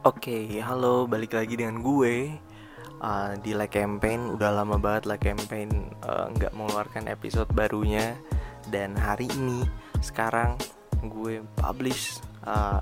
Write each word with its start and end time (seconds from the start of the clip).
Oke, 0.00 0.48
halo, 0.64 1.04
balik 1.04 1.36
lagi 1.36 1.60
dengan 1.60 1.84
gue 1.84 2.32
uh, 3.04 3.32
di 3.36 3.52
Like 3.52 3.76
Campaign. 3.76 4.32
Udah 4.32 4.48
lama 4.48 4.80
banget 4.80 5.04
Like 5.04 5.28
Campaign 5.28 5.92
uh, 6.08 6.32
nggak 6.32 6.56
mengeluarkan 6.56 7.04
episode 7.04 7.52
barunya 7.52 8.16
dan 8.72 8.96
hari 8.96 9.28
ini 9.36 9.60
sekarang 10.00 10.56
gue 11.04 11.44
publish 11.52 12.16
uh, 12.48 12.80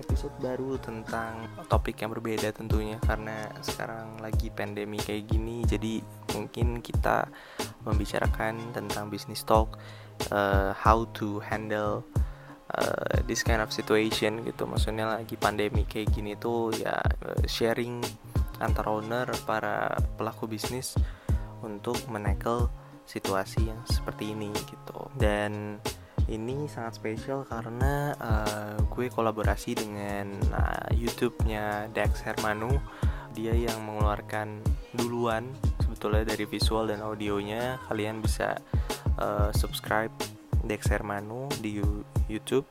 episode 0.00 0.32
baru 0.40 0.80
tentang 0.80 1.44
topik 1.68 2.00
yang 2.00 2.16
berbeda 2.16 2.48
tentunya 2.56 2.96
karena 3.04 3.52
sekarang 3.60 4.16
lagi 4.24 4.48
pandemi 4.48 4.96
kayak 4.96 5.28
gini 5.28 5.60
jadi 5.68 6.00
mungkin 6.32 6.80
kita 6.80 7.28
membicarakan 7.84 8.72
tentang 8.72 9.12
business 9.12 9.44
talk 9.44 9.76
uh, 10.32 10.72
how 10.72 11.04
to 11.12 11.36
handle 11.44 12.00
uh, 12.76 13.24
this 13.24 13.42
kind 13.42 13.64
of 13.64 13.72
situation 13.72 14.44
gitu. 14.44 14.68
Maksudnya 14.68 15.18
lagi 15.18 15.34
pandemi 15.40 15.88
kayak 15.88 16.12
gini 16.12 16.36
tuh 16.36 16.72
ya 16.76 16.96
uh, 17.00 17.42
sharing 17.48 18.04
antara 18.60 18.88
owner 18.88 19.28
para 19.44 19.96
pelaku 20.16 20.48
bisnis 20.48 20.96
untuk 21.60 21.96
menekel 22.08 22.68
situasi 23.08 23.68
yang 23.70 23.80
seperti 23.88 24.32
ini 24.36 24.52
gitu. 24.52 25.08
Dan 25.16 25.80
ini 26.26 26.66
sangat 26.66 26.98
spesial 26.98 27.46
karena 27.46 28.10
uh, 28.18 28.76
gue 28.90 29.06
kolaborasi 29.06 29.78
dengan 29.78 30.34
uh, 30.50 30.90
YouTube-nya 30.90 31.90
Dex 31.94 32.22
Hermanu. 32.26 32.82
Dia 33.36 33.52
yang 33.52 33.84
mengeluarkan 33.84 34.64
duluan 34.96 35.52
sebetulnya 35.84 36.24
dari 36.26 36.48
visual 36.48 36.88
dan 36.90 37.04
audionya. 37.04 37.78
Kalian 37.86 38.24
bisa 38.24 38.58
uh, 39.20 39.52
subscribe 39.54 40.12
Dex 40.66 40.90
Hermanu 40.90 41.48
di 41.62 41.78
YouTube. 42.28 42.66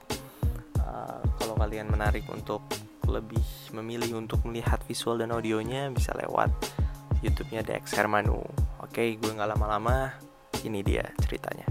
Uh, 0.80 1.24
kalau 1.40 1.56
kalian 1.58 1.90
menarik 1.90 2.24
untuk 2.30 2.62
lebih 3.10 3.42
memilih 3.74 4.20
untuk 4.22 4.44
melihat 4.46 4.82
visual 4.86 5.18
dan 5.18 5.34
audionya 5.34 5.90
bisa 5.94 6.14
lewat 6.16 6.52
YouTube-nya 7.24 7.66
Dex 7.66 7.96
Hermanu. 7.96 8.44
Oke, 8.84 9.18
gue 9.18 9.32
nggak 9.32 9.56
lama-lama. 9.58 10.14
Ini 10.62 10.80
dia 10.86 11.06
ceritanya. 11.26 11.66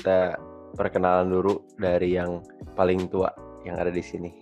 Kita 0.00 0.32
perkenalan 0.80 1.28
dulu 1.28 1.60
dari 1.76 2.16
yang 2.16 2.40
paling 2.72 3.04
tua 3.12 3.28
yang 3.68 3.76
ada 3.76 3.92
di 3.92 4.00
sini. 4.00 4.32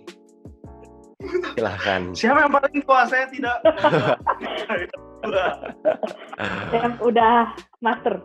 Silahkan. 1.59 2.15
Siapa 2.15 2.47
yang 2.47 2.53
paling 2.55 2.79
tua? 2.87 3.03
Saya 3.11 3.27
tidak. 3.27 3.59
yang 6.79 6.95
udah 7.03 7.51
master. 7.83 8.23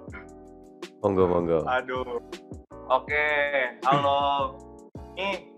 Monggo, 1.02 1.26
monggo. 1.26 1.66
Aduh. 1.66 2.22
Oke, 2.86 3.26
halo. 3.82 4.54
Ini 5.18 5.50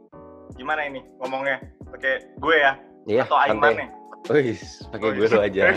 gimana 0.56 0.88
ini 0.88 1.04
ngomongnya? 1.20 1.60
Pakai 1.92 2.24
gue 2.40 2.56
ya? 2.56 2.72
Iya, 3.04 3.28
Atau 3.28 3.36
Aiman 3.36 3.76
nih? 3.76 3.88
Wih, 4.32 4.56
pakai 4.96 5.08
gue 5.12 5.28
lo 5.28 5.44
aja. 5.44 5.64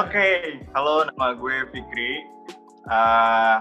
Oke, 0.00 0.56
halo 0.72 1.04
nama 1.12 1.36
gue 1.36 1.68
Fikri. 1.68 2.24
Uh, 2.88 3.60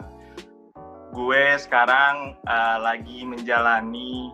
gue 1.14 1.44
sekarang 1.58 2.38
uh, 2.46 2.78
lagi 2.82 3.26
menjalani 3.26 4.30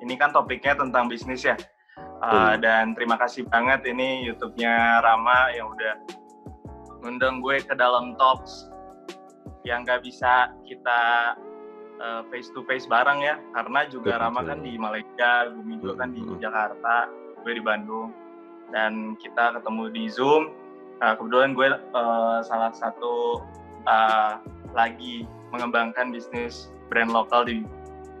ini 0.00 0.14
kan 0.16 0.30
topiknya 0.30 0.78
tentang 0.78 1.10
bisnis 1.10 1.44
ya 1.44 1.56
uh, 2.22 2.54
dan 2.56 2.94
terima 2.94 3.18
kasih 3.18 3.44
banget 3.50 3.84
ini 3.88 4.24
YouTube-nya 4.30 5.02
Rama 5.04 5.50
yang 5.52 5.70
udah 5.74 5.94
ngundang 7.00 7.40
gue 7.40 7.60
ke 7.64 7.74
dalam 7.74 8.14
talks 8.16 8.70
yang 9.64 9.84
gak 9.84 10.00
bisa 10.04 10.52
kita 10.64 11.34
uh, 12.00 12.22
face 12.32 12.48
to 12.56 12.64
face 12.64 12.88
bareng 12.88 13.20
ya 13.20 13.36
karena 13.52 13.84
juga 13.88 14.16
Betul. 14.16 14.24
Rama 14.24 14.40
kan 14.48 14.58
di 14.64 14.72
Malaysia, 14.80 15.32
Gumi 15.52 15.74
juga 15.80 15.94
kan 16.04 16.10
di 16.16 16.20
Hmm. 16.24 16.40
Jakarta, 16.40 16.96
gue 17.44 17.52
di 17.52 17.62
Bandung 17.64 18.10
dan 18.72 19.18
kita 19.20 19.58
ketemu 19.60 19.82
di 19.92 20.04
Zoom. 20.08 20.42
Nah, 21.00 21.16
kebetulan 21.16 21.56
gue 21.56 21.68
uh, 21.96 22.38
salah 22.44 22.72
satu 22.76 23.40
uh, 23.88 24.36
lagi 24.76 25.26
mengembangkan 25.50 26.14
bisnis 26.14 26.70
brand 26.88 27.10
lokal 27.10 27.46
di 27.46 27.66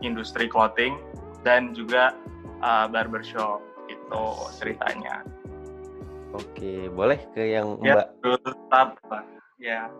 industri 0.00 0.50
clothing 0.50 0.98
dan 1.46 1.72
juga 1.76 2.14
uh, 2.60 2.86
barbershop 2.90 3.62
itu 3.90 4.24
ceritanya. 4.58 5.22
Oke, 6.30 6.86
boleh 6.94 7.18
ke 7.34 7.42
yang 7.58 7.78
Ya, 7.82 7.98
Mbak. 7.98 8.06
tetap. 8.22 8.88
Ya, 9.60 9.90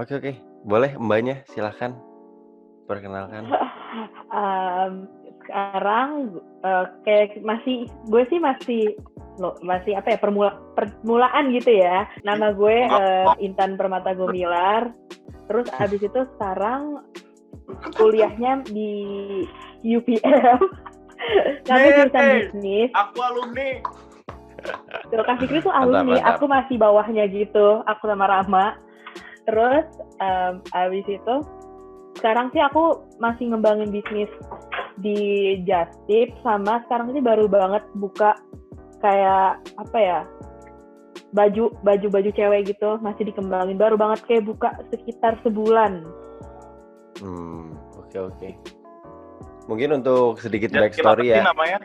Oke, 0.00 0.16
oke. 0.16 0.32
Boleh 0.64 0.96
Mbaknya, 0.96 1.44
silahkan 1.50 1.92
perkenalkan. 2.88 3.46
Um, 4.32 5.04
sekarang 5.44 6.38
uh, 6.62 6.86
kayak 7.06 7.42
masih 7.42 7.90
gue 8.08 8.22
sih 8.30 8.38
masih 8.38 8.82
lo 9.40 9.56
masih 9.64 9.96
apa 9.96 10.12
ya 10.12 10.18
permula, 10.20 10.60
permulaan 10.76 11.52
gitu 11.56 11.72
ya. 11.80 12.04
Nama 12.24 12.52
gue 12.52 12.76
uh, 12.86 13.32
Intan 13.40 13.80
Permata 13.80 14.12
Gumilar. 14.12 14.92
Terus 15.48 15.66
abis 15.80 16.00
itu 16.04 16.20
sekarang 16.36 17.00
kuliahnya 17.96 18.64
di 18.68 18.92
UPM. 19.82 20.60
Kami 21.68 21.86
jurusan 21.94 22.24
bisnis. 22.50 22.90
aku 22.92 23.18
alumni. 23.22 23.78
Tuh, 25.10 25.22
Kak 25.26 25.42
Fikri 25.42 25.58
tuh 25.58 25.74
Mantap, 25.74 26.06
alumni, 26.06 26.18
mantap. 26.18 26.30
aku 26.38 26.44
masih 26.46 26.76
bawahnya 26.78 27.24
gitu, 27.30 27.82
aku 27.82 28.02
sama 28.06 28.26
Rama. 28.30 28.78
Terus 29.42 29.86
um, 30.22 30.62
abis 30.70 31.06
itu 31.10 31.34
sekarang 32.18 32.54
sih 32.54 32.62
aku 32.62 33.02
masih 33.18 33.50
ngembangin 33.50 33.90
bisnis 33.90 34.30
di 34.98 35.18
Just 35.64 35.96
Tip 36.06 36.34
sama 36.42 36.82
sekarang 36.86 37.12
sih 37.12 37.22
baru 37.22 37.46
banget 37.46 37.84
buka 37.96 38.36
kayak 39.00 39.58
apa 39.76 39.98
ya 39.98 40.20
baju 41.32 41.72
baju 41.80 42.06
baju 42.12 42.30
cewek 42.30 42.76
gitu 42.76 43.00
masih 43.00 43.24
dikembangin 43.24 43.80
baru 43.80 43.96
banget 43.96 44.20
kayak 44.28 44.44
buka 44.44 44.68
sekitar 44.90 45.40
sebulan 45.40 46.04
Hmm, 47.20 47.76
oke, 47.94 48.18
oke. 48.18 48.48
Mungkin 49.70 50.02
untuk 50.02 50.42
sedikit 50.42 50.74
Just 50.74 50.80
backstory 50.98 51.30
sih 51.30 51.38
ya. 51.38 51.46
namanya? 51.46 51.78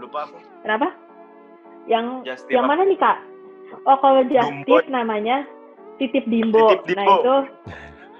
Lupa 0.00 0.24
aku. 0.24 0.38
kenapa 0.64 0.88
yang 1.84 2.24
Just 2.24 2.48
Tip 2.48 2.56
yang 2.56 2.64
mana 2.64 2.82
nih 2.82 2.96
kak 2.96 3.20
oh 3.84 3.96
kalau 4.00 4.24
Just 4.26 4.48
Dumbo. 4.48 4.80
Tip 4.80 4.88
namanya 4.88 5.44
titip 5.96 6.24
Dimbo. 6.24 6.72
Titip 6.72 6.88
Dimbo. 6.88 6.96
nah 6.96 7.06
itu 7.20 7.34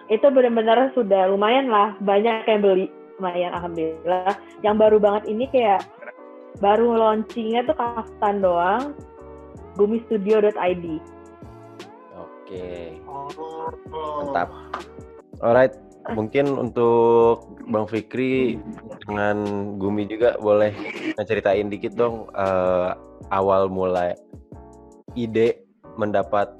itu 0.07 0.27
benar-benar 0.29 0.93
sudah 0.93 1.27
lumayan 1.27 1.67
lah 1.67 1.97
banyak 1.99 2.47
yang 2.47 2.61
beli 2.61 2.87
lumayan 3.17 3.53
alhamdulillah 3.57 4.37
yang 4.61 4.77
baru 4.77 5.01
banget 5.01 5.29
ini 5.29 5.49
kayak 5.49 5.85
baru 6.61 6.97
launchingnya 6.97 7.69
tuh 7.69 7.77
kaftan 7.77 8.41
doang 8.41 8.93
gumistudio.id 9.77 10.87
Oke. 12.47 12.95
Oh, 13.11 13.67
Mantap. 14.23 14.55
Alright, 15.43 15.75
mungkin 16.15 16.55
untuk 16.55 17.59
Bang 17.67 17.91
Fikri 17.91 18.63
dengan 19.03 19.37
Gumi 19.83 20.07
juga 20.07 20.39
boleh 20.39 20.71
ceritain 21.27 21.67
dikit 21.67 21.99
dong 21.99 22.31
eh, 22.39 22.95
awal 23.35 23.67
mulai 23.67 24.15
ide 25.19 25.67
mendapat 25.99 26.55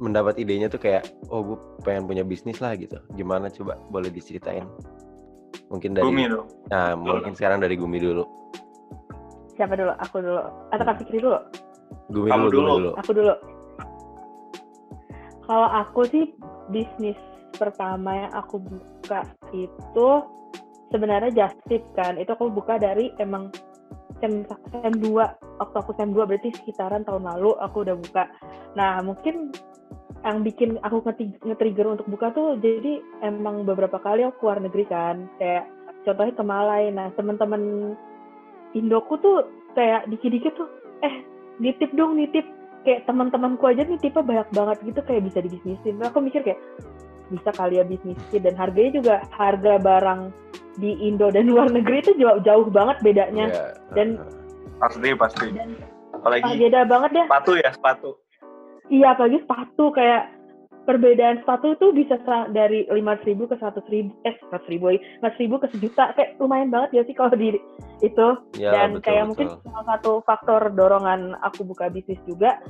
mendapat 0.00 0.40
idenya 0.40 0.72
tuh 0.72 0.80
kayak 0.80 1.04
oh 1.28 1.52
gue 1.52 1.58
pengen 1.84 2.08
punya 2.08 2.24
bisnis 2.24 2.64
lah 2.64 2.72
gitu. 2.72 2.96
Gimana 3.12 3.52
coba 3.52 3.76
boleh 3.92 4.08
diceritain? 4.08 4.64
Mungkin 5.72 5.90
dari 5.96 6.04
Bumi 6.04 6.22
dong. 6.28 6.46
Nah, 6.68 6.92
mungkin 6.96 7.32
sekarang 7.32 7.58
dari 7.60 7.74
Gumi 7.76 7.98
dulu. 8.00 8.24
siapa 9.54 9.78
dulu 9.78 9.94
aku 10.02 10.18
dulu 10.18 10.42
atau 10.74 10.82
kak 10.82 10.98
Fikri 10.98 11.22
dulu 11.22 11.38
Gumi 12.10 12.26
Kamu 12.26 12.46
dulu, 12.50 12.58
Gumi 12.58 12.66
dulu. 12.66 12.74
dulu. 12.74 12.90
aku 12.98 13.10
dulu 13.14 13.34
kalau 15.44 15.68
aku 15.70 16.00
sih 16.10 16.24
bisnis 16.72 17.14
pertama 17.54 18.26
yang 18.26 18.32
aku 18.34 18.58
buka 18.58 19.22
itu 19.54 20.08
sebenarnya 20.90 21.30
just 21.30 21.54
tip 21.70 21.86
kan 21.94 22.18
itu 22.18 22.34
aku 22.34 22.50
buka 22.50 22.82
dari 22.82 23.14
emang 23.22 23.54
sem 24.18 24.42
sem 24.74 24.94
2 24.98 25.06
waktu 25.62 25.76
aku 25.78 25.94
sem 25.94 26.10
2 26.10 26.18
berarti 26.26 26.50
sekitaran 26.50 27.06
tahun 27.06 27.22
lalu 27.22 27.54
aku 27.62 27.86
udah 27.86 27.94
buka 27.94 28.26
nah 28.74 28.98
mungkin 29.06 29.54
yang 30.24 30.40
bikin 30.40 30.80
aku 30.80 31.04
nge- 31.04 31.40
nge-trigger 31.44 31.86
untuk 31.96 32.08
buka 32.08 32.32
tuh 32.32 32.56
jadi 32.60 33.00
emang 33.20 33.64
beberapa 33.68 34.00
kali 34.00 34.24
aku 34.24 34.44
keluar 34.44 34.60
negeri 34.60 34.84
kan 34.88 35.28
kayak 35.36 35.68
contohnya 36.04 36.32
ke 36.36 36.44
Malai 36.44 36.92
nah 36.92 37.08
teman-teman 37.16 37.94
Indoku 38.74 39.16
tuh 39.22 39.46
kayak 39.78 40.10
dikit-dikit 40.10 40.58
tuh 40.58 40.68
eh 41.06 41.22
nitip 41.62 41.94
dong 41.94 42.18
nitip 42.18 42.42
kayak 42.84 43.06
teman-temanku 43.08 43.64
aja 43.64 43.86
nih 43.86 43.96
tipe 44.02 44.20
banyak 44.20 44.50
banget 44.52 44.78
gitu 44.84 45.00
kayak 45.06 45.24
bisa 45.24 45.38
dibisnisin. 45.40 45.94
Terus 45.96 46.10
aku 46.10 46.20
mikir 46.20 46.42
kayak 46.44 46.60
bisa 47.32 47.50
kali 47.56 47.80
ya 47.80 47.84
bisnisin 47.86 48.42
dan 48.44 48.54
harganya 48.58 48.90
juga 49.00 49.14
harga 49.32 49.80
barang 49.80 50.20
di 50.76 50.92
Indo 51.06 51.30
dan 51.30 51.48
luar 51.48 51.70
negeri 51.72 52.02
itu 52.04 52.12
jauh, 52.18 52.42
jauh 52.44 52.66
banget 52.68 52.98
bedanya 53.00 53.46
Iya, 53.48 53.64
Dan-. 53.94 54.20
Pasti 54.82 55.08
pasti. 55.14 55.46
dan 55.54 55.70
Apalagi 56.14 56.50
beda 56.58 56.80
banget 56.86 57.10
deh 57.14 57.26
sepatu 57.30 57.52
ya 57.58 57.70
sepatu. 57.74 58.10
Iya 58.88 59.12
apalagi 59.12 59.40
sepatu 59.40 59.90
kayak 59.90 60.28
perbedaan 60.84 61.40
sepatu 61.40 61.72
itu 61.72 61.86
bisa 61.96 62.20
sa- 62.28 62.44
dari 62.46 62.84
lima 62.92 63.16
ribu 63.24 63.48
ke 63.48 63.56
seratus 63.56 63.84
ribu 63.88 64.12
eh 64.22 64.36
seratus 64.44 64.68
ribu 64.68 64.92
lima 64.92 65.30
ribu 65.34 65.54
ke 65.56 65.66
sejuta 65.72 66.12
kayak 66.12 66.36
lumayan 66.36 66.68
banget 66.68 66.90
ya 66.92 67.02
sih 67.08 67.16
kalau 67.16 67.32
di 67.32 67.56
itu 68.00 68.26
Ya, 68.60 68.70
dan 68.70 69.00
betul, 69.00 69.04
kayak 69.08 69.22
betul. 69.24 69.28
mungkin 69.32 69.46
salah 69.64 69.84
satu 69.88 70.12
faktor 70.22 70.60
dorongan 70.70 71.40
aku 71.40 71.64
buka 71.64 71.88
bisnis 71.88 72.20
juga 72.28 72.60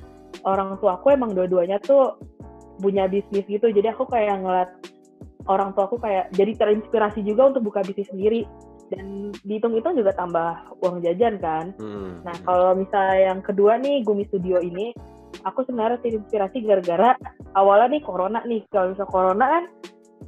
orang 0.46 0.78
tua 0.78 0.94
aku 0.94 1.10
emang 1.10 1.34
dua-duanya 1.34 1.82
tuh 1.82 2.14
punya 2.78 3.10
bisnis 3.10 3.42
gitu 3.46 3.66
jadi 3.66 3.90
aku 3.90 4.06
kayak 4.06 4.42
ngeliat 4.42 4.70
orang 5.46 5.74
tua 5.74 5.86
aku 5.86 5.98
kayak 5.98 6.30
jadi 6.32 6.54
terinspirasi 6.54 7.26
juga 7.26 7.50
untuk 7.50 7.66
buka 7.66 7.82
bisnis 7.82 8.06
sendiri 8.08 8.46
dan 8.92 9.32
dihitung-hitung 9.42 9.96
juga 9.96 10.14
tambah 10.14 10.54
uang 10.78 11.02
jajan 11.02 11.34
kan 11.38 11.74
Hmm. 11.76 12.22
Nah, 12.22 12.36
kalau 12.42 12.72
misalnya 12.74 13.32
yang 13.32 13.40
kedua 13.40 13.76
nih, 13.76 14.00
Gumi 14.00 14.24
Studio 14.24 14.60
ini, 14.60 14.92
aku 15.42 15.66
sebenarnya 15.66 15.98
terinspirasi 15.98 16.62
gara-gara 16.62 17.18
awalnya 17.58 17.98
nih 17.98 18.02
corona 18.06 18.40
nih. 18.46 18.62
Kalau 18.70 18.94
misal 18.94 19.08
corona 19.10 19.44
kan, 19.48 19.64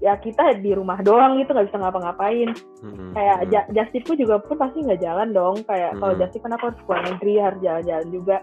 ya 0.03 0.19
kita 0.19 0.58
di 0.61 0.75
rumah 0.75 0.99
doang 1.00 1.38
gitu, 1.38 1.55
nggak 1.55 1.70
bisa 1.70 1.79
ngapa-ngapain. 1.79 2.50
Hmm, 2.82 3.14
Kayak 3.14 3.38
hmm. 3.38 3.50
ja- 3.55 3.69
Justipku 3.70 4.19
juga 4.19 4.43
pun 4.43 4.58
pasti 4.58 4.82
nggak 4.82 5.00
jalan 5.00 5.31
dong. 5.31 5.56
Kayak 5.64 5.97
kalau 5.97 6.12
Hmm. 6.14 6.23
Justip 6.26 6.41
kan 6.43 6.53
aku 6.58 6.64
harus 6.69 6.81
keluar 6.85 7.03
negeri, 7.06 7.35
harus 7.38 7.61
jalan-jalan 7.62 8.08
juga. 8.11 8.37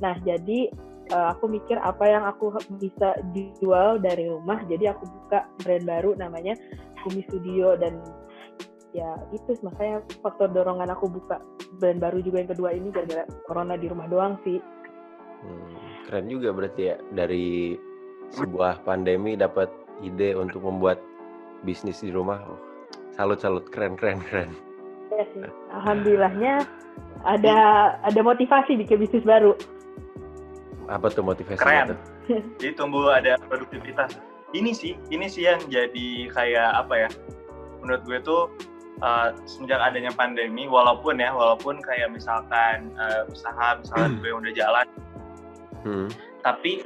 Nah, 0.00 0.14
jadi 0.24 0.60
eh, 1.10 1.26
aku 1.34 1.50
mikir 1.50 1.74
apa 1.82 2.04
yang 2.06 2.22
aku 2.22 2.54
bisa 2.78 3.18
jual 3.58 3.98
dari 3.98 4.30
rumah. 4.30 4.62
Jadi 4.70 4.86
aku 4.86 5.02
buka 5.10 5.42
brand 5.58 5.82
baru 5.82 6.14
namanya 6.14 6.54
Gumi 7.02 7.26
Studio 7.26 7.74
dan 7.74 7.98
ya 8.90 9.14
itu 9.30 9.54
makanya 9.62 10.02
faktor 10.18 10.50
dorongan 10.50 10.90
aku 10.90 11.06
buka 11.06 11.38
brand 11.78 12.02
baru 12.02 12.18
juga 12.22 12.42
yang 12.42 12.50
kedua 12.50 12.70
ini 12.74 12.90
gara-gara 12.90 13.22
corona 13.46 13.74
di 13.74 13.86
rumah 13.86 14.06
doang 14.06 14.34
sih. 14.42 14.58
Hmm, 15.40 15.76
keren 16.08 16.26
juga 16.28 16.52
berarti 16.52 16.82
ya 16.92 16.96
dari 17.12 17.76
sebuah 18.30 18.84
pandemi 18.86 19.34
dapat 19.34 19.72
ide 20.04 20.36
untuk 20.36 20.64
membuat 20.64 21.00
bisnis 21.64 22.00
di 22.04 22.12
rumah. 22.12 22.40
Oh, 22.44 22.60
salut 23.16 23.40
salut 23.40 23.68
keren 23.72 23.96
keren 23.96 24.20
keren. 24.24 24.50
Ya 25.10 25.24
sih. 25.32 25.44
Alhamdulillahnya 25.74 26.64
ada 27.24 27.56
ada 28.00 28.20
motivasi 28.24 28.80
bikin 28.80 29.00
bisnis 29.04 29.24
baru. 29.24 29.52
Apa 30.88 31.12
tuh 31.12 31.22
motivasinya 31.22 31.62
Keren. 31.62 31.86
tuh? 31.94 31.98
Jadi 32.60 32.72
tumbuh 32.74 33.12
ada 33.14 33.38
produktivitas. 33.46 34.18
Ini 34.50 34.74
sih, 34.74 34.98
ini 35.14 35.30
sih 35.30 35.46
yang 35.46 35.62
jadi 35.70 36.26
kayak 36.34 36.70
apa 36.74 37.06
ya? 37.06 37.08
Menurut 37.78 38.02
gue 38.02 38.18
tuh 38.18 38.50
uh, 38.98 39.30
semenjak 39.46 39.78
adanya 39.78 40.10
pandemi, 40.10 40.66
walaupun 40.66 41.22
ya, 41.22 41.30
walaupun 41.30 41.78
kayak 41.78 42.10
misalkan 42.10 42.90
uh, 42.98 43.30
usaha 43.30 43.78
misalkan 43.78 44.18
gue 44.22 44.34
udah 44.34 44.50
jalan, 44.58 44.86
Hmm. 45.80 46.08
tapi 46.44 46.84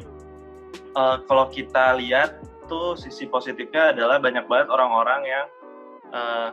uh, 0.95 1.19
kalau 1.27 1.51
kita 1.51 1.99
lihat 1.99 2.39
tuh 2.67 2.97
sisi 2.97 3.29
positifnya 3.29 3.93
adalah 3.93 4.17
banyak 4.23 4.47
banget 4.49 4.69
orang-orang 4.73 5.21
yang 5.29 5.47
uh, 6.15 6.49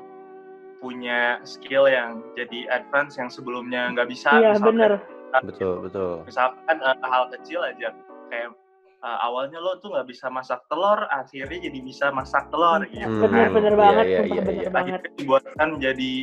punya 0.82 1.38
skill 1.46 1.86
yang 1.86 2.26
jadi 2.34 2.66
advance 2.74 3.16
yang 3.22 3.30
sebelumnya 3.30 3.94
nggak 3.94 4.10
bisa. 4.10 4.34
Iya 4.34 4.58
bener. 4.58 4.98
Betul 5.46 5.88
betul. 5.88 6.28
misalkan 6.28 6.76
eh, 6.76 6.98
hal 7.08 7.32
kecil 7.32 7.64
aja 7.64 7.96
kayak 8.28 8.52
eh, 9.00 9.18
awalnya 9.24 9.64
lo 9.64 9.80
tuh 9.80 9.96
nggak 9.96 10.10
bisa 10.12 10.28
masak 10.28 10.60
telur 10.68 11.08
akhirnya 11.08 11.72
jadi 11.72 11.80
bisa 11.80 12.12
masak 12.12 12.52
telur 12.52 12.84
gitu 12.92 13.08
Hmm, 13.08 13.24
Bener 13.24 13.48
kan. 13.48 13.56
bener 13.56 13.74
iya, 13.74 13.80
banget, 13.80 14.06
iya, 14.06 14.18
sumpah 14.20 14.28
iya, 14.36 14.42
bener 14.44 14.52
iya. 14.52 14.70
banget. 14.74 14.92
akhirnya 15.00 15.12
dibuatkan 15.16 15.68
menjadi 15.80 16.14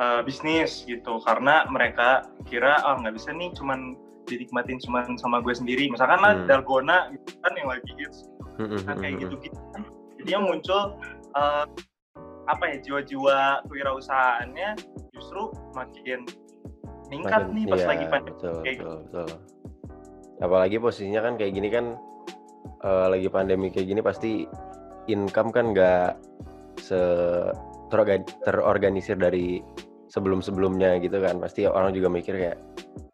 eh, 0.00 0.20
bisnis 0.24 0.70
gitu 0.88 1.14
karena 1.20 1.54
mereka 1.68 2.24
kira 2.48 2.80
oh 2.88 2.96
nggak 3.04 3.14
bisa 3.20 3.28
nih 3.36 3.52
cuman 3.52 3.80
dinikmatin 4.30 4.78
cuman 4.78 5.18
sama 5.18 5.42
gue 5.42 5.50
sendiri 5.50 5.90
misalkan 5.90 6.22
lah 6.22 6.38
Hmm. 6.38 6.46
dalgona 6.46 7.10
gitu 7.10 7.34
kan 7.42 7.52
yang 7.58 7.68
lagi 7.68 7.90
hits 7.98 8.18
Hmm, 8.56 8.68
hmm, 8.70 8.82
kan 8.86 8.94
hmm, 8.94 9.02
kayak 9.02 9.14
hmm. 9.16 9.22
gitu 9.26 9.34
gitu 9.42 9.58
kan 9.74 9.82
jadi 10.22 10.30
yang 10.38 10.44
muncul 10.46 10.80
eh, 11.34 11.64
apa 12.46 12.64
ya 12.66 12.76
jiwa-jiwa 12.82 13.38
kewirausahaannya 13.66 14.68
justru 15.14 15.50
makin 15.72 16.26
meningkat 17.08 17.42
Makin- 17.46 17.54
nih 17.54 17.64
pas 17.66 17.80
iya, 17.80 17.88
lagi 17.88 18.04
pandemi 18.06 18.34
betul, 18.38 18.54
kayak 18.62 18.78
betul, 18.78 18.96
betul. 19.02 19.28
Apalagi 20.40 20.76
posisinya 20.78 21.20
kan 21.20 21.34
kayak 21.36 21.52
gini 21.52 21.68
kan 21.68 21.86
eh, 22.80 23.06
lagi 23.10 23.28
pandemi 23.28 23.68
kayak 23.68 23.86
gini 23.86 24.00
pasti 24.00 24.30
income 25.06 25.50
kan 25.50 25.74
nggak 25.74 26.16
se 26.80 26.96
terorga- 27.90 28.24
terorganisir 28.42 29.14
dari 29.14 29.60
sebelum-sebelumnya 30.08 30.96
gitu 31.00 31.20
kan. 31.20 31.38
Pasti 31.38 31.66
orang 31.66 31.92
juga 31.92 32.08
mikir 32.08 32.34
kayak 32.34 32.58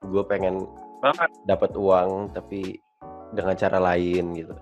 gue 0.06 0.22
pengen 0.24 0.64
banget 1.06 1.30
dapat 1.46 1.70
uang 1.78 2.34
tapi 2.34 2.82
dengan 3.30 3.54
cara 3.54 3.78
lain 3.78 4.24
gitu. 4.34 4.54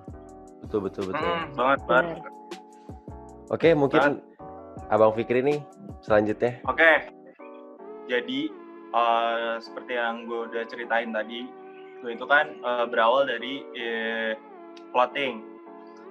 Betul 0.65 0.81
betul 0.89 1.05
betul. 1.13 1.29
Hmm, 1.29 1.47
banget 1.57 1.81
banget. 1.89 2.19
Oke, 3.53 3.69
mungkin 3.77 4.25
Abang 4.89 5.13
Fikri 5.13 5.45
nih 5.45 5.61
selanjutnya. 6.01 6.61
Oke, 6.65 7.09
jadi 8.09 8.41
eh, 8.93 9.55
seperti 9.61 9.93
yang 9.97 10.25
gue 10.29 10.49
udah 10.49 10.65
ceritain 10.69 11.13
tadi, 11.13 11.49
gue 12.01 12.11
itu 12.13 12.25
kan 12.25 12.57
eh, 12.61 12.87
berawal 12.89 13.29
dari 13.29 13.65
eh, 13.77 14.33
clothing. 14.93 15.45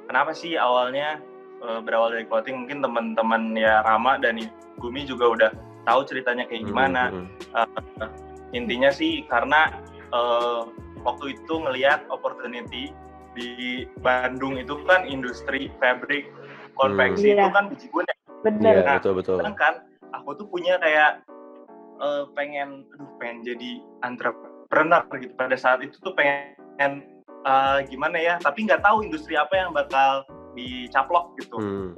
Kenapa 0.10 0.34
sih 0.34 0.58
awalnya 0.58 1.18
eh, 1.62 1.80
berawal 1.82 2.14
dari 2.14 2.26
clothing? 2.30 2.66
Mungkin 2.66 2.86
teman-teman 2.86 3.58
ya 3.58 3.82
Rama 3.82 4.22
dan 4.22 4.38
Gumi 4.78 5.06
juga 5.06 5.26
udah 5.34 5.52
tahu 5.86 6.02
ceritanya 6.06 6.46
kayak 6.50 6.70
gimana. 6.70 7.10
Hmm, 7.10 7.30
hmm, 7.54 8.10
Intinya 8.54 8.94
sih 8.94 9.26
karena 9.26 9.74
eh, 10.14 10.62
waktu 11.02 11.26
itu 11.34 11.54
ngelihat 11.58 12.06
opportunity 12.08 12.94
di 13.34 13.50
Bandung 14.00 14.56
itu 14.56 14.78
kan 14.86 15.04
industri 15.04 15.74
fabric 15.82 16.30
konveksi 16.78 17.34
Hmm. 17.34 17.38
itu 17.38 17.42
Iya. 17.42 17.50
kan 17.52 17.66
biji 17.70 17.88
gue 17.90 18.04
Bener. 18.44 18.76
Iya, 18.76 18.84
Nah, 18.84 18.96
betul 19.00 19.14
betul. 19.16 19.38
kan 19.56 19.74
aku 20.12 20.30
tuh 20.36 20.48
punya 20.48 20.76
kayak 20.78 21.24
eh, 21.98 22.24
pengen 22.36 22.84
aduh 22.92 23.10
pengen 23.16 23.48
jadi 23.48 23.72
entrepreneur 24.04 25.02
gitu 25.16 25.32
pada 25.34 25.56
saat 25.56 25.80
itu 25.80 25.96
tuh 26.00 26.12
pengen 26.14 27.00
eh, 27.44 27.80
gimana 27.88 28.18
ya 28.20 28.36
tapi 28.40 28.68
nggak 28.68 28.84
tahu 28.84 29.02
industri 29.02 29.34
apa 29.36 29.56
yang 29.56 29.72
bakal 29.72 30.28
dicaplok 30.54 31.32
gitu 31.40 31.58
Hmm, 31.58 31.90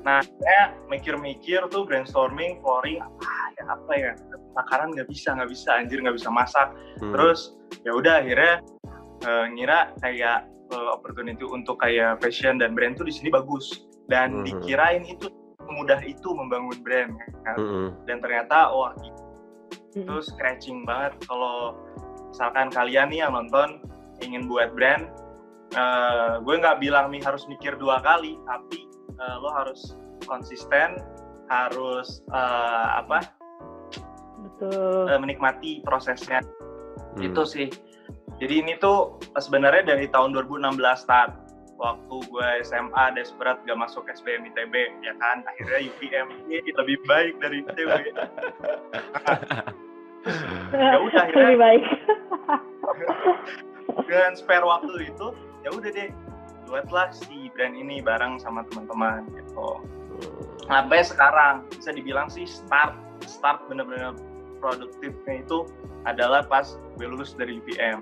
nah 0.00 0.20
saya 0.22 0.76
mikir-mikir 0.86 1.66
tuh 1.68 1.82
brainstorming 1.82 2.62
flooring 2.62 3.00
apa 3.00 3.26
ya 3.54 3.64
apa 3.68 3.92
ya 3.92 4.12
makanan 4.54 4.94
nggak 4.94 5.08
bisa 5.10 5.34
nggak 5.34 5.50
bisa 5.50 5.68
anjir 5.74 5.98
nggak 6.00 6.16
bisa 6.16 6.30
masak 6.30 6.70
hmm. 7.02 7.12
terus 7.14 7.54
ya 7.82 7.92
udah 7.94 8.22
akhirnya 8.22 8.54
eh, 9.26 9.44
ngira 9.54 9.92
kayak 10.00 10.46
eh, 10.72 10.88
opportunity 10.94 11.44
untuk 11.44 11.78
kayak 11.78 12.18
fashion 12.22 12.58
dan 12.58 12.72
brand 12.74 12.94
tuh 12.96 13.06
di 13.06 13.14
sini 13.14 13.28
bagus 13.30 13.84
dan 14.08 14.40
Mhm. 14.40 14.44
dikirain 14.44 15.04
itu 15.04 15.26
mudah 15.64 15.96
itu 16.04 16.28
membangun 16.36 16.76
brand 16.84 17.12
kan 17.42 17.56
Hmm, 17.56 17.68
hmm. 17.68 17.88
dan 18.04 18.16
ternyata 18.20 18.68
wah 18.70 18.92
itu 19.94 20.04
Mm-mm. 20.04 20.20
scratching 20.20 20.84
banget 20.84 21.14
kalau 21.24 21.72
misalkan 22.28 22.68
kalian 22.68 23.08
nih 23.08 23.24
yang 23.24 23.32
nonton 23.32 23.80
ingin 24.20 24.44
buat 24.46 24.74
brand 24.76 25.08
eh, 25.72 26.32
gue 26.44 26.54
nggak 26.60 26.78
bilang 26.84 27.08
nih 27.10 27.22
harus 27.24 27.48
mikir 27.48 27.74
dua 27.80 27.98
kali 28.04 28.36
tapi 28.44 28.84
eh, 29.18 29.36
lo 29.40 29.50
harus 29.50 29.96
konsisten 30.28 31.00
harus 31.48 32.20
eh, 32.28 32.88
apa 33.00 33.24
Betul. 34.58 35.10
eh, 35.10 35.18
menikmati 35.18 35.82
prosesnya. 35.82 36.40
Hmm. 37.14 37.22
itu 37.22 37.42
sih. 37.46 37.68
Jadi 38.42 38.54
ini 38.58 38.74
tuh 38.78 39.22
sebenarnya 39.38 39.86
dari 39.86 40.10
tahun 40.10 40.34
2016 40.34 40.74
start 40.98 41.30
waktu 41.74 42.16
gue 42.26 42.48
SMA 42.66 43.14
desperate 43.14 43.62
gak 43.62 43.78
masuk 43.78 44.06
SBM 44.10 44.50
ITB 44.50 44.74
ya 45.02 45.14
kan? 45.14 45.46
Akhirnya 45.46 45.78
UPM 45.86 46.26
ini 46.46 46.58
lebih 46.74 46.98
baik 47.06 47.34
dari 47.38 47.62
ITB 47.62 47.90
ya 50.74 50.98
udah, 50.98 51.20
akhirnya- 51.22 51.46
Lebih 51.46 51.58
baik. 51.62 51.84
dengan 54.10 54.32
spare 54.34 54.66
waktu 54.66 54.92
itu 55.06 55.26
ya 55.62 55.70
udah 55.70 55.90
deh. 55.90 56.10
Buatlah 56.64 57.12
si 57.12 57.52
brand 57.54 57.76
ini 57.76 58.00
bareng 58.00 58.40
sama 58.40 58.66
teman-teman 58.72 59.28
gitu. 59.30 59.78
Sampai 60.66 61.04
sekarang 61.04 61.68
bisa 61.70 61.92
dibilang 61.92 62.26
sih 62.26 62.48
start 62.48 62.96
start 63.22 63.62
bener-bener 63.68 64.16
produktifnya 64.64 65.44
itu 65.44 65.68
adalah 66.08 66.40
pas 66.40 66.80
gue 66.96 67.04
lulus 67.04 67.36
dari 67.36 67.60
UPM 67.60 68.00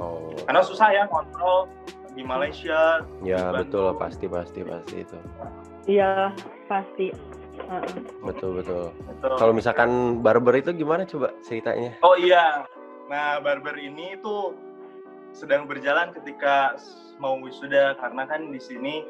Oh, 0.00 0.32
karena 0.48 0.64
susah 0.64 0.88
ya 0.96 1.04
kontrol 1.12 1.68
di 2.16 2.24
Malaysia 2.24 3.04
ya 3.20 3.52
Bandung. 3.52 3.68
betul 3.68 3.86
pasti 4.00 4.26
pasti 4.32 4.60
pasti 4.64 4.96
itu. 5.04 5.18
Iya, 5.84 6.32
pasti. 6.64 7.12
Heeh. 7.60 7.92
Betul 8.24 8.64
betul. 8.64 8.96
gitu. 8.96 9.28
Kalau 9.36 9.52
misalkan 9.52 10.20
barber 10.24 10.56
itu 10.56 10.72
gimana 10.72 11.04
coba 11.04 11.36
ceritanya? 11.44 12.00
Oh 12.00 12.16
iya, 12.16 12.64
nah 13.12 13.44
barber 13.44 13.76
ini 13.76 14.16
tuh 14.24 14.56
sedang 15.36 15.68
berjalan 15.68 16.16
ketika 16.16 16.80
mau 17.20 17.36
wisuda 17.36 17.92
karena 18.00 18.24
kan 18.24 18.48
di 18.48 18.58
sini 18.58 19.04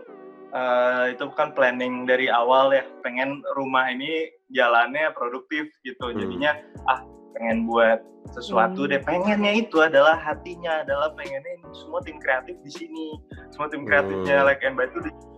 eh, 0.50 1.04
itu 1.14 1.30
kan 1.38 1.54
planning 1.54 2.02
dari 2.10 2.26
awal 2.26 2.74
ya 2.74 2.82
pengen 3.06 3.46
rumah 3.54 3.86
ini 3.94 4.26
jalannya 4.50 5.10
produktif 5.14 5.70
gitu 5.82 6.10
Hmm. 6.10 6.18
jadinya 6.18 6.52
ah 6.86 7.00
pengen 7.34 7.64
buat 7.64 8.02
sesuatu 8.30 8.84
Hmm. 8.84 8.90
deh 8.92 9.00
pengennya 9.02 9.52
itu 9.56 9.80
adalah 9.80 10.14
hatinya 10.14 10.84
adalah 10.84 11.10
pengennya 11.14 11.50
ini 11.56 11.70
semua 11.72 12.02
tim 12.02 12.20
kreatif 12.20 12.54
di 12.62 12.70
sini 12.70 13.06
semua 13.50 13.70
tim 13.70 13.86
kreatifnya 13.86 14.42
Hmm. 14.42 14.46
like 14.46 14.62
and 14.62 14.76
Buy 14.76 14.86
itu 14.86 15.00
di 15.00 15.10
sini 15.10 15.28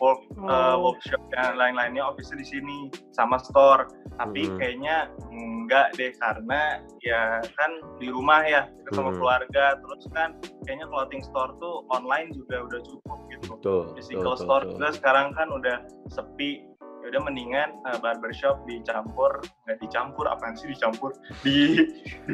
work 0.00 0.20
eh, 0.32 0.48
Oh. 0.48 0.76
workshop 0.80 1.20
dan 1.28 1.60
lain-lainnya 1.60 2.00
office 2.00 2.32
di 2.32 2.46
sini 2.46 2.88
sama 3.12 3.36
store 3.36 3.84
tapi 4.16 4.48
Hmm. 4.48 4.56
kayaknya 4.56 4.96
enggak 5.28 5.92
deh 5.94 6.12
karena 6.16 6.80
ya 7.04 7.38
kan 7.54 7.70
di 8.00 8.08
rumah 8.08 8.40
ya 8.42 8.64
kita 8.64 8.90
sama 8.96 9.12
Hmm. 9.12 9.18
keluarga 9.20 9.64
terus 9.76 10.04
kan 10.16 10.28
kayaknya 10.64 10.86
clothing 10.88 11.20
store 11.20 11.52
tuh 11.60 11.84
online 11.92 12.32
juga 12.32 12.64
udah 12.64 12.80
cukup 12.80 13.18
gitu 13.28 13.60
Betul. 13.60 13.82
physical 13.92 14.32
betul, 14.32 14.44
store 14.46 14.64
betul. 14.64 14.72
juga 14.78 14.88
sekarang 14.96 15.26
kan 15.36 15.48
udah 15.52 15.76
sepi 16.08 16.64
ya 16.98 17.06
udah 17.08 17.22
mendingan 17.22 17.68
uh, 17.84 17.98
barbershop 17.98 18.58
dicampur 18.64 19.30
nggak 19.64 19.78
dicampur 19.78 20.24
apaan 20.24 20.52
sih 20.52 20.66
dicampur 20.66 21.14
di 21.40 21.86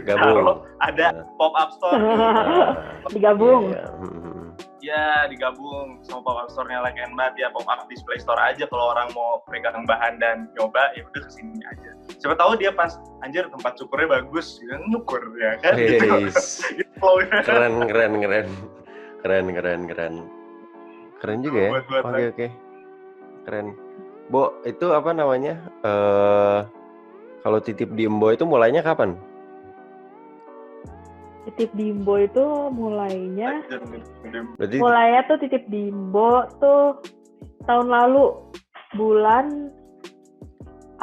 Gabung. 0.03 0.65
ada 0.81 1.13
Nah. 1.13 1.27
pop 1.37 1.53
up 1.55 1.71
store 1.73 2.01
Digabung. 3.15 3.71
iya, 3.71 3.77
iya. 3.77 3.89
Hmm, 3.95 4.11
hmm, 4.11 4.47
ya 4.81 5.05
digabung 5.27 6.01
sama 6.01 6.21
pop 6.23 6.37
up 6.39 6.49
store-nya 6.49 6.81
like 6.81 6.97
and 6.97 7.13
Bud 7.13 7.33
ya 7.35 7.49
pop 7.49 7.65
up 7.65 7.85
display 7.87 8.17
store 8.17 8.37
aja 8.37 8.65
kalau 8.65 8.91
orang 8.91 9.09
mau 9.13 9.41
pegang 9.45 9.85
bahan 9.85 10.17
dan 10.17 10.49
nyoba 10.55 10.93
ya 10.93 11.05
udah 11.05 11.23
ke 11.23 11.31
sini 11.31 11.61
aja 11.65 11.91
siapa 12.17 12.35
tahu 12.35 12.57
dia 12.57 12.69
pas 12.71 12.97
anjir 13.21 13.45
tempat 13.49 13.77
cukurnya 13.77 14.21
bagus 14.21 14.61
ya 14.61 14.77
nyukur 14.87 15.21
ya 15.37 15.57
kan 15.61 15.77
gitu. 15.77 16.07
Wis. 16.25 16.61
Gitu 16.77 16.91
flow-nya. 16.97 17.41
keren 17.45 17.75
keren 17.85 18.13
keren 18.19 18.47
keren 19.21 19.47
keren 19.51 19.81
keren 19.87 20.15
keren 21.19 21.39
juga 21.41 21.59
ya 21.59 21.71
buat 21.71 21.85
oke 22.01 22.11
lagi. 22.11 22.27
oke 22.29 22.47
keren 23.45 23.67
Bo 24.27 24.57
itu 24.65 24.87
apa 24.89 25.13
namanya 25.13 25.55
eh 25.85 26.61
kalau 27.45 27.61
titip 27.61 27.93
di 27.93 28.09
Embo 28.09 28.33
itu 28.33 28.45
mulainya 28.45 28.81
kapan 28.81 29.15
Titip 31.45 31.77
Dimbo 31.77 32.17
itu 32.17 32.41
mulainya 32.73 33.61
berarti 34.57 34.77
mulainya 34.81 35.21
tuh 35.29 35.37
titip 35.37 35.69
Dimbo 35.69 36.49
tuh 36.57 36.97
tahun 37.69 37.93
lalu 37.93 38.33
bulan 38.97 39.69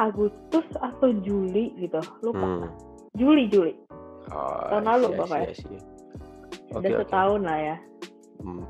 Agustus 0.02 0.66
atau 0.82 1.14
Juli 1.22 1.70
gitu 1.78 2.02
lupa 2.26 2.42
hmm. 2.42 2.66
Juli 3.14 3.46
Juli 3.46 3.74
Oh, 4.32 4.64
Tahun 4.72 4.86
lalu, 4.86 5.06
Bapak 5.20 5.38
ya? 5.44 5.48
I 5.50 5.52
see. 5.52 5.76
udah 6.72 6.80
Oke, 6.80 6.88
oke. 6.88 7.00
setahun 7.04 7.40
lah 7.44 7.58
ya 7.60 7.76
Hmm. 8.42 8.64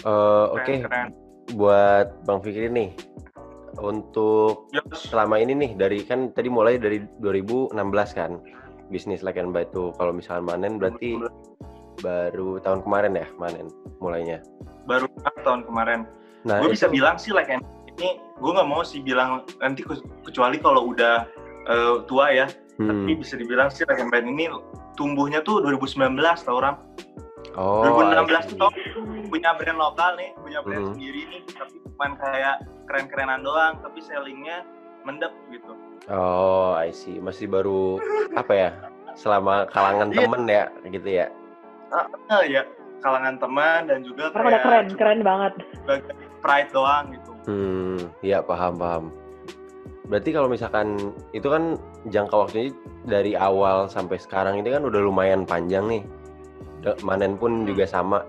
Eh, 0.00 0.46
Oke, 0.54 0.72
keren. 0.80 1.08
buat 1.52 2.06
Bang 2.24 2.40
Fikri 2.40 2.72
nih, 2.72 2.94
untuk 3.78 4.68
selama 4.94 5.38
ini 5.38 5.54
nih 5.54 5.70
dari 5.78 6.02
kan 6.02 6.34
tadi 6.34 6.50
mulai 6.50 6.76
dari 6.76 7.02
2016 7.22 7.74
kan 8.18 8.42
bisnis 8.88 9.22
like 9.22 9.38
and 9.38 9.52
buy 9.52 9.62
itu 9.64 9.92
kalau 9.96 10.12
misalnya 10.12 10.54
manen 10.54 10.80
berarti 10.80 11.20
baru 12.00 12.62
tahun 12.62 12.86
kemarin 12.86 13.18
ya 13.18 13.26
manen 13.36 13.66
mulainya. 13.98 14.38
baru 14.88 15.04
tahun 15.44 15.68
kemarin 15.68 16.08
Nah 16.46 16.62
gue 16.64 16.72
bisa 16.72 16.88
bilang 16.88 17.20
sih 17.20 17.34
like 17.34 17.50
and 17.50 17.60
ini 17.98 18.22
gue 18.38 18.50
nggak 18.54 18.68
mau 18.70 18.86
sih 18.86 19.02
bilang 19.02 19.42
nanti 19.58 19.82
ke- 19.82 20.06
kecuali 20.22 20.56
kalau 20.62 20.94
udah 20.94 21.26
eh, 21.68 21.94
tua 22.06 22.30
ya 22.30 22.46
hmm. 22.78 22.88
tapi 22.88 23.12
bisa 23.18 23.34
dibilang 23.34 23.68
sih 23.68 23.84
like 23.84 23.98
and 24.00 24.08
Band 24.08 24.30
ini 24.30 24.48
tumbuhnya 24.94 25.42
tuh 25.42 25.60
2019 25.66 26.16
tau 26.46 26.56
orang 26.56 26.78
oh, 27.58 27.82
2016 27.84 28.30
I 28.30 28.42
tuh 28.54 28.70
see. 28.72 29.17
Punya 29.38 29.54
brand 29.54 29.78
lokal 29.78 30.10
nih 30.18 30.30
punya 30.36 30.58
brand 30.66 30.82
Mhm. 30.82 30.92
sendiri 30.92 31.20
nih 31.30 31.40
tapi 31.48 31.76
cuman 31.78 32.10
kayak 32.18 32.56
keren-kerenan 32.84 33.40
doang 33.40 33.72
tapi 33.78 33.98
sellingnya 34.02 34.66
mendep 35.06 35.30
gitu 35.48 35.72
Oh, 36.08 36.72
I 36.72 36.88
see. 36.88 37.20
Masih 37.20 37.44
baru 37.46 38.00
apa 38.32 38.52
ya? 38.56 38.70
Selama 39.12 39.68
kalangan 39.68 40.08
Iya. 40.08 40.24
temen 40.24 40.42
ya, 40.48 40.64
gitu 40.88 41.08
ya. 41.10 41.26
nah, 42.24 42.40
ya 42.42 42.64
kalangan 42.98 43.36
teman 43.36 43.80
dan 43.86 44.00
juga 44.02 44.32
karena 44.32 44.48
udah 44.48 44.60
keren 44.60 44.84
kayak 44.84 44.96
keren 44.96 45.20
banget 45.20 45.52
sebagai 45.74 46.12
pride 46.40 46.70
doang 46.72 47.04
gitu 47.12 47.30
Hmm, 47.44 47.96
ya 48.20 48.40
paham 48.40 48.74
paham. 48.74 49.04
Berarti 50.04 50.30
kalau 50.32 50.48
misalkan 50.48 50.96
itu 51.30 51.44
kan 51.44 51.76
jangka 52.08 52.36
waktunya 52.38 52.72
dari 53.04 53.36
awal 53.36 53.84
sampai 53.86 54.16
sekarang 54.16 54.56
ini 54.56 54.72
kan 54.72 54.84
udah 54.84 55.00
lumayan 55.00 55.44
panjang 55.44 55.84
nih. 55.86 56.02
Manen 57.00 57.36
pun 57.36 57.68
juga 57.68 57.84
sama. 57.84 58.24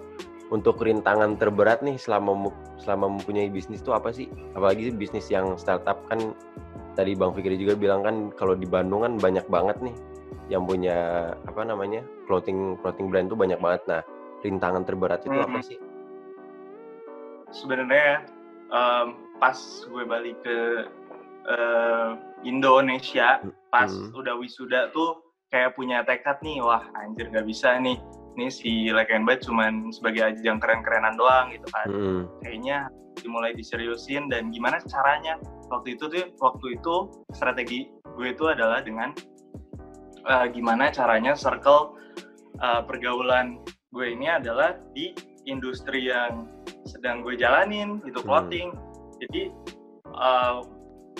Untuk 0.50 0.82
rintangan 0.82 1.38
terberat 1.38 1.86
nih 1.86 2.02
selama 2.02 2.50
selama 2.82 3.22
mempunyai 3.22 3.54
bisnis 3.54 3.86
itu 3.86 3.94
apa 3.94 4.10
sih? 4.10 4.26
Apalagi 4.58 4.90
bisnis 4.90 5.30
yang 5.30 5.54
startup 5.62 6.02
kan 6.10 6.34
tadi 6.98 7.14
Bang 7.14 7.38
Fikri 7.38 7.54
juga 7.56 7.78
bilang 7.78 8.02
kan 8.02 8.16
kalau 8.34 8.58
di 8.58 8.66
Bandung 8.66 9.06
kan 9.06 9.22
banyak 9.22 9.46
banget 9.46 9.78
nih 9.86 9.94
yang 10.50 10.66
punya 10.66 11.30
apa 11.46 11.62
namanya 11.62 12.02
clothing 12.26 12.82
clothing 12.82 13.14
brand 13.14 13.30
tuh 13.30 13.38
banyak 13.38 13.62
banget. 13.62 13.82
Nah 13.86 14.02
rintangan 14.42 14.84
terberat 14.90 15.22
itu 15.22 15.38
apa 15.38 15.60
Mhm. 15.62 15.66
sih? 15.66 15.78
sebenarnya 17.50 18.30
em, 18.70 19.08
pas 19.42 19.58
gue 19.90 20.04
balik 20.06 20.38
ke 20.46 20.86
eh, 21.50 22.12
Indonesia 22.46 23.42
pas 23.74 23.90
Hmm. 23.90 24.14
udah 24.14 24.38
wisuda 24.38 24.94
tuh 24.94 25.18
kayak 25.50 25.74
punya 25.74 26.06
tekad 26.06 26.38
nih 26.46 26.62
wah 26.62 26.86
anjir 26.94 27.26
nggak 27.26 27.48
bisa 27.50 27.74
nih 27.82 27.98
ini 28.38 28.48
si 28.52 28.72
Like 28.94 29.10
and 29.14 29.26
Bite 29.26 29.46
cuman 29.46 29.90
sebagai 29.90 30.34
ajang 30.36 30.62
keren-kerenan 30.62 31.16
doang 31.18 31.54
gitu 31.54 31.68
kan. 31.74 31.88
Hmm, 31.90 32.22
kayaknya 32.46 32.78
dimulai 33.20 33.52
diseriusin 33.56 34.30
dan 34.32 34.54
gimana 34.54 34.80
caranya? 34.86 35.42
Waktu 35.70 35.98
itu 35.98 36.10
tuh 36.10 36.26
waktu 36.42 36.80
itu 36.80 36.96
strategi 37.36 37.90
gue 38.18 38.28
itu 38.34 38.46
adalah 38.50 38.82
dengan 38.84 39.14
eh, 40.28 40.46
gimana 40.52 40.92
caranya 40.92 41.34
circle 41.36 41.96
eh, 42.60 42.82
pergaulan 42.84 43.62
gue 43.90 44.06
ini 44.12 44.30
adalah 44.30 44.78
di 44.94 45.14
industri 45.50 46.10
yang 46.10 46.46
sedang 46.86 47.22
gue 47.22 47.38
jalanin 47.38 48.02
itu 48.06 48.20
Hmm. 48.22 48.28
clothing 48.28 48.68
jadi 49.22 49.54
eh, 50.10 50.58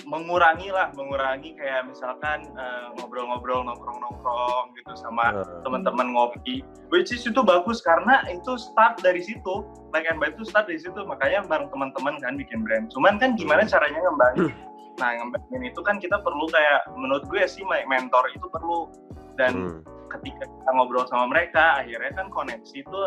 mengurangi 0.06 0.68
lah 0.72 0.92
mengurangi 0.94 1.56
kayak 1.56 1.88
misalkan 1.88 2.46
eh, 2.54 2.86
ngobrol-ngobrol 2.96 3.64
nongkrong-nongkrong 3.66 4.72
gitu 4.76 4.92
sama 4.96 5.40
eh, 5.40 5.46
teman-teman 5.66 6.12
ngopi. 6.14 6.62
Which 6.92 7.14
is 7.14 7.24
itu 7.24 7.40
bagus 7.40 7.80
karena 7.80 8.24
itu 8.30 8.56
start 8.60 9.00
dari 9.00 9.20
situ. 9.24 9.66
Like 9.90 10.06
and 10.06 10.22
buy 10.22 10.30
itu 10.30 10.46
start 10.46 10.70
dari 10.70 10.80
situ. 10.80 10.96
Makanya 10.96 11.46
bareng 11.46 11.70
teman-teman 11.72 12.20
kan 12.22 12.36
bikin 12.36 12.62
brand. 12.62 12.88
Cuman 12.92 13.18
kan 13.18 13.34
gimana 13.34 13.66
caranya 13.66 14.00
ngembangin? 14.04 14.52
Nah 14.98 15.16
ngembangin 15.16 15.64
itu 15.64 15.80
kan 15.80 15.96
kita 15.96 16.20
perlu 16.20 16.44
kayak 16.52 16.84
menurut 16.92 17.24
gue 17.32 17.40
sih 17.48 17.64
mentor 17.64 18.24
itu 18.36 18.44
perlu. 18.52 18.92
Dan 19.40 19.80
hmm, 19.80 19.80
ketika 20.12 20.44
kita 20.44 20.70
ngobrol 20.76 21.08
sama 21.08 21.24
mereka 21.30 21.80
akhirnya 21.80 22.12
kan 22.12 22.28
koneksi 22.28 22.84
itu 22.84 23.00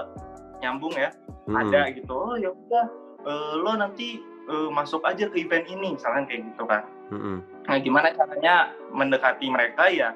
nyambung 0.63 0.95
ya. 0.97 1.13
Hmm. 1.45 1.59
ada 1.59 1.91
gitu. 1.93 2.09
Oh 2.09 2.33
ya 2.39 2.49
udah 2.49 2.85
eh, 3.29 3.53
lo 3.61 3.77
nanti 3.77 4.32
eh, 4.49 4.69
masuk 4.71 5.03
aja 5.07 5.29
ke 5.31 5.43
event 5.43 5.65
ini 5.67 5.95
misalkan 5.95 6.27
kayak 6.27 6.43
gitu 6.51 6.65
kan 6.67 6.83
Hmm, 7.13 7.45
Nah, 7.69 7.77
gimana 7.79 8.09
caranya 8.17 8.73
mendekati 8.89 9.47
mereka 9.47 9.87
ya? 9.87 10.11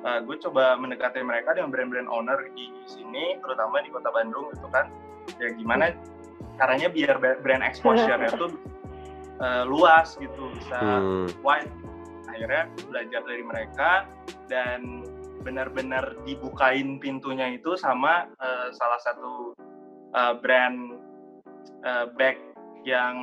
eh, 0.00 0.18
gue 0.24 0.36
coba 0.40 0.80
mendekati 0.80 1.20
mereka 1.20 1.52
dengan 1.52 1.68
brand-brand 1.68 2.08
owner 2.08 2.48
di 2.56 2.72
sini, 2.88 3.36
terutama 3.44 3.84
di 3.84 3.92
kota 3.92 4.08
Bandung 4.08 4.48
gitu 4.56 4.64
kan. 4.72 4.88
Ya 5.36 5.52
gimana 5.52 5.92
caranya 6.56 6.88
biar 6.88 7.20
brand 7.20 7.60
exposure-nya 7.60 8.32
tuh 8.40 8.56
eh, 9.44 9.64
luas 9.68 10.16
gitu, 10.16 10.48
bisa 10.56 10.80
hmm. 10.80 11.44
wide. 11.44 11.68
Akhirnya 12.32 12.72
belajar 12.88 13.20
dari 13.28 13.44
mereka 13.44 13.90
dan 14.48 15.04
benar-benar 15.44 16.16
dibukain 16.24 16.96
pintunya 16.96 17.52
itu 17.52 17.76
sama 17.76 18.24
eh, 18.40 18.68
salah 18.72 19.00
satu 19.04 19.52
eh, 20.16 20.34
brand 20.40 20.96
eh, 21.84 22.06
bag 22.16 22.49
yang 22.84 23.16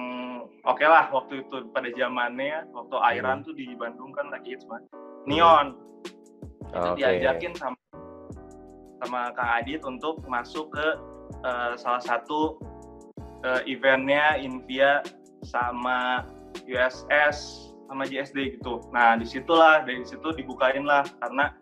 oke 0.66 0.86
lah 0.86 1.10
waktu 1.10 1.42
itu 1.42 1.66
pada 1.74 1.90
zamannya 1.98 2.70
waktu 2.72 2.96
Airan 3.02 3.42
tuh 3.42 3.58
di 3.58 3.74
Bandung 3.74 4.14
kan 4.14 4.30
lagi 4.30 4.54
hits 4.54 4.66
banget. 4.70 4.90
Neon 5.28 5.76
itu 6.68 6.90
Oke. 6.94 7.00
diajakin 7.00 7.54
sama 7.56 7.78
sama 9.04 9.32
Kang 9.38 9.52
Adit 9.62 9.82
untuk 9.86 10.22
masuk 10.26 10.74
ke 10.74 10.88
eh, 11.46 11.74
salah 11.78 12.02
satu 12.02 12.58
eh, 13.46 13.72
eventnya 13.72 14.38
Invia 14.42 15.06
sama 15.46 16.26
USS 16.66 17.70
sama 17.88 18.04
JSD 18.04 18.60
gitu. 18.60 18.84
Nah 18.92 19.16
di 19.16 19.24
situlah 19.24 19.86
dari 19.88 20.04
situ 20.04 20.34
dibukain 20.36 20.84
lah 20.84 21.08
karena 21.24 21.56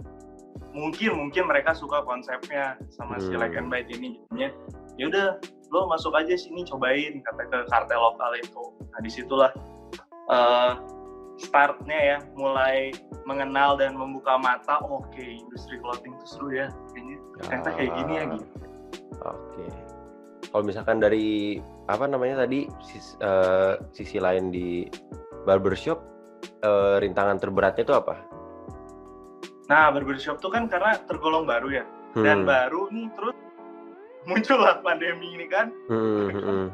mungkin 0.75 1.15
mungkin 1.15 1.47
mereka 1.47 1.71
suka 1.71 2.03
konsepnya 2.03 2.75
sama 2.91 3.21
si 3.21 3.31
Hmm. 3.31 3.39
Like 3.39 3.55
and 3.55 3.69
Bite 3.71 3.91
ini 3.93 4.19
jadinya 4.27 4.49
ya 4.99 5.05
udah 5.11 5.27
lo 5.73 5.85
masuk 5.85 6.13
aja 6.13 6.33
sini 6.33 6.61
cobain 6.63 7.19
kata 7.21 7.43
ke 7.47 7.57
kartel 7.69 7.99
lokal 7.99 8.31
itu. 8.37 8.63
Nah 8.91 8.99
di 8.99 9.09
situlah 9.09 9.51
eh, 10.29 10.71
startnya 11.35 11.99
ya 11.99 12.17
mulai 12.33 12.95
mengenal 13.27 13.75
dan 13.75 13.97
membuka 13.97 14.37
mata 14.37 14.79
oh, 14.85 15.03
oke 15.03 15.19
industri 15.19 15.75
clothing 15.83 16.15
itu 16.15 16.25
seru 16.29 16.49
ya 16.53 16.67
kayaknya 16.93 17.17
ternyata 17.35 17.69
kayak 17.75 17.91
gini 17.91 18.13
ya 18.13 18.23
Ah, 18.23 18.31
gitu 18.39 18.47
Oke. 19.25 19.65
kalau 20.47 20.63
misalkan 20.63 20.97
dari 21.03 21.59
apa 21.91 22.07
namanya 22.07 22.47
tadi 22.47 22.71
sis- 22.79 23.19
eh, 23.19 23.75
sisi 23.91 24.15
lain 24.15 24.47
di 24.47 24.87
barbershop 25.43 25.99
eh, 26.63 26.95
rintangan 27.03 27.35
terberatnya 27.35 27.83
itu 27.83 27.91
apa? 27.91 28.15
Nah, 29.65 29.89
barbershop 29.91 30.37
tuh 30.39 30.53
kan 30.53 30.69
karena 30.69 30.95
tergolong 31.03 31.43
baru 31.43 31.73
ya. 31.73 31.83
Dan 32.15 32.45
Hmm, 32.45 32.47
baru 32.47 32.87
nih 32.93 33.09
terus 33.11 33.35
muncullah 34.25 34.81
pandemi 34.81 35.33
ini 35.33 35.45
kan. 35.47 35.69
hmm, 35.87 36.29
hmm. 36.33 36.65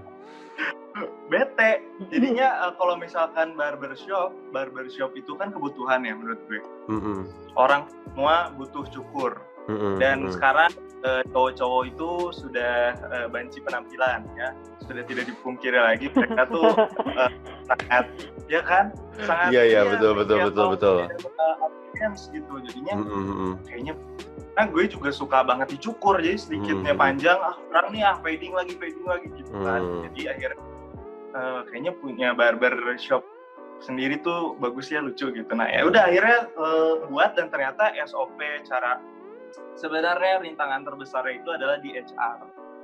Bete. 1.31 1.79
Jadinya 2.11 2.67
eh, 2.67 2.73
kalau 2.75 2.99
misalkan 2.99 3.55
barbershop, 3.55 4.35
barbershop 4.51 5.15
itu 5.15 5.39
kan 5.39 5.55
kebutuhan 5.55 6.03
ya 6.03 6.11
menurut 6.11 6.41
gue. 6.51 6.59
Hmm, 6.91 6.99
hmm, 6.99 7.21
Orang 7.55 7.87
semua 8.11 8.51
butuh 8.59 8.83
cukur. 8.91 9.39
hmm, 9.71 9.77
hmm, 9.79 9.95
Dan 10.03 10.27
sekarang 10.27 10.67
eh, 11.07 11.23
cowok-cowok 11.31 11.83
itu 11.87 12.09
sudah 12.35 12.91
eh, 12.99 13.27
banci 13.31 13.63
penampilan 13.63 14.27
ya. 14.35 14.51
Sudah 14.83 15.07
tidak 15.07 15.31
dipungkiri 15.31 15.79
lagi 15.79 16.11
mereka 16.11 16.43
tuh 16.51 16.67
eh, 17.23 17.31
sangat 17.71 18.05
ya 18.51 18.61
kan? 18.67 18.91
Sangat 19.23 19.55
Iya, 19.55 19.63
iya, 19.63 19.81
ya, 19.87 19.91
betul, 19.95 20.11
betul, 20.19 20.37
kayak 20.43 20.47
betul, 20.51 20.65
betul. 20.75 20.97
eh, 21.07 21.55
appearance 21.63 22.27
gitu. 22.35 22.53
Jadinya 22.67 22.93
kayaknya 23.63 23.93
nah 24.51 24.67
gue 24.67 24.83
juga 24.85 25.09
suka 25.09 25.41
banget 25.41 25.79
dicukur 25.79 26.19
jadi 26.19 26.35
sedikitnya 26.35 26.91
Hmm. 26.91 26.99
panjang 26.99 27.39
ah 27.39 27.55
kurang 27.55 27.87
nih 27.91 28.03
ah 28.03 28.15
fading 28.19 28.51
lagi 28.51 28.73
fading 28.75 29.05
lagi 29.07 29.27
gitu 29.31 29.51
kan. 29.57 29.79
Hmm. 29.79 30.01
jadi 30.11 30.21
akhirnya 30.35 30.61
eh, 31.31 31.59
kayaknya 31.71 31.91
punya 31.95 32.27
barber 32.35 32.75
shop 32.99 33.23
sendiri 33.79 34.19
tuh 34.19 34.53
bagus 34.59 34.91
ya 34.91 35.01
lucu 35.01 35.31
gitu. 35.31 35.51
Nah 35.55 35.65
ya 35.65 35.87
udah 35.87 36.03
akhirnya 36.05 36.39
eh, 36.47 36.93
buat 37.07 37.33
dan 37.33 37.47
ternyata 37.47 37.95
SOP 38.03 38.35
cara 38.63 38.99
sebenarnya 39.73 40.43
rintangan 40.43 40.83
terbesarnya 40.83 41.39
itu 41.39 41.49
adalah 41.49 41.79
di 41.79 41.95
HR 41.95 42.39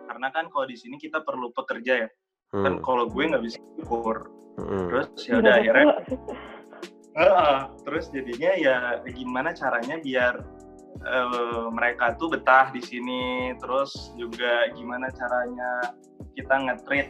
karena 0.07 0.27
kan 0.31 0.47
kalau 0.47 0.65
di 0.65 0.73
sini 0.73 0.95
kita 0.95 1.19
perlu 1.21 1.51
pekerja 1.51 2.07
ya. 2.07 2.09
Kan 2.47 2.79
Hmm, 2.79 2.81
kalau 2.81 3.11
gue 3.11 3.23
nggak 3.27 3.43
bisa 3.43 3.59
cukur. 3.77 4.31
Hmm. 4.57 4.87
terus 4.89 5.07
ya 5.21 5.37
udah 5.37 5.53
akhirnya 5.53 5.85
Heeh, 7.17 7.57
terus 7.81 8.09
jadinya 8.09 8.51
ya 8.53 8.75
gimana 9.05 9.49
caranya 9.49 9.97
biar 9.97 10.37
eh, 11.01 11.65
mereka 11.69 12.15
tuh 12.15 12.31
betah 12.31 12.69
di 12.71 12.81
sini, 12.81 13.53
terus 13.59 13.93
juga 14.15 14.69
gimana 14.73 15.07
caranya 15.13 15.93
kita 16.33 16.53
nge-treat 16.55 17.09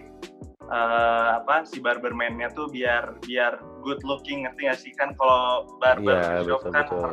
eh, 0.68 1.30
apa 1.40 1.64
si 1.64 1.80
barberman-nya 1.80 2.52
tuh 2.52 2.68
biar 2.68 3.24
biar 3.24 3.56
good 3.84 4.04
looking 4.04 4.44
ngerti 4.44 4.62
gak 4.68 4.80
sih 4.80 4.92
kan 4.96 5.16
kalau 5.16 5.64
barber 5.80 6.20
Iya, 6.20 6.44
shop 6.44 6.60
betul, 6.68 6.72
kan 6.76 6.86
betul. 6.92 7.12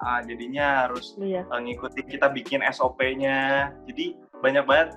ah, 0.00 0.20
jadinya 0.24 0.66
harus 0.88 1.12
Iya. 1.20 1.44
eh, 1.44 1.60
ngikutin 1.60 2.06
kita 2.08 2.32
bikin 2.32 2.60
SOP-nya. 2.64 3.68
Jadi 3.84 4.16
banyak 4.40 4.64
banget 4.64 4.96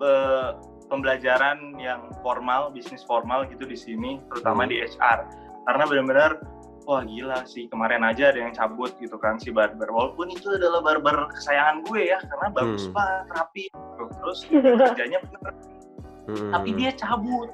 eh, 0.00 0.48
pembelajaran 0.90 1.78
yang 1.78 2.10
formal, 2.20 2.72
bisnis 2.74 3.04
formal 3.06 3.46
gitu 3.46 3.62
di 3.62 3.76
sini, 3.78 4.18
terutama 4.26 4.66
Hmm. 4.66 4.72
di 4.72 4.76
HR. 4.82 5.18
Karena 5.68 5.84
benar-benar 5.86 6.30
wah 6.90 7.06
gila 7.06 7.46
sih 7.46 7.70
kemarin 7.70 8.02
aja 8.02 8.34
ada 8.34 8.42
yang 8.42 8.50
cabut 8.50 8.90
gitu 8.98 9.14
kan 9.14 9.38
si 9.38 9.54
barber. 9.54 9.86
Walaupun 9.86 10.34
itu 10.34 10.50
adalah 10.50 10.82
barber 10.82 11.30
kesayangan 11.30 11.86
gue 11.86 12.10
ya, 12.10 12.18
karena 12.18 12.50
bagus 12.50 12.90
Hmm. 12.90 12.94
banget, 12.98 13.26
rapi. 13.30 13.64
gitu. 13.70 14.02
Terus 14.18 14.38
kerjanya 14.90 15.18
bener, 15.22 15.52
Hmm, 16.26 16.50
tapi 16.50 16.68
dia 16.74 16.90
cabut. 16.98 17.50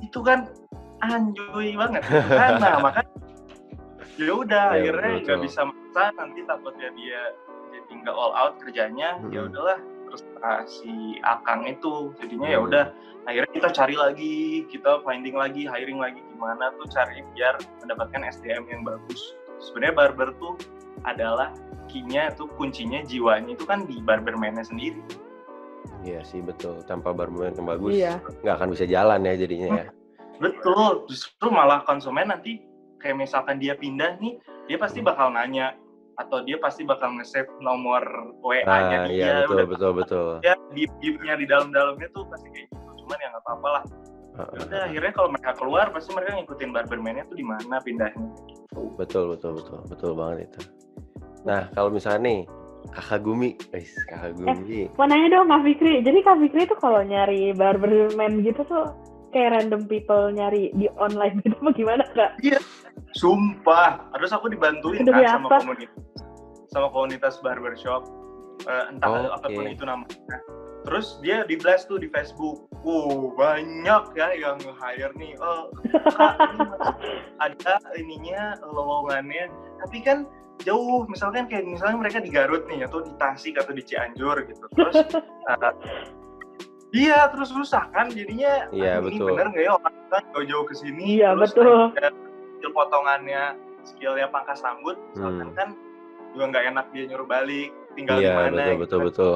Itu 0.00 0.24
kan 0.24 0.48
anjoy 1.04 1.76
banget 1.76 2.02
gitu 2.08 2.28
kan. 2.32 2.50
Nah, 2.64 2.76
makanya 2.80 3.12
ya 4.16 4.32
udah 4.32 4.64
Ya, 4.72 4.80
akhirnya 4.80 5.12
nggak 5.20 5.40
bisa 5.44 5.60
maksa 5.68 6.04
nanti 6.16 6.40
takutnya 6.48 6.88
dia 6.94 7.20
jadi 7.68 7.92
nggak 8.00 8.14
all 8.14 8.32
out 8.32 8.54
kerjanya 8.62 9.18
ya 9.28 9.40
Hmm. 9.42 9.50
udahlah 9.50 9.78
terus 10.14 10.22
si 10.70 11.18
Akang 11.26 11.66
itu 11.66 12.14
jadinya 12.22 12.48
ya 12.48 12.58
Hmm. 12.62 12.68
udah 12.70 12.84
akhirnya 13.24 13.50
kita 13.50 13.68
cari 13.72 13.96
lagi 13.98 14.34
kita 14.70 15.02
finding 15.02 15.34
lagi 15.34 15.66
hiring 15.66 15.98
lagi 15.98 16.20
gimana 16.30 16.70
tuh 16.78 16.86
cari 16.88 17.24
biar 17.34 17.58
mendapatkan 17.82 18.20
SDM 18.22 18.64
yang 18.70 18.82
bagus 18.84 19.34
sebenarnya 19.58 19.94
barber 19.96 20.28
tuh 20.38 20.54
adalah 21.02 21.50
kinya 21.88 22.30
tuh 22.30 22.46
kuncinya 22.54 23.02
jiwanya 23.02 23.52
itu 23.52 23.64
kan 23.64 23.84
di 23.84 23.98
barberman-nya 24.00 24.62
sendiri 24.62 25.02
Iya 26.04 26.20
sih 26.20 26.44
betul. 26.44 26.84
Tanpa 26.84 27.16
barberman 27.16 27.56
yang 27.56 27.64
bagus 27.64 27.96
Iya. 27.96 28.20
nggak 28.44 28.54
akan 28.60 28.68
bisa 28.76 28.84
jalan 28.84 29.24
ya 29.24 29.40
jadinya 29.40 29.68
ya. 29.72 29.86
Betul, 30.36 31.08
justru 31.08 31.48
malah 31.48 31.80
konsumen 31.80 32.28
nanti 32.28 32.60
kayak 33.00 33.24
misalkan 33.24 33.56
dia 33.56 33.72
pindah 33.72 34.20
nih, 34.20 34.36
dia 34.68 34.76
pasti 34.76 35.00
Hmm. 35.00 35.08
bakal 35.08 35.32
nanya 35.32 35.72
atau 36.18 36.38
dia 36.46 36.56
pasti 36.62 36.86
bakal 36.86 37.14
nge-save 37.18 37.50
nomor 37.58 38.02
Ah, 38.02 38.46
WA-nya 38.46 38.98
dia. 39.10 39.14
iya 39.14 39.34
betul 39.44 39.56
udah 39.56 39.66
betul 39.66 39.90
betul. 39.96 40.28
Ya, 40.46 40.54
di 40.74 40.84
nya 41.22 41.34
di 41.34 41.46
dalam-dalamnya 41.48 42.08
tuh 42.14 42.24
pasti 42.30 42.48
kayak 42.50 42.66
gitu. 42.70 42.90
Cuman 43.04 43.16
ya 43.18 43.28
nggak 43.34 43.44
apa-apa 43.44 43.68
lah. 43.80 43.84
Ah, 44.34 44.40
ah, 44.50 44.62
Udah 44.66 44.80
ah. 44.82 44.88
akhirnya 44.90 45.12
kalau 45.14 45.28
mereka 45.30 45.52
keluar 45.58 45.86
pasti 45.94 46.10
mereka 46.14 46.30
ngikutin 46.38 46.70
barberman-nya 46.74 47.24
tuh 47.30 47.36
di 47.38 47.46
mana 47.46 47.76
pindahnya. 47.82 48.28
Betul 48.98 49.34
betul 49.34 49.58
betul 49.58 49.78
betul 49.86 50.10
banget 50.18 50.50
itu. 50.50 50.60
Nah 51.46 51.70
kalau 51.74 51.90
misalnya 51.90 52.20
nih 52.26 52.40
kakak 52.94 53.20
Gumi, 53.24 53.50
guys 53.72 53.92
kakak 54.10 54.32
Gumi, 54.36 54.90
Mau 54.98 55.06
nanya 55.08 55.40
dong 55.40 55.48
Kak 55.50 55.62
Fikri. 55.66 55.94
Jadi 56.04 56.18
Kak 56.22 56.38
Fikri 56.42 56.62
tuh 56.68 56.78
kalau 56.78 57.00
nyari 57.02 57.54
barberman 57.56 58.42
gitu 58.44 58.62
tuh 58.66 58.92
kayak 59.34 59.50
random 59.58 59.82
people 59.90 60.30
nyari 60.30 60.70
di 60.72 60.86
online 60.94 61.42
gitu 61.42 61.58
apa 61.58 61.70
gimana 61.74 62.04
Kak? 62.14 62.38
Sumpah, 63.14 64.10
terus 64.14 64.30
aku 64.30 64.46
dibantuin 64.50 65.02
Demi 65.02 65.22
kan 65.22 65.42
sama 65.42 65.48
apa? 65.50 65.56
komunitas 65.62 66.02
sama 66.70 66.86
komunitas 66.90 67.34
barbershop 67.38 68.02
eh, 68.66 68.84
entah 68.90 69.10
Oh, 69.10 69.34
apa 69.34 69.46
pun 69.46 69.66
oke. 69.66 69.74
itu 69.74 69.82
namanya. 69.82 70.38
Terus 70.84 71.16
dia 71.24 71.42
di 71.48 71.56
blast 71.56 71.88
tuh 71.88 71.96
di 71.96 72.12
Facebook. 72.12 72.68
Wow, 72.84 73.32
banyak 73.40 74.04
ya 74.12 74.28
yang 74.36 74.60
nge-hire 74.60 75.14
nih. 75.16 75.32
Oh, 75.40 75.72
Kak, 76.12 76.36
ini 76.52 76.68
ada 77.40 77.80
ininya 77.96 78.52
lowongannya. 78.60 79.48
Tapi 79.80 80.04
kan 80.04 80.28
jauh, 80.60 81.08
misalkan 81.08 81.48
kayak 81.48 81.64
misalnya 81.64 81.96
mereka 81.96 82.20
di 82.20 82.28
Garut 82.28 82.68
nih 82.68 82.84
atau 82.84 83.00
di 83.00 83.16
Tasik 83.16 83.56
atau 83.56 83.72
di 83.72 83.80
Cianjur 83.80 84.44
gitu. 84.44 84.64
Terus 84.76 84.94
eh, 85.50 85.72
Iya, 86.94 87.26
terus 87.28 87.50
susah 87.50 87.90
kan 87.90 88.06
jadinya. 88.08 88.70
Iya, 88.70 89.02
ini 89.02 89.18
betul. 89.18 89.34
bener 89.34 89.46
nggak 89.50 89.64
ya 89.66 89.72
orang 89.74 89.94
kan 90.08 90.22
jauh-jauh 90.30 90.64
ke 90.64 90.74
sini. 90.74 91.18
Iya, 91.18 91.34
terus 91.34 91.50
betul. 91.50 91.80
skill 92.54 92.72
potongannya, 92.72 93.42
skillnya 93.84 94.26
pangkas 94.30 94.62
rambut, 94.62 94.94
misalkan 95.10 95.48
Hmm. 95.50 95.56
kan 95.58 95.68
juga 96.30 96.44
nggak 96.48 96.64
enak 96.70 96.86
dia 96.94 97.04
nyuruh 97.04 97.26
balik, 97.26 97.70
tinggal 97.92 98.16
di 98.16 98.24
iya 98.24 98.34
mana. 98.38 98.46
betul 98.46 98.62
gitu 98.62 98.78
betul 98.78 98.96
kan. 98.96 99.06
betul. 99.10 99.34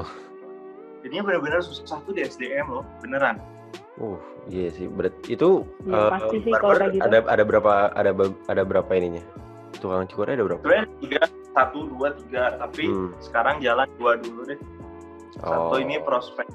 Jadinya 0.98 1.22
benar-benar 1.24 1.60
susah 1.60 1.98
tuh 2.00 2.12
di 2.12 2.22
SDM 2.22 2.66
loh, 2.68 2.84
beneran. 3.00 3.36
Uh 3.98 4.14
iya 4.46 4.70
sih 4.70 4.86
berat 4.86 5.10
itu 5.26 5.66
Iya, 5.82 5.98
eh, 5.98 6.08
pasti 6.08 6.36
sih 6.38 6.52
kalau 6.54 6.72
kayak 6.72 6.94
gitu. 6.94 7.02
ada 7.02 7.18
ada 7.26 7.42
berapa 7.42 7.72
ada 7.92 8.10
ada 8.46 8.62
berapa 8.62 8.90
ininya? 8.94 9.22
Tukang 9.74 10.06
cukurnya 10.06 10.38
ada 10.38 10.44
berapa? 10.46 10.62
Sebenarnya 10.62 10.86
tiga, 11.00 11.22
satu, 11.52 11.78
dua, 11.90 12.08
tiga, 12.14 12.42
tapi 12.56 12.86
Hmm. 12.86 13.10
sekarang 13.18 13.58
jalan 13.58 13.86
dua 13.98 14.14
dulu 14.16 14.40
deh. 14.44 14.58
Satu 15.36 15.74
Oh. 15.74 15.78
ini 15.78 15.98
prospek 16.00 16.46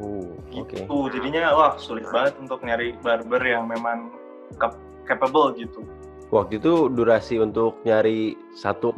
Uh, 0.00 0.32
gitu. 0.48 0.88
Jadinya 1.12 1.52
wah 1.52 1.76
sulit 1.76 2.08
banget 2.08 2.34
untuk 2.40 2.64
nyari 2.64 2.96
barber 3.04 3.42
yang 3.44 3.68
memang 3.68 4.08
cap- 4.56 4.80
capable 5.04 5.52
gitu. 5.54 5.84
Waktu 6.32 6.62
itu 6.62 6.88
durasi 6.88 7.42
untuk 7.42 7.82
nyari 7.82 8.38
satu 8.54 8.94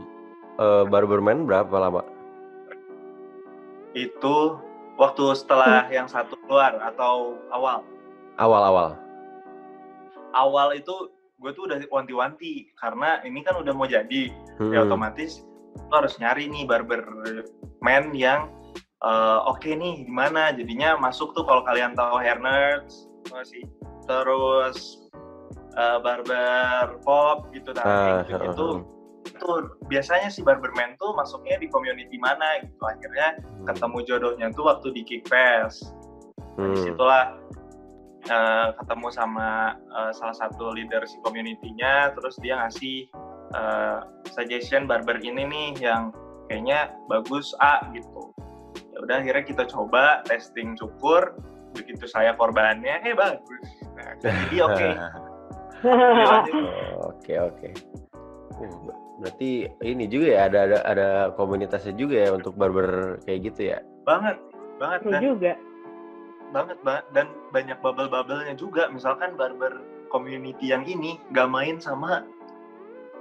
eh, 0.61 0.85
barberman 0.87 1.49
berapa 1.49 1.73
lama? 1.81 2.05
Itu 3.97 4.61
waktu 5.01 5.33
setelah 5.35 5.89
yang 5.89 6.07
satu 6.07 6.37
keluar 6.45 6.77
atau 6.81 7.41
awal. 7.51 7.81
Awal-awal. 8.37 9.01
Awal 10.33 10.77
itu 10.77 11.13
gue 11.43 11.51
tuh 11.57 11.67
udah 11.67 11.83
wanti-wanti 11.91 12.71
karena 12.79 13.19
ini 13.27 13.43
kan 13.43 13.59
udah 13.59 13.73
mau 13.75 13.89
jadi. 13.89 14.31
Hmm. 14.61 14.71
ya 14.71 14.85
otomatis 14.87 15.43
lo 15.89 16.05
harus 16.05 16.21
nyari 16.21 16.53
nih 16.53 16.69
barber 16.69 17.01
man 17.81 18.13
yang 18.13 18.53
eh, 19.03 19.39
oke 19.51 19.71
nih 19.71 20.07
di 20.07 20.13
mana 20.13 20.55
jadinya 20.55 20.95
masuk 20.99 21.35
tuh 21.35 21.43
kalau 21.43 21.67
kalian 21.67 21.99
tahu 21.99 22.23
hair 22.23 22.39
nerds 22.39 23.11
sih? 23.43 23.67
Terus 24.07 25.09
eh, 25.75 25.99
barber 26.03 27.03
pop 27.03 27.51
gitu 27.51 27.75
nah 27.75 27.85
Ah, 27.85 28.23
kayak 28.27 28.31
gitu, 28.31 28.47
itu 28.51 28.67
itu 29.23 29.49
biasanya 29.87 30.29
si 30.35 30.43
barberman 30.43 30.99
tuh 30.99 31.15
masuknya 31.15 31.59
di 31.59 31.71
community 31.71 32.19
mana 32.19 32.63
gitu. 32.63 32.83
Akhirnya 32.83 33.39
ketemu 33.71 33.99
jodohnya 34.07 34.47
tuh 34.55 34.67
waktu 34.67 34.91
di 34.95 35.03
Kickfest. 35.07 35.95
Hmm. 36.53 36.77
di 36.77 36.85
situlah 36.85 37.33
eh, 38.29 38.69
ketemu 38.77 39.09
sama 39.09 39.73
eh, 39.79 40.13
salah 40.13 40.37
satu 40.37 40.75
leader 40.75 41.07
si 41.07 41.17
community-nya. 41.23 42.13
Terus 42.19 42.35
dia 42.43 42.61
ngasih 42.61 43.09
eh, 43.55 43.99
suggestion 44.35 44.85
barber 44.91 45.23
ini 45.23 45.47
nih 45.49 45.69
yang 45.81 46.13
kayaknya 46.51 46.93
bagus 47.09 47.55
A 47.63 47.81
gitu 47.97 48.35
ya 48.93 48.99
udah 49.01 49.17
akhirnya 49.25 49.45
kita 49.45 49.65
coba 49.67 50.21
testing 50.29 50.77
cukur 50.77 51.33
begitu 51.73 52.05
saya 52.05 52.37
korbannya 52.37 53.01
eh 53.03 53.17
bagus 53.17 53.65
nah, 53.97 54.13
jadi 54.21 54.57
oke. 54.69 54.89
Oh, 55.83 57.11
Oke 57.11 57.35
oke. 57.43 57.69
Ber- 58.55 59.01
berarti 59.19 59.67
ini 59.83 60.07
juga 60.07 60.27
ya 60.31 60.41
ada 60.47 60.59
ada 60.67 60.79
ada 60.87 61.09
komunitasnya 61.35 61.95
juga 61.99 62.23
ya 62.23 62.31
untuk 62.35 62.55
barber 62.55 63.19
kayak 63.27 63.51
gitu 63.51 63.75
ya. 63.75 63.79
banget 64.07 64.39
banget 64.79 65.01
dan 65.11 65.23
juga. 65.23 65.53
banget 66.51 66.79
banget 66.83 67.05
dan 67.15 67.27
banyak 67.55 67.79
bubble-bubblenya 67.83 68.55
juga 68.59 68.91
misalkan 68.91 69.35
barber 69.39 69.83
community 70.11 70.71
yang 70.71 70.83
ini 70.87 71.19
gak 71.31 71.49
main 71.51 71.79
sama 71.79 72.27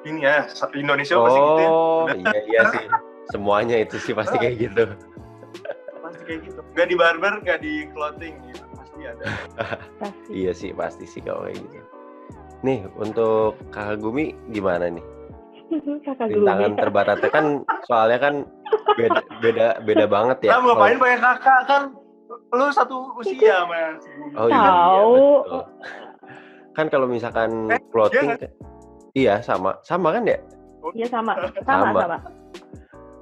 ini 0.04 0.26
ya 0.26 0.50
Indonesia 0.74 1.16
pasti 1.22 1.40
gitu 1.40 1.62
ya 1.62 1.70
Oh, 1.72 2.10
iya 2.14 2.40
iya 2.50 2.62
sih. 2.74 2.86
Semuanya 3.30 3.78
itu 3.78 3.98
sih 4.02 4.14
pasti 4.18 4.36
kayak 4.42 4.56
gitu. 4.58 4.84
Pasti 6.22 6.30
kayak 6.30 6.42
gitu 6.48 6.60
gak 6.78 6.88
di 6.88 6.96
barber 6.96 7.34
gak 7.42 7.60
di 7.62 7.74
clothing 7.92 8.36
gitu 8.46 8.64
pasti 8.78 9.00
ada 9.04 9.24
Pasti. 9.98 10.30
Iya 10.32 10.52
sih 10.54 10.72
pasti 10.72 11.06
sih 11.08 11.22
kalau 11.22 11.46
kayak 11.46 11.58
gitu. 11.60 11.78
Nih 12.62 12.86
untuk 12.96 13.58
Kakak 13.74 13.98
Gumi 14.00 14.38
gimana 14.54 14.86
nih? 14.88 15.06
Kakak 16.06 16.30
Rintangan 16.30 16.74
terbatasnya 16.78 17.30
kan 17.32 17.46
soalnya 17.84 18.20
kan 18.22 18.34
beda 18.94 19.20
beda 19.42 19.68
beda 19.82 20.06
banget 20.06 20.38
ya. 20.46 20.50
kamu 20.56 20.66
ngapain 20.70 20.78
Kalau- 20.92 21.02
pakai 21.02 21.20
kakak 21.20 21.62
kan 21.66 21.82
lu 22.52 22.68
satu 22.72 23.12
usia 23.18 23.60
sama 23.60 23.76
si 24.00 24.08
Bumi. 24.14 24.34
Oh 24.40 24.48
iya, 24.48 24.62
iya 24.64 25.02
betul. 25.04 25.62
Kan 26.72 26.86
kalau 26.88 27.08
misalkan 27.08 27.50
Eh, 27.68 27.82
clothing 27.92 28.30
iya 28.32 28.50
iya 29.14 29.34
sama 29.42 29.76
sama 29.82 30.14
kan 30.14 30.24
ya? 30.24 30.38
Iya 30.94 31.08
sama, 31.14 31.34
sama, 31.60 31.92
Sama. 31.92 32.00
sama. 32.00 32.18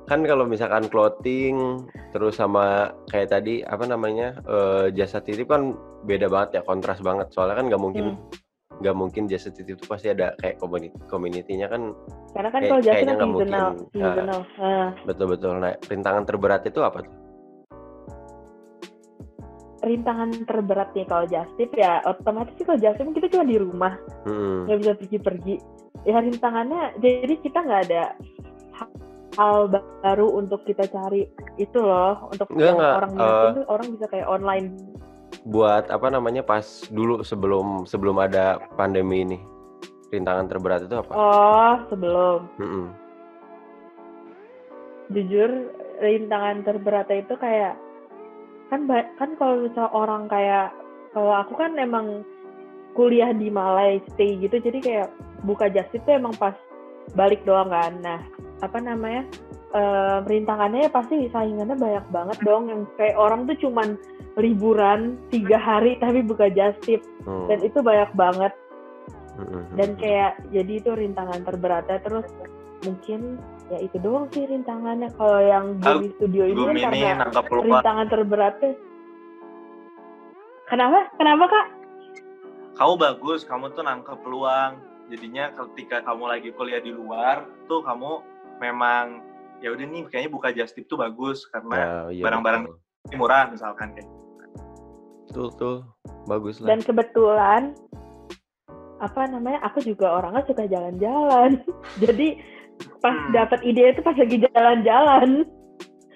Kan 0.10 0.26
kalau 0.26 0.43
misalkan 0.43 0.89
clothing 0.89 1.86
terus 2.10 2.34
sama 2.34 2.89
kayak 3.08 3.30
tadi 3.30 3.62
apa 3.62 3.86
namanya 3.86 4.34
eh, 4.43 4.89
jasa 4.91 5.22
titip 5.22 5.45
kan 5.45 5.78
beda 6.02 6.26
banget 6.26 6.58
ya 6.58 6.62
kontras 6.63 6.98
banget 7.00 7.30
soalnya 7.30 7.56
kan 7.56 7.65
nggak 7.69 7.78
mungkin 7.80 8.06
Hmm. 8.10 8.82
nggak 8.82 8.95
mungkin 8.95 9.28
jasa 9.28 9.52
titip 9.52 9.76
itu 9.76 9.86
pasti 9.86 10.08
ada 10.08 10.34
kayak 10.36 10.58
community 10.58 10.95
community-nya 11.06 11.67
kan 11.67 11.93
Karena 12.30 12.50
kan 12.50 12.60
Kayak- 12.60 12.72
kalau 12.72 12.82
jasa 12.82 12.95
kan 12.95 13.06
seasonal, 13.06 13.28
mungkin. 13.28 13.50
seasonal. 13.91 14.39
Nah, 14.56 14.89
betul-betul 15.04 15.54
nah 15.58 15.74
rintangan 15.84 16.24
terberat 16.24 16.62
itu 16.63 16.80
apa 16.80 16.98
tuh? 17.00 17.13
rintangan 19.80 20.30
terberat 20.43 20.91
nih 20.91 21.06
kalau 21.06 21.24
just 21.26 21.56
tip 21.56 21.72
ya 21.74 22.04
otomatis 22.04 22.52
sih 22.54 22.67
kalau 22.67 22.76
just 22.78 22.95
tip 22.95 23.08
kita 23.10 23.28
cuma 23.30 23.45
di 23.45 23.58
rumah 23.58 23.93
Hmm. 24.24 24.67
nggak 24.67 24.78
bisa 24.78 24.91
pergi-pergi 24.98 25.56
ya 26.04 26.19
rintangannya 26.19 26.82
jadi 27.00 27.34
kita 27.39 27.60
nggak 27.60 27.82
ada 27.88 28.04
hal 29.39 29.71
baru 30.04 30.28
untuk 30.36 30.67
kita 30.67 30.84
cari 30.91 31.32
itu 31.56 31.80
loh 31.80 32.28
untuk 32.28 32.52
Nggak, 32.52 32.75
orang 32.75 33.12
eh, 33.15 33.15
minat 33.15 33.43
itu 33.56 33.62
orang 33.71 33.88
bisa 33.95 34.06
kayak 34.12 34.28
online 34.28 34.67
buat 35.47 35.88
apa 35.88 36.12
namanya 36.12 36.43
pas 36.43 36.84
dulu 36.91 37.23
sebelum 37.23 37.88
sebelum 37.88 38.19
ada 38.19 38.60
pandemi 38.75 39.23
ini 39.23 39.39
rintangan 40.12 40.52
terberat 40.52 40.84
itu 40.84 40.95
apa? 40.99 41.12
oh 41.15 41.75
sebelum 41.88 42.39
Mm-mm. 42.60 42.86
jujur 45.15 45.71
rintangan 46.04 46.67
terberatnya 46.67 47.23
itu 47.23 47.36
kayak 47.39 47.80
kan 48.67 48.84
kan 49.15 49.30
kalau 49.39 49.63
misal 49.63 49.88
orang 49.95 50.28
kayak 50.28 50.75
kalau 51.15 51.32
aku 51.32 51.56
kan 51.56 51.73
emang 51.80 52.28
kuliah 52.93 53.32
di 53.32 53.47
Malai 53.47 54.04
stay 54.13 54.36
gitu 54.38 54.60
jadi 54.60 54.80
kayak 54.84 55.08
buka 55.47 55.71
just 55.71 55.89
itu 55.95 56.06
emang 56.12 56.36
pas 56.36 56.54
balik 57.13 57.41
doang 57.45 57.69
kan. 57.69 57.93
Nah 58.02 58.19
apa 58.60 58.78
namanya 58.84 59.24
eh, 59.72 60.17
rintangannya 60.28 60.89
ya 60.89 60.91
pasti 60.91 61.30
saingannya 61.32 61.78
banyak 61.78 62.06
banget 62.12 62.38
dong. 62.43 62.69
Yang 62.69 62.82
kayak 63.00 63.17
orang 63.17 63.48
tuh 63.48 63.58
cuman 63.67 63.95
liburan 64.38 65.19
tiga 65.34 65.58
hari 65.60 65.98
tapi 65.98 66.22
buka 66.26 66.52
just 66.52 66.80
tip. 66.86 67.02
Hmm. 67.28 67.45
dan 67.52 67.60
itu 67.62 67.80
banyak 67.84 68.12
banget. 68.15 68.54
Dan 69.80 69.95
kayak 69.95 70.43
jadi 70.52 70.84
itu 70.84 70.91
rintangan 70.91 71.48
terberatnya. 71.48 72.04
Terus 72.04 72.28
mungkin 72.84 73.39
ya 73.72 73.80
itu 73.80 73.95
doang 74.04 74.28
sih 74.36 74.43
rintangannya. 74.43 75.13
Kalau 75.15 75.39
yang 75.39 75.80
di 75.80 76.12
studio 76.19 76.43
ini 76.43 76.84
kan 76.84 76.91
karena 76.91 77.26
rintangan 77.48 78.08
terberatnya. 78.12 78.72
Kenapa? 80.67 81.00
Kenapa 81.17 81.45
kak? 81.50 81.65
Kamu 82.78 82.93
bagus 82.95 83.43
kamu 83.43 83.76
tuh 83.76 83.84
nangkep 83.84 84.17
peluang 84.24 84.88
jadinya 85.10 85.50
ketika 85.52 86.02
kamu 86.02 86.24
lagi 86.28 86.50
kuliah 86.52 86.78
di 86.78 86.89
luar 86.89 87.38
tuh 87.65 87.82
kamu 87.82 88.22
memang 88.58 89.26
ya 89.60 89.69
udah 89.69 89.84
nih 89.84 90.06
kayaknya 90.06 90.30
buka 90.30 90.50
just 90.50 90.72
tip 90.72 90.86
tuh 90.86 90.95
bagus 90.95 91.43
karena 91.48 91.74
Nah, 91.74 92.04
iya, 92.10 92.24
barang-barang- 92.24 92.63
betul. 92.63 92.78
ini 93.06 93.15
murah 93.15 93.43
misalkan 93.48 93.91
kayak 93.91 94.08
Betul 95.26 95.48
tuh 95.54 95.78
bagus 96.26 96.58
lah. 96.58 96.67
dan 96.67 96.80
kebetulan 96.80 97.62
apa 99.00 99.22
namanya 99.26 99.62
aku 99.62 99.80
juga 99.80 100.12
orangnya 100.12 100.43
suka 100.43 100.65
jalan-jalan 100.65 101.62
jadi 102.04 102.28
pas 102.98 103.12
Hmm. 103.12 103.32
dapat 103.32 103.60
ide 103.62 103.91
itu 103.91 104.02
pas 104.02 104.13
lagi 104.13 104.38
jalan-jalan 104.41 105.30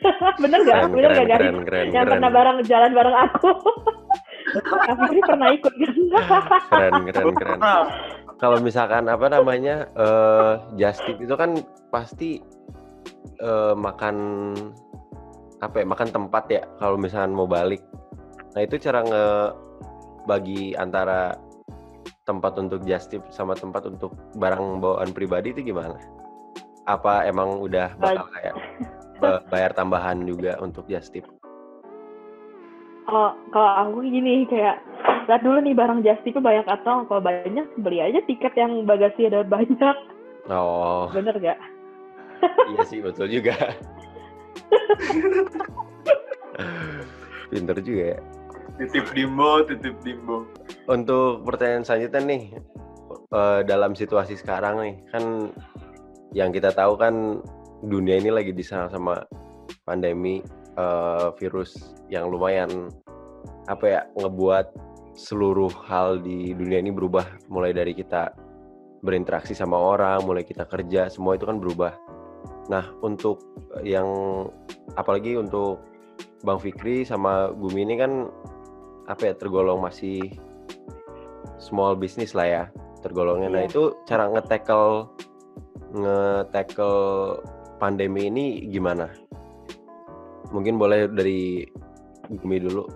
bener 0.42 0.60
gak 0.60 0.76
keren, 0.76 0.92
bener 0.92 1.10
keren, 1.10 1.16
gak 1.18 1.28
keren, 1.32 1.56
keren, 1.64 1.86
yang 1.86 1.94
keren. 1.96 2.12
pernah 2.12 2.30
bareng 2.30 2.58
jalan 2.64 2.92
bareng 2.92 3.18
aku 3.24 3.50
Kak 4.54 4.96
Fikri 5.00 5.22
pernah 5.24 5.48
ikut 5.50 5.74
kan 5.74 5.94
keren, 6.70 6.94
keren, 7.08 7.34
keren. 7.34 7.60
Kalau 8.42 8.60
misalkan 8.60 9.08
apa 9.08 9.30
namanya 9.32 9.88
eh 9.96 10.54
just 10.76 11.02
tip 11.06 11.18
itu 11.22 11.34
kan 11.34 11.60
pasti 11.94 12.42
eh, 13.40 13.76
makan 13.76 14.16
apa 15.64 15.80
ya 15.80 15.86
makan 15.88 16.10
tempat 16.12 16.44
ya 16.52 16.62
kalau 16.82 17.00
misalkan 17.00 17.32
mau 17.32 17.48
balik. 17.48 17.80
Nah 18.54 18.62
itu 18.62 18.76
cara 18.78 19.02
ngebagi 19.06 20.76
antara 20.76 21.40
tempat 22.28 22.56
untuk 22.60 22.84
just 22.84 23.12
tip 23.12 23.24
sama 23.32 23.56
tempat 23.56 23.88
untuk 23.88 24.16
barang 24.36 24.84
bawaan 24.84 25.12
pribadi 25.16 25.56
itu 25.56 25.72
gimana? 25.72 25.96
Apa 26.84 27.24
emang 27.24 27.64
udah 27.64 27.96
bakal 27.96 28.28
kayak 28.36 28.56
ba- 29.24 29.44
bayar 29.48 29.72
tambahan 29.72 30.28
juga 30.28 30.60
untuk 30.60 30.84
just 30.92 31.16
tip? 31.16 31.24
kalau 33.04 33.36
kalau 33.52 33.72
aku 33.84 33.98
gini 34.08 34.48
kayak 34.48 34.80
lihat 35.28 35.42
dulu 35.44 35.60
nih 35.64 35.76
barang 35.76 36.00
just 36.04 36.22
tip 36.28 36.38
banyak 36.40 36.66
atau 36.68 37.08
kalau 37.08 37.22
banyak 37.24 37.68
beli 37.80 38.00
aja 38.04 38.20
tiket 38.26 38.54
yang 38.56 38.84
bagasi 38.88 39.28
ada 39.28 39.44
banyak 39.46 39.96
Oh 40.52 41.08
bener 41.14 41.36
gak 41.40 41.60
iya 42.72 42.84
sih 42.84 43.00
betul 43.00 43.32
juga. 43.32 43.56
Pinter 47.52 47.78
juga 47.80 48.18
ya. 48.18 48.20
titip 48.82 49.06
dimbo 49.14 49.62
titip 49.70 49.96
dimbo 50.02 50.44
Untuk 50.90 51.46
pertanyaan 51.48 51.86
selanjutnya 51.88 52.22
nih, 52.26 52.44
eh, 53.32 53.62
dalam 53.64 53.96
situasi 53.96 54.36
sekarang 54.36 54.82
nih, 54.84 54.96
kan 55.14 55.24
yang 56.36 56.52
kita 56.52 56.74
tahu 56.76 56.98
kan 57.00 57.40
dunia 57.86 58.20
ini 58.20 58.34
lagi 58.34 58.52
diserang 58.52 58.92
sama 58.92 59.24
pandemi 59.88 60.44
eh, 60.76 61.28
virus 61.40 61.96
yang 62.12 62.28
lumayan 62.28 62.90
apa 63.72 63.86
ya 63.88 64.02
ngebuat 64.20 64.66
seluruh 65.14 65.70
hal 65.86 66.22
di 66.22 66.54
dunia 66.58 66.82
ini 66.82 66.90
berubah 66.90 67.26
mulai 67.50 67.74
dari 67.74 67.94
kita 67.94 68.34
berinteraksi 69.04 69.52
sama 69.54 69.76
orang, 69.76 70.24
mulai 70.24 70.48
kita 70.48 70.66
kerja, 70.66 71.12
semua 71.12 71.36
itu 71.36 71.44
kan 71.46 71.60
berubah. 71.60 71.94
Nah, 72.72 72.96
untuk 73.04 73.44
yang 73.84 74.08
apalagi 74.96 75.36
untuk 75.36 75.84
Bang 76.44 76.60
Fikri 76.60 77.04
sama 77.04 77.52
Gumi 77.52 77.84
ini 77.84 77.96
kan 78.00 78.28
apa 79.08 79.32
ya 79.32 79.34
tergolong 79.36 79.84
masih 79.84 80.32
small 81.60 81.96
business 82.00 82.32
lah 82.32 82.48
ya 82.48 82.64
tergolongnya. 83.04 83.52
Nah 83.52 83.62
Iya. 83.68 83.70
itu 83.72 83.84
cara 84.08 84.32
nge-tackle 84.32 85.12
nge-tackle 85.92 87.00
pandemi 87.80 88.32
ini 88.32 88.46
gimana? 88.72 89.12
Mungkin 90.56 90.80
boleh 90.80 91.12
dari 91.12 91.68
Gumi 92.32 92.64
dulu. 92.64 92.88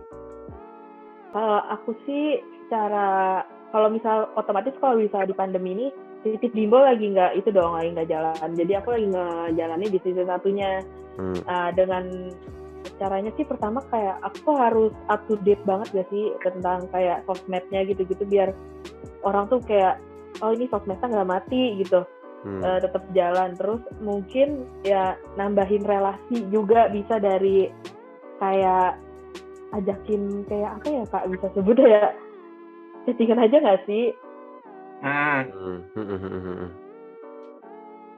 Kalau 1.38 1.62
aku 1.70 1.94
sih 2.10 2.42
cara 2.74 3.46
kalau 3.70 3.94
misal 3.94 4.26
otomatis 4.34 4.74
kalau 4.82 4.98
misal 4.98 5.22
di 5.30 5.38
pandemi 5.38 5.78
ini 5.78 5.88
titip 6.26 6.50
dimbo 6.58 6.82
lagi 6.82 7.14
nggak 7.14 7.38
itu 7.38 7.54
dong 7.54 7.78
lagi 7.78 7.94
nggak 7.94 8.10
jalan 8.10 8.50
jadi 8.58 8.82
aku 8.82 8.98
lagi 8.98 9.08
ngejalanin 9.14 9.94
di 9.94 10.00
season 10.02 10.26
satunya 10.26 10.82
Hmm. 11.18 11.38
Nah, 11.50 11.74
dengan 11.74 12.30
caranya 13.02 13.34
sih 13.36 13.44
pertama 13.44 13.82
kayak 13.90 14.22
aku 14.22 14.54
harus 14.54 14.94
up 15.10 15.26
to 15.28 15.36
date 15.44 15.62
banget 15.68 15.92
gak 15.92 16.08
sih 16.14 16.32
tentang 16.40 16.88
kayak 16.94 17.26
sosmednya 17.28 17.84
gitu-gitu 17.84 18.24
biar 18.30 18.54
orang 19.26 19.50
tuh 19.52 19.60
kayak 19.66 20.00
oh 20.40 20.54
ini 20.54 20.70
sosmednya 20.72 21.10
nggak 21.10 21.30
mati 21.30 21.82
gitu 21.82 22.06
Hmm. 22.46 22.62
eh, 22.62 22.80
tetap 22.86 23.02
jalan 23.18 23.58
terus 23.58 23.82
mungkin 23.98 24.70
ya 24.86 25.18
nambahin 25.42 25.82
relasi 25.82 26.46
juga 26.54 26.86
bisa 26.86 27.18
dari 27.18 27.66
kayak 28.38 28.94
ajakin 29.76 30.48
kayak 30.48 30.80
apa 30.80 30.88
ya 30.88 31.04
kak 31.12 31.28
bisa 31.28 31.48
sebut 31.52 31.78
ya 31.82 32.16
chattingan 33.04 33.44
aja 33.44 33.58
nggak 33.60 33.82
sih 33.84 34.12
hmm. 35.04 35.42
Hmm, 35.52 35.80
hmm, 35.94 36.06
hmm, 36.08 36.20
hmm, 36.22 36.42
hmm. 36.44 36.70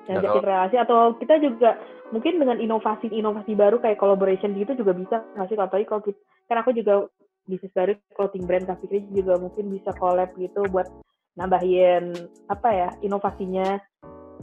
Nah, 0.10 0.42
relasi 0.42 0.74
atau 0.82 1.14
kita 1.22 1.38
juga 1.38 1.78
mungkin 2.10 2.42
dengan 2.42 2.58
inovasi-inovasi 2.58 3.54
baru 3.54 3.78
kayak 3.78 4.02
collaboration 4.02 4.58
gitu 4.58 4.74
juga 4.74 4.98
bisa 4.98 5.22
nggak 5.38 5.48
sih 5.54 5.58
apalagi 5.58 5.86
kalau 5.86 6.02
kita, 6.02 6.18
kan 6.50 6.58
aku 6.66 6.74
juga 6.74 7.06
bisnis 7.46 7.70
baru 7.78 7.94
clothing 8.18 8.50
brand 8.50 8.66
Fikri 8.82 9.06
juga 9.14 9.38
mungkin 9.38 9.70
bisa 9.70 9.94
collab 10.02 10.34
gitu 10.38 10.66
buat 10.74 10.90
nambahin 11.38 12.14
apa 12.50 12.70
ya 12.74 12.90
inovasinya 13.06 13.78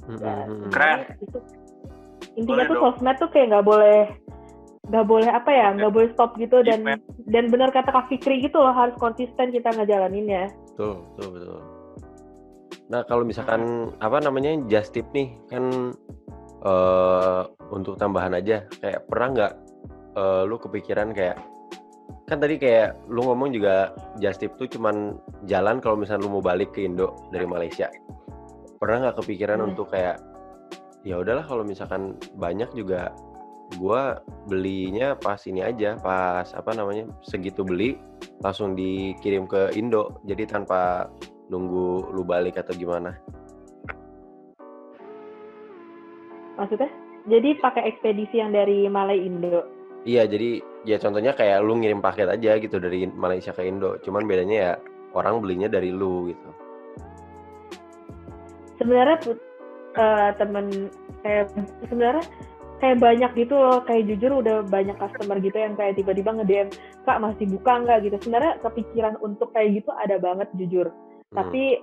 Hmm, 0.05 0.21
Ya. 0.21 0.45
Keren. 0.71 0.99
itu 1.25 1.38
intinya 2.37 2.62
Boleh 2.62 2.69
tuh 2.69 2.77
dong. 2.77 2.85
sosmed 2.95 3.16
tuh 3.16 3.29
kayak 3.33 3.47
nggak 3.49 3.66
boleh 3.66 4.01
nggak 4.87 5.07
boleh 5.07 5.27
apa 5.27 5.51
ya 5.51 5.75
nggak 5.75 5.92
boleh 5.92 6.09
stop 6.14 6.38
gitu 6.38 6.62
dan 6.62 6.87
Event. 6.87 7.03
dan 7.27 7.44
benar 7.51 7.75
kata 7.75 7.90
Kak 7.90 8.07
Fikri 8.07 8.38
gitu 8.38 8.62
loh 8.62 8.70
harus 8.70 8.94
konsisten 8.96 9.51
kita 9.51 9.75
ngejalaninnya 9.75 10.51
Betul, 10.77 11.03
betul, 11.16 11.29
betul. 11.35 11.61
Nah, 12.87 13.03
kalau 13.09 13.27
misalkan 13.27 13.90
apa 13.99 14.22
namanya 14.22 14.55
just 14.70 14.94
tip 14.94 15.09
nih 15.11 15.35
kan 15.51 15.90
eh 16.62 17.42
untuk 17.68 17.99
tambahan 17.99 18.37
aja 18.37 18.62
kayak 18.79 19.05
pernah 19.11 19.29
nggak 19.35 19.53
eh, 20.14 20.42
lu 20.46 20.57
kepikiran 20.57 21.11
kayak 21.11 21.37
kan 22.27 22.38
tadi 22.38 22.59
kayak 22.59 22.94
lu 23.07 23.22
ngomong 23.22 23.51
juga 23.51 23.90
just 24.18 24.38
tip 24.38 24.55
tuh 24.55 24.66
cuman 24.70 25.18
jalan 25.46 25.79
kalau 25.83 25.99
misalnya 25.99 26.27
lu 26.27 26.38
mau 26.38 26.44
balik 26.44 26.75
ke 26.75 26.87
Indo 26.87 27.14
dari 27.35 27.46
Malaysia. 27.46 27.90
Pernah 28.79 29.11
nggak 29.11 29.18
kepikiran 29.25 29.59
Hmm. 29.62 29.68
untuk 29.75 29.90
kayak 29.90 30.18
ya 31.03 31.22
udahlah 31.22 31.46
kalau 31.46 31.62
misalkan 31.62 32.14
banyak 32.35 32.66
juga 32.75 33.14
gua 33.74 34.22
belinya 34.46 35.18
pas 35.18 35.42
ini 35.50 35.61
aja, 35.61 35.98
pas 35.98 36.46
apa 36.55 36.70
namanya 36.72 37.11
segitu 37.26 37.66
beli 37.66 37.98
langsung 38.40 38.79
dikirim 38.79 39.50
ke 39.50 39.74
Indo 39.74 40.22
jadi 40.22 40.46
tanpa 40.46 41.11
nunggu 41.50 42.14
lu 42.14 42.22
balik 42.22 42.59
atau 42.59 42.74
gimana. 42.74 43.14
Maksudnya? 46.57 46.88
Jadi 47.26 47.59
pakai 47.59 47.90
ekspedisi 47.90 48.38
yang 48.38 48.55
dari 48.55 48.87
Malai 48.87 49.18
Indo? 49.18 49.66
Iya 50.07 50.31
jadi 50.31 50.62
ya 50.87 51.02
contohnya 51.02 51.35
kayak 51.35 51.66
lu 51.66 51.83
ngirim 51.83 51.98
paket 51.98 52.31
aja 52.31 52.62
gitu 52.62 52.79
dari 52.79 53.11
Malaysia 53.11 53.50
ke 53.50 53.66
Indo 53.66 53.98
cuman 54.07 54.22
bedanya 54.31 54.57
ya 54.57 54.72
orang 55.18 55.42
belinya 55.42 55.66
dari 55.66 55.90
lu 55.90 56.31
gitu. 56.31 56.48
Sebenarnya 58.79 59.18
eh, 59.98 60.31
temen 60.38 60.66
kayak 61.26 61.50
sebenarnya 61.90 62.22
kayak 62.77 63.01
banyak 63.01 63.31
gitu 63.37 63.57
loh 63.57 63.81
kayak 63.89 64.05
jujur 64.05 64.45
udah 64.45 64.61
banyak 64.69 64.97
customer 65.01 65.41
gitu 65.41 65.57
yang 65.57 65.75
kayak 65.81 65.97
tiba-tiba 65.97 66.31
nge-DM 66.37 66.69
kak 67.09 67.19
masih 67.25 67.47
buka 67.49 67.73
nggak? 67.81 67.99
gitu. 68.05 68.17
Sebenarnya 68.21 68.53
kepikiran 68.61 69.15
untuk 69.25 69.49
kayak 69.57 69.81
gitu 69.81 69.91
ada 69.97 70.17
banget 70.21 70.49
jujur. 70.57 70.93
Hmm. 71.27 71.43
tapi 71.43 71.83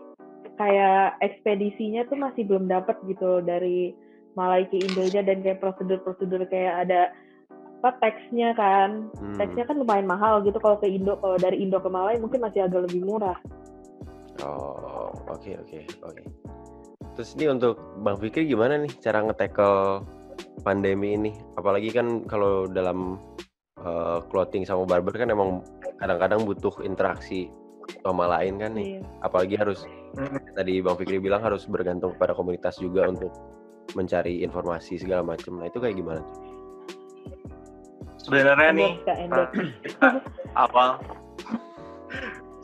kayak 0.56 1.20
ekspedisinya 1.20 2.08
tuh 2.08 2.16
masih 2.16 2.48
belum 2.48 2.72
dapat 2.72 2.96
gitu 3.10 3.44
dari 3.44 3.92
Malai 4.34 4.66
ke 4.66 4.82
Indonya 4.82 5.22
dan 5.22 5.46
kayak 5.46 5.62
prosedur-prosedur 5.62 6.48
kayak 6.50 6.88
ada 6.88 7.14
apa 7.84 8.00
teksnya 8.00 8.56
kan. 8.56 9.12
Hmm. 9.20 9.36
teksnya 9.36 9.68
kan 9.68 9.76
lumayan 9.78 10.08
mahal 10.08 10.40
gitu 10.48 10.56
kalau 10.64 10.80
ke 10.80 10.88
Indo 10.88 11.20
kalau 11.20 11.36
dari 11.36 11.60
Indo 11.60 11.84
ke 11.84 11.90
Malai 11.92 12.16
mungkin 12.18 12.40
masih 12.40 12.66
agak 12.66 12.88
lebih 12.88 13.04
murah. 13.04 13.36
Oh 14.42 15.12
oke 15.28 15.52
oke 15.60 15.80
oke. 16.02 16.24
Terus 17.14 17.30
ini 17.38 17.46
untuk 17.52 17.78
Bang 18.02 18.18
Fikri 18.18 18.50
gimana 18.50 18.80
nih 18.80 18.90
cara 19.04 19.22
nge-tackle 19.22 20.02
pandemi 20.62 21.16
ini 21.16 21.32
apalagi 21.56 21.90
kan 21.90 22.24
kalau 22.26 22.66
dalam 22.66 23.20
uh, 23.80 24.20
clothing 24.30 24.64
sama 24.64 24.84
barber 24.84 25.14
kan 25.14 25.30
emang 25.30 25.62
kadang-kadang 25.98 26.44
butuh 26.44 26.74
interaksi 26.82 27.52
sama 28.02 28.28
lain 28.40 28.60
kan 28.60 28.72
nih 28.74 28.98
Iya. 28.98 29.02
apalagi 29.22 29.56
harus 29.60 29.84
tadi 30.54 30.80
Bang 30.80 30.96
Fikri 30.96 31.20
bilang 31.20 31.44
harus 31.44 31.66
bergantung 31.66 32.16
kepada 32.16 32.32
komunitas 32.32 32.78
juga 32.78 33.10
untuk 33.10 33.34
mencari 33.94 34.42
informasi 34.42 34.96
segala 34.96 35.22
macam. 35.26 35.60
Nah 35.60 35.68
itu 35.68 35.78
kayak 35.78 36.00
gimana? 36.00 36.22
tuh? 36.24 36.40
Sebenarnya 38.18 38.72
nih 38.72 38.92
Kak, 39.04 39.18
endorse. 39.20 39.54
kita 39.84 40.08
awal 40.56 40.90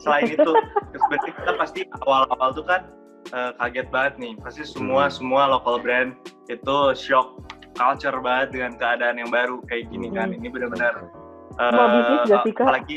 selain 0.00 0.32
itu 0.32 0.52
sebenarnya 0.96 1.32
kita 1.36 1.52
pasti 1.60 1.80
awal-awal 2.00 2.48
tuh 2.56 2.64
kan 2.64 2.88
eh, 3.30 3.52
kaget 3.60 3.86
banget 3.92 4.14
nih 4.16 4.32
pasti 4.40 4.62
semua 4.64 5.06
Hmm. 5.06 5.12
semua 5.12 5.42
local 5.52 5.76
brand 5.76 6.16
itu 6.48 6.76
shock 6.96 7.36
culture 7.76 8.18
banget 8.20 8.48
dengan 8.56 8.72
keadaan 8.78 9.16
yang 9.20 9.30
baru 9.30 9.62
kayak 9.66 9.90
gini 9.90 10.10
kan. 10.10 10.30
Hmm. 10.30 10.38
ini 10.38 10.48
benar-benar 10.50 10.94
Semua 11.60 11.86
eh, 12.22 12.52
apalagi 12.56 12.96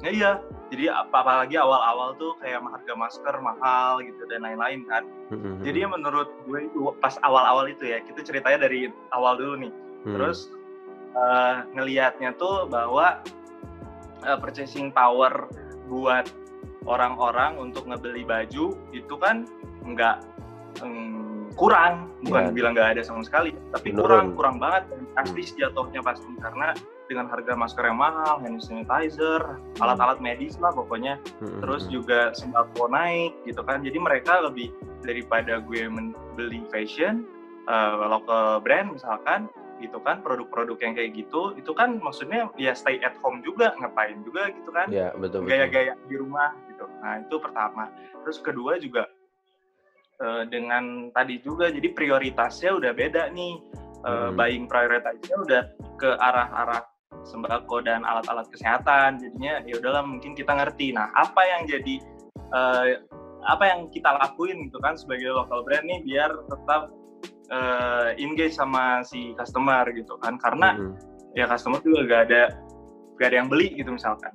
ya 0.00 0.10
iya 0.10 0.32
jadi 0.70 0.86
apa 0.94 1.26
apalagi 1.26 1.58
awal-awal 1.58 2.14
tuh 2.14 2.38
kayak 2.38 2.62
harga 2.62 2.94
masker 2.94 3.34
mahal 3.42 3.98
gitu 4.06 4.22
dan 4.30 4.46
lain-lain 4.46 4.86
kan. 4.86 5.02
Hmm, 5.34 5.58
jadi 5.66 5.90
menurut 5.90 6.30
gue 6.46 6.70
itu 6.70 6.94
pas 7.02 7.18
awal-awal 7.26 7.66
itu 7.66 7.90
ya 7.90 7.98
kita 8.06 8.22
ceritanya 8.22 8.70
dari 8.70 8.86
awal 9.10 9.34
dulu 9.34 9.66
nih. 9.66 9.72
Hmm, 10.06 10.14
Terus 10.14 10.38
eh, 11.18 11.56
ngelihatnya 11.74 12.38
tuh 12.38 12.70
bahwa 12.70 13.18
eh, 14.22 14.38
purchasing 14.38 14.94
power 14.94 15.50
buat 15.90 16.30
orang-orang 16.86 17.58
untuk 17.58 17.90
ngebeli 17.90 18.22
baju 18.22 18.78
itu 18.94 19.14
kan 19.18 19.44
nggak 19.82 20.22
mm, 20.86 21.29
kurang, 21.58 22.10
bukan 22.26 22.50
Ya. 22.50 22.54
bilang 22.54 22.72
nggak 22.76 22.98
ada 22.98 23.02
sama 23.02 23.22
sekali, 23.26 23.54
tapi 23.74 23.90
Menurun. 23.90 24.06
kurang 24.06 24.26
kurang 24.36 24.56
banget. 24.62 24.82
Dan 24.90 25.00
drastis 25.14 25.50
jatuhnya 25.58 26.00
pasti 26.02 26.30
karena 26.38 26.74
dengan 27.10 27.26
harga 27.26 27.58
masker 27.58 27.82
yang 27.90 27.98
mahal, 27.98 28.38
hand 28.38 28.62
sanitizer, 28.62 29.58
alat-alat 29.82 30.22
medis 30.22 30.54
lah 30.62 30.70
pokoknya. 30.70 31.18
Hmm, 31.42 31.58
terus 31.58 31.90
hmm, 31.90 31.92
juga 31.98 32.30
sembako 32.38 32.86
naik 32.86 33.34
gitu 33.50 33.66
kan. 33.66 33.82
Jadi 33.82 33.98
mereka 33.98 34.38
lebih 34.46 34.70
daripada 35.02 35.58
gue 35.58 35.90
membeli 35.90 36.62
fashion 36.70 37.26
eh, 37.66 37.94
local 38.06 38.62
brand 38.62 38.94
misalkan 38.94 39.50
gitu 39.80 39.96
kan 40.04 40.20
produk-produk 40.20 40.76
yang 40.84 40.92
kayak 40.92 41.16
gitu 41.16 41.56
itu 41.56 41.72
kan 41.72 41.96
maksudnya 42.04 42.52
ya 42.60 42.76
stay 42.76 43.00
at 43.00 43.16
home 43.24 43.40
juga 43.40 43.72
ngapain 43.80 44.20
juga 44.22 44.52
gitu 44.52 44.70
kan. 44.70 44.86
Ya 44.92 45.10
betul 45.16 45.42
betul. 45.42 45.50
gaya-gaya 45.56 45.96
di 46.06 46.16
rumah 46.20 46.52
gitu. 46.68 46.84
Nah 47.00 47.24
itu 47.24 47.36
pertama. 47.40 47.88
Terus 48.22 48.38
kedua 48.44 48.76
juga 48.76 49.08
eh, 50.20 50.44
dengan 50.48 51.08
tadi 51.10 51.40
juga. 51.40 51.72
Jadi 51.72 51.90
prioritasnya 51.96 52.76
udah 52.76 52.92
beda 52.92 53.32
nih. 53.32 53.54
Eh, 54.00 54.08
Hmm. 54.08 54.32
buying 54.32 54.64
prioritasnya 54.64 55.36
udah 55.44 55.62
ke 56.00 56.10
arah-arah 56.16 56.80
sembako 57.20 57.84
dan 57.84 58.00
alat-alat 58.00 58.48
kesehatan. 58.48 59.20
Jadinya 59.20 59.60
ya 59.68 59.76
udahlah 59.76 60.04
mungkin 60.04 60.32
kita 60.32 60.56
ngerti. 60.56 60.96
Nah 60.96 61.12
apa 61.12 61.42
yang 61.44 61.68
jadi 61.68 61.94
eh, 62.52 62.86
apa 63.44 63.64
yang 63.64 63.88
kita 63.92 64.16
lakuin 64.20 64.68
gitu 64.68 64.80
kan 64.80 64.96
sebagai 64.96 65.32
local 65.32 65.64
brand 65.64 65.84
nih 65.84 66.00
biar 66.04 66.32
tetap 66.48 66.92
eh, 67.52 68.08
engage 68.20 68.56
sama 68.56 69.04
si 69.04 69.36
customer 69.36 69.84
gitu 69.92 70.16
kan. 70.20 70.40
Karena 70.40 70.76
Hmm, 70.80 70.96
ya 71.36 71.44
customer 71.44 71.80
juga 71.84 72.08
gak 72.08 72.22
ada 72.32 72.42
gak 73.20 73.26
ada 73.32 73.36
yang 73.44 73.48
beli 73.52 73.76
gitu 73.76 73.92
misalkan. 73.92 74.32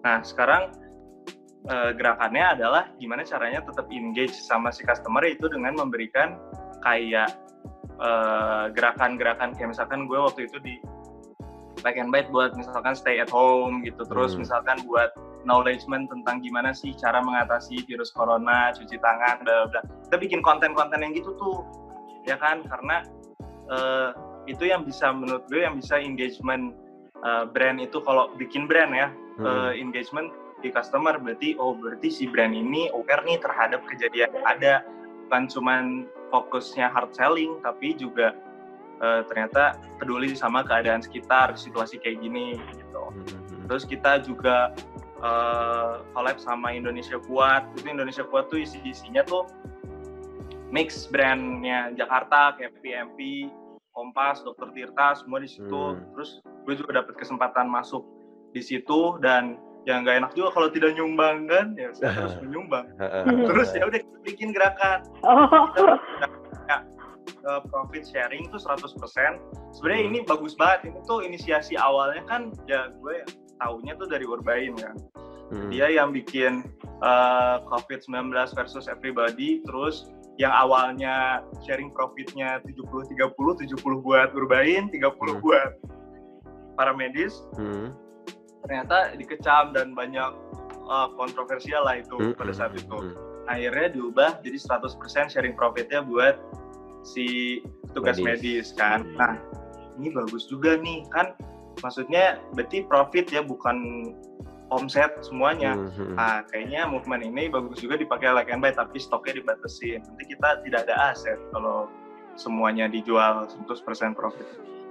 Nah 0.00 0.24
sekarang 0.24 0.72
eh, 1.70 1.90
gerakannya 1.96 2.44
adalah 2.58 2.84
gimana 3.00 3.24
caranya 3.24 3.64
tetap 3.64 3.88
engage 3.88 4.36
sama 4.36 4.68
si 4.68 4.84
customer 4.84 5.24
itu 5.24 5.48
dengan 5.48 5.76
memberikan 5.76 6.36
kayak 6.84 7.32
eh, 8.00 8.64
gerakan-gerakan. 8.74 9.56
Kayak 9.56 9.76
misalkan 9.76 10.04
gue 10.04 10.18
waktu 10.18 10.50
itu 10.50 10.58
di 10.60 10.74
Back 11.84 12.00
and 12.00 12.08
Bite 12.08 12.32
buat 12.32 12.56
misalkan 12.56 12.96
stay 12.96 13.20
at 13.20 13.28
home 13.28 13.84
gitu. 13.84 14.04
Terus 14.08 14.32
Hmm. 14.34 14.44
misalkan 14.46 14.80
buat 14.88 15.12
knowledgement 15.44 16.08
tentang 16.08 16.40
gimana 16.40 16.72
sih 16.72 16.96
cara 16.96 17.20
mengatasi 17.20 17.84
virus 17.84 18.08
corona 18.16 18.72
cuci 18.72 18.96
tangan 18.96 19.44
bla 19.44 19.68
bla. 19.68 19.80
Kita 20.08 20.16
bikin 20.16 20.40
konten-konten 20.40 21.04
yang 21.04 21.12
gitu 21.12 21.36
tuh 21.36 21.60
ya 22.24 22.40
kan? 22.40 22.64
Karena 22.64 23.04
eh, 23.68 24.10
itu 24.48 24.64
yang 24.68 24.84
bisa 24.84 25.12
menurut 25.12 25.44
gue 25.52 25.60
yang 25.64 25.76
bisa 25.76 26.00
engagement 26.00 26.72
eh, 27.20 27.44
brand 27.52 27.80
itu. 27.80 28.00
Kalau 28.00 28.32
bikin 28.40 28.64
brand 28.64 28.92
ya 28.96 29.08
hmm, 29.12 29.44
eh, 29.44 29.72
engagement 29.80 30.32
di 30.64 30.72
customer 30.72 31.20
berarti 31.20 31.60
oh 31.60 31.76
berarti 31.76 32.08
si 32.08 32.24
brand 32.24 32.56
ini 32.56 32.88
aware 32.96 33.20
nih 33.28 33.36
terhadap 33.36 33.84
kejadian 33.84 34.32
yang 34.32 34.46
ada. 34.48 34.74
Bukan 35.28 35.44
cuman 35.52 35.84
fokusnya 36.32 36.88
hard 36.88 37.12
selling 37.12 37.60
tapi 37.60 37.92
juga 37.92 38.32
eh, 39.04 39.20
ternyata 39.28 39.76
peduli 40.00 40.32
sama 40.32 40.64
keadaan 40.64 41.04
sekitar 41.04 41.52
situasi 41.60 42.00
kayak 42.00 42.24
gini 42.24 42.56
gitu. 42.72 43.04
Hmm, 43.12 43.68
terus 43.68 43.84
kita 43.84 44.24
juga 44.24 44.72
eh, 45.20 45.94
collab 46.16 46.40
sama 46.40 46.72
Indonesia 46.72 47.20
Kuat. 47.20 47.68
Itu 47.76 47.92
Indonesia 47.92 48.24
Kuat 48.24 48.48
tuh 48.48 48.64
isi 48.64 48.80
isinya 48.88 49.20
tuh 49.20 49.44
mix 50.72 51.06
brandnya 51.12 51.92
Jakarta 51.92 52.56
kayak 52.56 52.80
PMP 52.80 53.52
Kompas 53.94 54.42
Dokter 54.42 54.72
Tirta 54.74 55.14
semua 55.14 55.38
di 55.38 55.46
situ. 55.46 55.94
Hmm. 55.94 56.02
terus 56.16 56.40
gue 56.64 56.74
juga 56.80 57.04
dapat 57.04 57.14
kesempatan 57.20 57.68
masuk 57.68 58.02
di 58.56 58.64
situ 58.64 59.20
dan 59.20 59.60
yang 59.84 60.04
nggak 60.04 60.16
enak 60.24 60.30
juga 60.32 60.48
kalau 60.56 60.68
tidak 60.72 60.96
nyumbang 60.96 61.44
kan 61.44 61.76
ya 61.76 61.92
saya 61.92 62.12
harus 62.24 62.34
menyumbang. 62.40 62.88
Terus 63.48 63.68
ya 63.76 63.84
udah 63.84 64.00
kita 64.00 64.18
bikin 64.24 64.48
gerakan. 64.56 65.04
Oh, 65.24 65.44
ya, 66.68 66.78
eh, 67.28 67.60
profit 67.68 68.04
sharing 68.08 68.48
tuh 68.48 68.60
100% 68.60 69.36
sebenarnya 69.76 70.02
Hmm. 70.04 70.10
ini 70.12 70.18
bagus 70.24 70.56
banget. 70.56 70.88
Ini 70.92 70.98
tuh 71.04 71.20
inisiasi 71.20 71.76
awalnya 71.76 72.24
kan 72.24 72.48
ya 72.64 72.88
gue 72.96 73.24
taunya 73.60 73.92
tuh 73.96 74.08
dari 74.08 74.24
Urbain 74.24 74.72
kan 74.76 74.96
Hmm, 75.52 75.68
dia 75.68 75.92
yang 75.92 76.08
bikin 76.10 76.64
eh, 77.04 77.56
COVID-19 77.68 78.32
versus 78.56 78.88
everybody. 78.88 79.60
Terus 79.68 80.08
yang 80.40 80.50
awalnya 80.50 81.44
sharing 81.68 81.92
profitnya 81.92 82.64
70 82.64 83.04
30 83.12 83.60
70 83.60 84.00
buat 84.00 84.32
Urbain 84.32 84.88
30 84.88 85.36
Hmm. 85.36 85.44
buat 85.44 85.70
para 86.74 86.96
medis. 86.96 87.44
Hmm, 87.60 87.92
ternyata 88.64 89.12
dikecam 89.14 89.76
dan 89.76 89.92
banyak 89.92 90.32
eh, 90.88 91.08
kontroversial 91.14 91.84
lah 91.84 92.00
itu 92.00 92.16
hmm, 92.16 92.34
pada 92.34 92.52
saat 92.56 92.72
hmm, 92.74 92.82
itu 92.82 92.96
hmm. 92.96 93.14
akhirnya 93.46 93.88
diubah 93.92 94.30
jadi 94.40 94.58
100% 94.58 95.32
sharing 95.32 95.54
profitnya 95.54 96.00
buat 96.00 96.40
si 97.04 97.60
tugas 97.92 98.16
Medis. 98.16 98.24
medis, 98.24 98.66
kan. 98.80 99.04
Hmm. 99.04 99.16
Nah, 99.20 99.34
ini 100.00 100.08
bagus 100.10 100.48
juga 100.48 100.80
nih 100.80 101.04
kan 101.12 101.36
maksudnya 101.84 102.40
berarti 102.56 102.86
profit 102.88 103.28
ya 103.28 103.44
bukan 103.44 104.08
omset 104.72 105.12
semuanya 105.22 105.76
Hmm, 105.76 105.90
hmm. 105.92 106.14
Nah, 106.16 106.42
kayaknya 106.48 106.88
movement 106.88 107.22
ini 107.22 107.46
bagus 107.52 107.78
juga 107.78 108.00
dipakai 108.00 108.32
like 108.32 108.50
and 108.50 108.64
buy, 108.64 108.72
tapi 108.72 108.98
stoknya 108.98 109.38
dibatasin. 109.38 110.02
Nanti 110.02 110.24
kita 110.34 110.64
tidak 110.64 110.88
ada 110.88 111.14
aset 111.14 111.38
kalau 111.52 111.86
semuanya 112.34 112.90
dijual 112.90 113.46
100% 113.46 114.18
profit. 114.18 114.46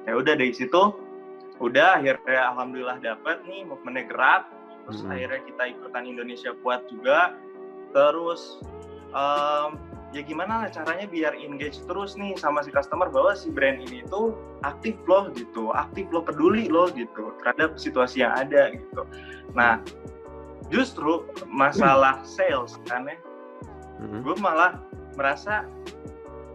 Ya 0.08 0.16
udah 0.16 0.36
dari 0.36 0.56
situ, 0.56 0.96
udah 1.62 2.02
akhirnya 2.02 2.42
alhamdulillah 2.54 2.98
dapat 3.02 3.46
nih 3.46 3.66
movementnya 3.68 4.06
gerak. 4.10 4.44
Terus 4.84 5.00
Mm-mm. 5.04 5.14
akhirnya 5.14 5.42
kita 5.48 5.64
ikutan 5.78 6.04
Indonesia 6.06 6.52
kuat 6.66 6.86
juga. 6.90 7.38
Terus 7.94 8.62
em, 9.14 9.70
ya 10.14 10.22
gimana 10.22 10.66
lah 10.66 10.70
caranya 10.70 11.10
biar 11.10 11.34
engage 11.38 11.82
terus 11.90 12.14
nih 12.18 12.38
sama 12.38 12.62
si 12.62 12.70
customer 12.70 13.10
bahwa 13.10 13.34
si 13.34 13.50
brand 13.50 13.82
ini 13.82 14.06
tuh 14.10 14.38
aktif 14.66 14.98
loh 15.10 15.30
gitu, 15.34 15.74
aktif 15.74 16.10
loh 16.14 16.22
peduli 16.22 16.70
loh 16.70 16.90
gitu 16.94 17.34
terhadap 17.42 17.78
situasi 17.78 18.22
yang 18.26 18.34
ada 18.38 18.74
gitu. 18.74 19.06
Nah 19.58 19.82
justru 20.70 21.26
masalah 21.50 22.22
sales 22.26 22.78
kan 22.90 23.06
ya, 23.10 23.18
Hmm. 24.04 24.20
gue 24.20 24.36
malah 24.42 24.84
merasa 25.16 25.64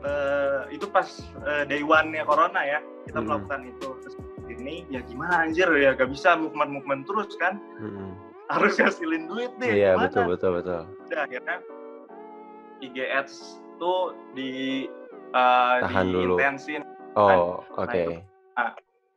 eh, 0.04 0.74
itu 0.74 0.84
pas 0.90 1.06
eh, 1.48 1.64
day 1.64 1.80
one-nya 1.80 2.26
corona 2.28 2.60
ya 2.60 2.78
kita 3.08 3.24
melakukan 3.24 3.72
itu 3.72 3.88
ini 4.68 4.84
ya 4.92 5.00
gimana 5.00 5.48
anjir 5.48 5.68
ya 5.74 5.96
gak 5.96 6.12
bisa 6.12 6.36
movement 6.36 6.68
movement 6.70 7.02
terus 7.08 7.32
kan 7.40 7.56
Hmm. 7.80 8.12
harus 8.48 8.76
ngasilin 8.76 9.24
duit 9.26 9.52
deh 9.56 9.72
Iya 9.72 9.96
gimana? 9.96 10.04
betul 10.08 10.24
betul 10.28 10.50
betul. 10.60 10.80
udah 11.08 11.20
akhirnya 11.24 11.56
IG 12.78 12.96
Ads 13.00 13.34
tuh 13.76 14.12
di 14.32 14.86
uh, 15.34 15.82
Tahan 15.82 16.06
dulu. 16.08 16.36
diintensin. 16.36 16.82
Oh 17.16 17.64
oke. 17.74 17.90
itu. 17.90 18.20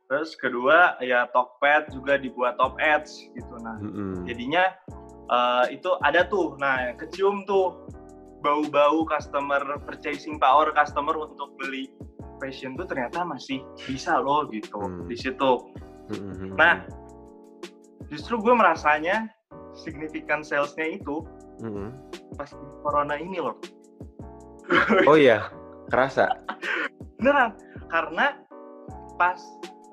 Terus 0.06 0.36
kedua 0.36 1.00
ya 1.00 1.24
Tokped 1.32 1.96
juga 1.96 2.20
dibuat 2.20 2.60
top 2.60 2.76
ads 2.76 3.32
gitu. 3.32 3.54
Nah 3.64 3.80
Hmm. 3.80 4.26
jadinya 4.28 4.76
uh, 5.32 5.64
itu 5.72 5.88
ada 6.04 6.28
tuh, 6.28 6.52
nah 6.60 6.92
kecium 7.00 7.48
tuh 7.48 7.88
bau-bau 8.44 9.06
customer 9.06 9.62
purchasing 9.86 10.36
power 10.36 10.74
customer 10.74 11.14
untuk 11.16 11.54
beli 11.56 11.88
fashion 12.42 12.74
tuh 12.74 12.82
ternyata 12.90 13.22
masih 13.22 13.62
bisa 13.86 14.18
loh 14.18 14.50
gitu 14.50 14.74
Hmm. 14.74 15.06
di 15.06 15.14
situ. 15.14 15.50
Hmm. 16.10 16.58
Nah 16.58 16.82
justru 18.10 18.42
gue 18.42 18.50
merasanya 18.50 19.30
signifikan 19.78 20.42
salesnya 20.42 20.98
itu 20.98 21.22
Hmm. 21.62 21.94
pas 22.34 22.50
corona 22.82 23.14
ini 23.14 23.38
loh. 23.38 23.54
Oh 25.06 25.14
iya 25.14 25.46
kerasa. 25.86 26.26
beneran 27.22 27.54
karena 27.86 28.34
pas 29.14 29.38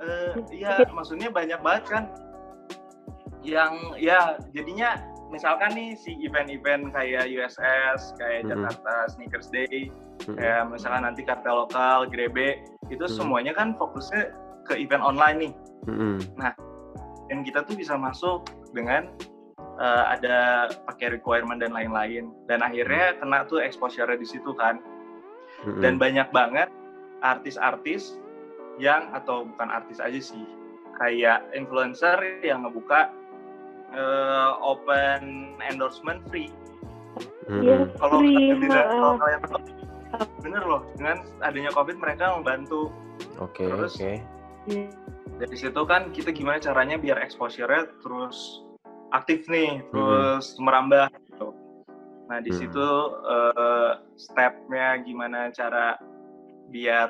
eh, 0.02 0.34
ya 0.50 0.82
maksudnya 0.90 1.30
banyak 1.30 1.62
banget 1.62 1.86
kan 1.86 2.04
yang 3.46 3.94
ya 4.02 4.34
jadinya 4.50 4.98
misalkan 5.30 5.72
nih 5.78 5.94
si 5.94 6.18
event-event 6.26 6.90
kayak 6.92 7.30
USS 7.30 8.18
kayak 8.18 8.46
Mhm. 8.46 8.50
Jakarta 8.52 8.94
Sneakers 9.14 9.50
Day 9.54 9.94
Hmm. 10.26 10.36
kayak 10.36 10.62
misalkan 10.74 11.06
nanti 11.06 11.22
kartel 11.24 11.66
lokal 11.66 12.10
Grebe 12.10 12.66
itu 12.90 13.06
Mhm. 13.06 13.14
semuanya 13.14 13.54
kan 13.54 13.78
fokusnya 13.78 14.34
ke 14.66 14.78
event 14.78 15.02
online 15.06 15.38
nih 15.38 15.54
Hmm. 15.88 16.20
dan 17.30 17.46
kita 17.46 17.62
tuh 17.64 17.78
bisa 17.78 17.96
masuk 17.96 18.50
dengan 18.74 19.10
eh, 19.80 20.06
ada 20.12 20.68
pakai 20.92 21.16
requirement 21.16 21.64
dan 21.64 21.72
lain-lain 21.72 22.28
dan 22.52 22.60
akhirnya 22.60 23.16
kena 23.16 23.48
tuh 23.48 23.64
exposure 23.64 24.12
di 24.12 24.28
situ 24.28 24.52
kan 24.52 24.76
Hmm. 25.64 25.80
dan 25.80 25.96
banyak 25.96 26.28
banget 26.36 26.68
artis-artis 27.24 28.20
yang 28.76 29.08
atau 29.16 29.48
bukan 29.48 29.72
artis 29.72 30.04
aja 30.04 30.20
sih 30.20 30.44
kayak 31.00 31.48
influencer 31.56 32.44
yang 32.44 32.68
ngebuka 32.68 33.08
eh, 33.92 34.50
open 34.60 35.22
endorsement 35.62 36.22
free 36.28 36.50
Hmm. 37.50 37.66
Iya, 37.66 37.78
kalau 37.98 38.22
tidak 38.22 38.86
kalau 38.94 39.18
kalian 39.18 39.42
bener 40.40 40.62
loh 40.62 40.82
dengan 40.94 41.18
adanya 41.42 41.74
covid 41.74 41.98
mereka 41.98 42.38
membantu 42.38 42.94
Oke 43.42 43.66
Terus? 43.66 43.98
oke. 43.98 44.12
Iya. 44.70 44.86
dari 45.42 45.56
situ 45.58 45.82
kan 45.82 46.14
kita 46.14 46.30
gimana 46.30 46.62
caranya 46.62 47.02
biar 47.02 47.18
exposure-nya 47.18 47.90
terus 48.06 48.62
aktif 49.10 49.50
nih 49.50 49.82
terus 49.90 50.54
merambah 50.62 51.10
gitu 51.26 51.50
nah 52.30 52.38
di 52.38 52.54
Hmm. 52.54 52.60
situ 52.62 52.88
eh, 53.26 53.92
stepnya 54.14 55.02
gimana 55.02 55.50
cara 55.50 55.98
biar 56.70 57.10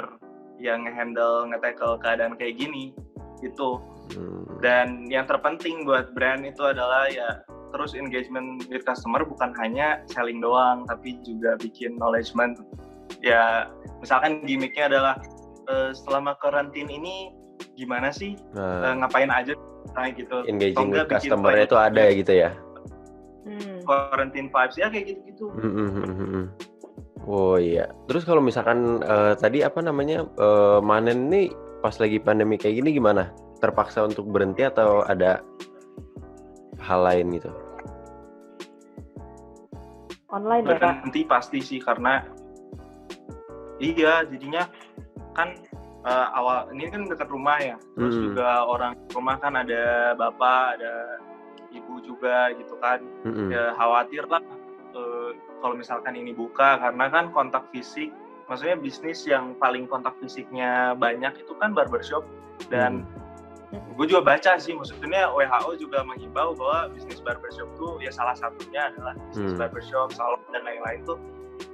yang 0.55 0.87
handle 0.87 1.51
nge-tackle 1.51 1.99
keadaan 1.99 2.39
kayak 2.39 2.55
gini 2.55 2.95
itu 3.41 3.67
Hmm. 4.09 4.45
dan 4.65 5.05
yang 5.07 5.29
terpenting 5.29 5.85
buat 5.85 6.11
brand 6.17 6.41
itu 6.41 6.65
adalah 6.65 7.05
ya 7.13 7.45
terus 7.69 7.93
engagement 7.93 8.65
with 8.73 8.81
customer 8.81 9.21
bukan 9.21 9.53
hanya 9.61 10.01
selling 10.09 10.41
doang 10.41 10.89
tapi 10.89 11.21
juga 11.21 11.53
bikin 11.61 11.93
knowledgement 12.01 12.57
ya 13.21 13.69
misalkan 14.01 14.41
gimmicknya 14.49 14.89
adalah 14.89 15.15
eh, 15.69 15.93
selama 15.93 16.33
karantin 16.41 16.89
ini 16.89 17.29
gimana 17.77 18.09
sih 18.09 18.33
Nah, 18.57 18.89
Eh, 18.89 18.93
ngapain 19.03 19.29
aja 19.29 19.53
kayak 19.93 20.17
gitu 20.25 20.37
engaging 20.49 20.89
with 20.89 21.05
customer 21.09 21.53
itu 21.55 21.77
ada 21.77 22.01
ya 22.09 22.11
gitu 22.17 22.33
ya. 22.33 22.49
Hmm. 23.45 23.81
quarantine 23.85 24.49
vibes 24.49 24.75
ya 24.77 24.87
kayak 24.89 25.05
gitu-gitu 25.15 25.45
Hmm. 25.53 26.49
Oh 27.29 27.61
iya. 27.61 27.85
Terus 28.09 28.25
kalau 28.25 28.41
misalkan 28.41 29.03
eh, 29.05 29.33
tadi 29.37 29.61
apa 29.61 29.85
namanya 29.85 30.25
eh, 30.25 30.79
Manen 30.81 31.29
nih 31.29 31.53
pas 31.85 31.93
lagi 32.01 32.17
pandemi 32.17 32.57
kayak 32.57 32.81
gini 32.81 32.97
gimana? 32.97 33.29
Terpaksa 33.59 34.07
untuk 34.07 34.27
berhenti 34.31 34.63
atau 34.63 35.03
ada 35.03 35.43
hal 36.79 36.99
lain 37.03 37.27
gitu? 37.35 37.51
Online 40.29 40.63
ya 40.63 40.69
berhenti 40.77 41.21
pasti 41.25 41.59
sih 41.59 41.81
karena 41.81 42.21
iya 43.81 44.23
jadinya 44.27 44.67
kan 45.33 45.55
eh, 46.05 46.27
awal 46.35 46.69
ini 46.75 46.91
kan 46.91 47.07
dekat 47.07 47.27
rumah 47.31 47.57
ya 47.57 47.75
terus 47.97 48.13
Mm-mm. 48.13 48.25
juga 48.31 48.49
orang 48.67 48.93
rumah 49.15 49.35
kan 49.41 49.57
ada 49.57 50.13
bapak 50.13 50.77
ada 50.77 50.93
ibu 51.73 52.03
juga 52.03 52.53
gitu 52.53 52.77
kan 52.77 53.01
Mm-mm. 53.25 53.49
ya 53.49 53.73
khawatir 53.79 54.27
lah 54.29 54.43
eh, 54.93 55.29
kalau 55.63 55.75
misalkan 55.75 56.13
ini 56.13 56.35
buka 56.35 56.77
karena 56.77 57.05
kan 57.09 57.31
kontak 57.33 57.65
fisik 57.73 58.13
maksudnya 58.49 58.77
bisnis 58.77 59.25
yang 59.29 59.53
paling 59.57 59.85
kontak 59.85 60.13
fisiknya 60.17 60.93
banyak 60.97 61.33
itu 61.37 61.53
kan 61.57 61.73
barbershop 61.73 62.25
dan 62.67 63.05
gue 63.69 64.05
juga 64.09 64.33
baca 64.33 64.57
sih 64.57 64.73
maksudnya 64.73 65.29
WHO 65.29 65.77
juga 65.77 66.01
menghimbau 66.01 66.57
bahwa 66.57 66.89
bisnis 66.89 67.21
barbershop 67.21 67.69
tuh 67.77 68.01
ya 68.01 68.09
salah 68.09 68.33
satunya 68.33 68.89
adalah 68.89 69.13
bisnis 69.29 69.53
Hmm. 69.53 69.59
barbershop, 69.61 70.09
salon 70.15 70.41
dan 70.49 70.65
lain-lain 70.65 71.05
tuh 71.05 71.17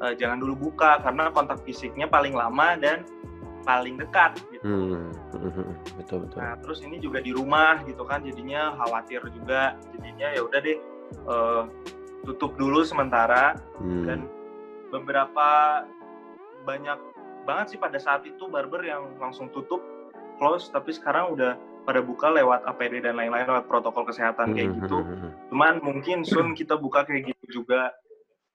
eh, 0.03 0.13
jangan 0.17 0.41
dulu 0.43 0.69
buka 0.69 0.99
karena 0.99 1.31
kontak 1.31 1.61
fisiknya 1.63 2.09
paling 2.09 2.35
lama 2.35 2.75
dan 2.75 3.05
paling 3.63 3.97
dekat 3.97 4.37
gitu. 4.53 4.61
Hmm, 4.65 5.09
hmm, 5.33 5.51
hmm, 5.55 5.73
betul 5.97 6.17
betul. 6.27 6.37
Nah 6.37 6.53
terus 6.61 6.79
ini 6.83 6.97
juga 7.01 7.17
di 7.23 7.31
rumah 7.33 7.81
gitu 7.87 8.03
kan 8.05 8.21
jadinya 8.21 8.75
khawatir 8.77 9.21
juga 9.33 9.77
jadinya 9.95 10.27
ya 10.35 10.41
udah 10.43 10.59
deh 10.59 10.77
eh, 11.13 11.63
tutup 12.25 12.57
dulu 12.59 12.81
sementara 12.83 13.55
Hmm, 13.79 14.03
dan 14.03 14.19
beberapa 14.89 15.47
banyak 16.65 16.97
banget 17.45 17.77
sih 17.77 17.79
pada 17.79 18.01
saat 18.01 18.25
itu 18.25 18.49
barber 18.49 18.81
yang 18.81 19.13
langsung 19.21 19.53
tutup 19.53 19.79
close 20.41 20.67
tapi 20.73 20.89
sekarang 20.91 21.37
udah 21.37 21.53
pada 21.85 22.01
buka 22.01 22.33
lewat 22.33 22.65
APD 22.65 23.05
dan 23.05 23.15
lain-lain 23.15 23.45
lewat 23.45 23.69
protokol 23.69 24.09
kesehatan 24.09 24.57
kayak 24.57 24.73
hmm, 24.73 24.77
gitu. 24.83 24.97
hmm, 24.99 25.17
hmm, 25.21 25.31
Cuman 25.53 25.73
mungkin 25.85 26.17
soon 26.25 26.57
kita 26.57 26.75
buka 26.75 27.05
kayak 27.05 27.29
gitu 27.31 27.61
juga 27.61 27.93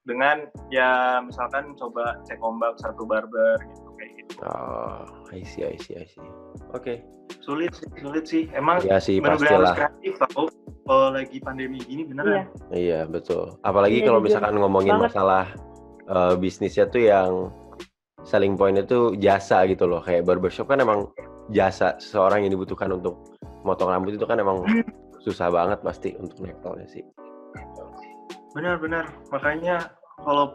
dengan 0.03 0.49
ya 0.73 1.21
misalkan 1.21 1.77
coba 1.77 2.17
cek 2.25 2.41
ombak 2.41 2.75
satu 2.81 3.05
barber 3.05 3.61
gitu 3.69 3.89
kayak 3.95 4.11
gitu. 4.19 4.33
Oh, 4.43 5.05
I 5.29 5.45
see, 5.45 5.63
I 5.63 5.77
see, 5.77 5.95
I 5.95 6.05
see. 6.09 6.25
Oke. 6.73 7.05
Sulit 7.39 7.71
sih, 7.77 7.87
sulit 8.01 8.25
sih. 8.27 8.43
Emang 8.51 8.83
Ya 8.83 8.99
sih 8.99 9.21
benar-benar 9.23 9.63
harus 9.63 9.73
kreatif 9.77 10.13
tau. 10.19 10.45
Kalau 10.81 11.13
lagi 11.13 11.37
pandemi 11.39 11.79
gini 11.79 12.03
Iya. 12.03 12.09
beneran. 12.09 12.45
Iya 12.73 12.99
betul. 13.07 13.55
Apalagi 13.63 14.01
Iya, 14.01 14.05
kalau 14.11 14.19
misalkan 14.19 14.55
ngomongin 14.59 14.97
banget. 14.99 15.13
masalah 15.13 15.45
eh, 16.11 16.33
bisnisnya 16.35 16.89
tuh 16.91 17.01
yang 17.07 17.31
selling 18.25 18.57
point 18.59 18.75
itu 18.75 19.15
jasa 19.21 19.63
gitu 19.69 19.85
loh. 19.87 20.01
Kayak 20.03 20.25
barbershop 20.27 20.67
kan 20.67 20.81
emang 20.81 21.07
jasa 21.51 21.99
seseorang 21.99 22.47
yang 22.47 22.55
dibutuhkan 22.55 22.89
untuk 22.91 23.35
motong 23.61 23.91
rambut 23.91 24.15
itu 24.15 24.25
kan 24.25 24.39
emang 24.39 24.63
susah 25.21 25.51
banget 25.53 25.79
pasti 25.85 26.15
untuk 26.17 26.41
levelnya 26.41 26.87
sih. 26.89 27.03
Benar-benar. 28.51 29.07
Makanya 29.31 29.91
kalau 30.21 30.51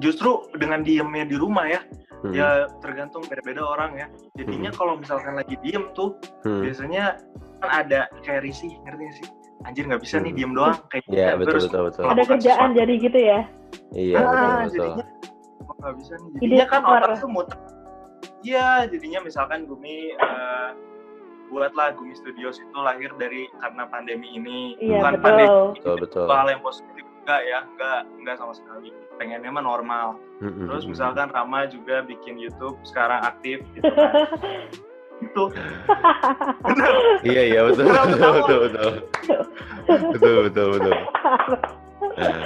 justru 0.00 0.44
dengan 0.56 0.80
diemnya 0.80 1.24
di 1.28 1.36
rumah 1.36 1.66
ya, 1.68 1.80
Hmm, 2.24 2.32
ya 2.32 2.64
tergantung 2.80 3.20
beda-beda 3.28 3.60
orang 3.60 4.00
ya. 4.00 4.06
Jadinya 4.40 4.72
kalau 4.72 4.96
misalkan 4.96 5.36
lagi 5.36 5.60
diem 5.60 5.92
tuh 5.92 6.16
hmm. 6.48 6.64
biasanya 6.64 7.20
kan 7.60 7.84
ada 7.84 8.08
kayak 8.24 8.48
risih, 8.48 8.72
ngerti 8.80 9.02
gak 9.04 9.16
sih? 9.20 9.28
Anjir 9.68 9.84
nggak 9.84 10.00
bisa 10.00 10.16
nih 10.24 10.32
Hmm. 10.32 10.38
diem 10.40 10.52
doang 10.56 10.76
kayak 10.88 11.04
Iya 11.12 11.12
gitu. 11.12 11.36
betul 11.36 11.52
Terus 11.52 11.64
betul 11.68 11.82
betul. 11.84 12.04
Ada 12.08 12.22
kerjaan 12.24 12.40
sesuatu. 12.64 12.78
jadi 12.80 12.92
gitu 12.96 13.18
ya. 13.20 13.40
Iya 13.92 14.16
Ah, 14.16 14.24
betul 14.24 14.40
betul. 14.40 14.72
jadinya 14.72 15.04
oh, 15.68 15.74
nggak 15.76 15.94
bisa 16.00 16.12
nih. 16.16 16.24
Ide 16.24 16.40
Jadinya 16.40 16.66
kan 16.72 16.80
otak 16.88 17.12
tuh 17.20 17.28
muter 17.28 17.58
iya 18.42 18.84
jadinya 18.86 19.20
misalkan 19.20 19.64
Gumi 19.64 20.12
eh, 20.12 20.68
buatlah 21.48 21.94
Gumi 21.94 22.12
Studios 22.12 22.56
itu 22.56 22.78
lahir 22.78 23.12
dari 23.14 23.46
karena 23.58 23.86
pandemi 23.86 24.32
ini 24.32 24.74
Iya, 24.78 24.98
bukan 24.98 25.12
betul. 25.12 25.22
pandemi 25.22 25.78
Betul, 25.78 25.94
betul. 26.00 26.26
hal 26.26 26.48
yang 26.48 26.62
positif 26.62 27.04
enggak 27.24 27.40
ya 27.42 27.58
enggak 27.64 28.00
enggak 28.20 28.36
sama 28.36 28.52
sekali 28.52 28.88
pengennya 29.16 29.48
mah 29.48 29.64
normal 29.64 30.08
Mm-mm. 30.42 30.68
terus 30.68 30.84
misalkan 30.84 31.30
Rama 31.30 31.64
juga 31.66 32.02
bikin 32.02 32.36
YouTube 32.36 32.76
sekarang 32.82 33.22
aktif 33.22 33.64
gitu 33.72 33.88
kan 33.88 34.12
itu 35.24 35.44
Iya 37.24 37.42
iya 37.46 37.60
betul 37.64 37.86
betul 37.86 38.30
betul 38.34 38.58
betul 38.60 38.92
betul 40.10 40.34
betul 40.42 40.66
betul. 40.74 40.94
Nah. 42.14 42.42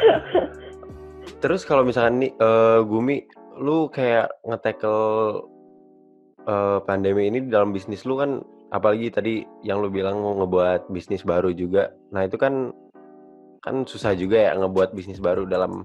Terus 1.38 1.62
kalau 1.62 1.82
misalkan 1.82 2.18
nih 2.18 2.32
eh, 2.32 2.80
Gumi, 2.82 3.26
lu 3.56 3.86
kayak 3.88 4.30
nge-tackle 4.42 5.46
eh, 6.48 6.78
pandemi 6.88 7.28
ini 7.28 7.44
dalam 7.46 7.70
bisnis 7.76 8.08
lu 8.08 8.16
kan, 8.16 8.40
apalagi 8.72 9.12
tadi 9.12 9.34
yang 9.62 9.84
lu 9.84 9.92
bilang 9.92 10.18
mau 10.24 10.32
ngebuat 10.40 10.88
bisnis 10.88 11.22
baru 11.22 11.52
juga. 11.52 11.92
Nah 12.10 12.24
itu 12.24 12.40
kan 12.40 12.72
kan 13.60 13.84
susah 13.84 14.16
juga 14.16 14.48
ya 14.48 14.52
ngebuat 14.56 14.96
bisnis 14.96 15.20
baru 15.20 15.44
dalam 15.44 15.84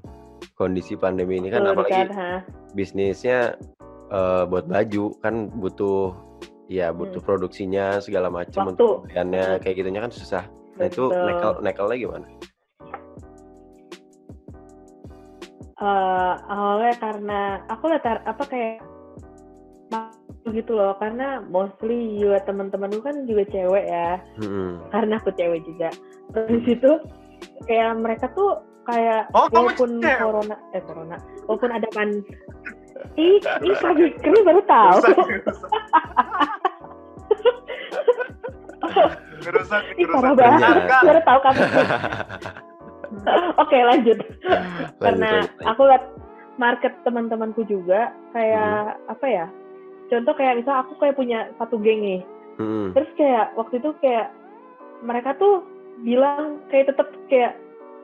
kondisi 0.55 0.95
pandemi 0.95 1.41
ini 1.41 1.51
kan, 1.51 1.68
Betul 1.68 1.74
apalagi 1.76 2.01
kan, 2.07 2.39
bisnisnya 2.72 3.59
eh, 4.09 4.43
buat 4.47 4.66
baju 4.72 5.05
kan 5.20 5.51
butuh 5.51 6.16
ya 6.72 6.95
butuh 6.95 7.20
produksinya 7.20 7.99
segala 7.99 8.32
macam 8.32 8.72
untuk 8.72 9.03
pembeliannya 9.05 9.59
kayak 9.59 9.76
gitunya 9.84 9.99
kan 9.99 10.14
susah. 10.16 10.43
Nah 10.80 10.86
itu 10.88 11.11
nekel 11.11 11.51
nekelnya 11.59 11.97
gimana? 11.99 12.28
Eh, 15.84 16.34
awalnya 16.47 16.95
karena 16.95 17.39
aku 17.68 17.91
lihat 17.91 18.24
apa 18.24 18.43
kayak 18.47 18.92
gitu 20.51 20.75
loh 20.75 20.93
karena 20.99 21.39
mostly 21.47 22.19
juga 22.19 22.43
teman-temanku 22.43 22.99
kan 22.99 23.23
juga 23.23 23.47
cewek 23.47 23.85
ya. 23.87 24.19
Hmm. 24.43 24.83
karena 24.91 25.17
aku 25.17 25.31
cewek 25.33 25.63
juga. 25.63 25.89
Terus 26.35 26.47
di 26.51 26.59
situ 26.67 26.91
kayak 27.67 27.91
mereka 27.99 28.27
tuh 28.35 28.59
kayak 28.83 29.31
Oh, 29.31 29.47
kamu 29.47 29.71
walaupun 29.71 29.91
corona 30.03 30.55
eh 30.75 30.83
corona. 30.83 31.17
Walaupun 31.47 31.71
ada 31.71 31.87
pan 31.95 32.09
ih 33.15 33.39
ih 33.39 33.75
Kak 33.79 33.95
Fikri 33.95 34.39
baru 34.43 34.61
tahu? 34.67 34.97
Ngerusak 39.43 39.81
ih 40.01 40.05
ngerusak 40.05 40.19
parah 40.19 40.33
banget. 40.35 40.75
Baru 41.07 41.21
tahu 41.23 41.39
Fikri 41.39 41.85
oke 43.63 43.77
lanjut. 43.77 44.17
Karena 44.99 45.47
aku 45.63 45.81
lihat 45.87 46.03
market 46.57 46.93
teman-temanku 47.01 47.65
juga 47.65 48.13
kayak 48.35 48.99
apa 49.09 49.25
ya 49.25 49.45
contoh 50.11 50.33
kayak 50.35 50.63
misal 50.63 50.75
aku 50.83 50.93
kayak 50.99 51.15
punya 51.15 51.51
satu 51.59 51.79
geng 51.79 52.01
nih. 52.03 52.21
Hmm. 52.53 52.93
terus 52.93 53.09
kayak 53.17 53.49
waktu 53.57 53.81
itu 53.81 53.97
kayak 53.97 54.29
mereka 55.01 55.33
tuh 55.41 55.65
bilang 56.05 56.61
kayak 56.69 56.93
tetap 56.93 57.09
kayak 57.25 57.57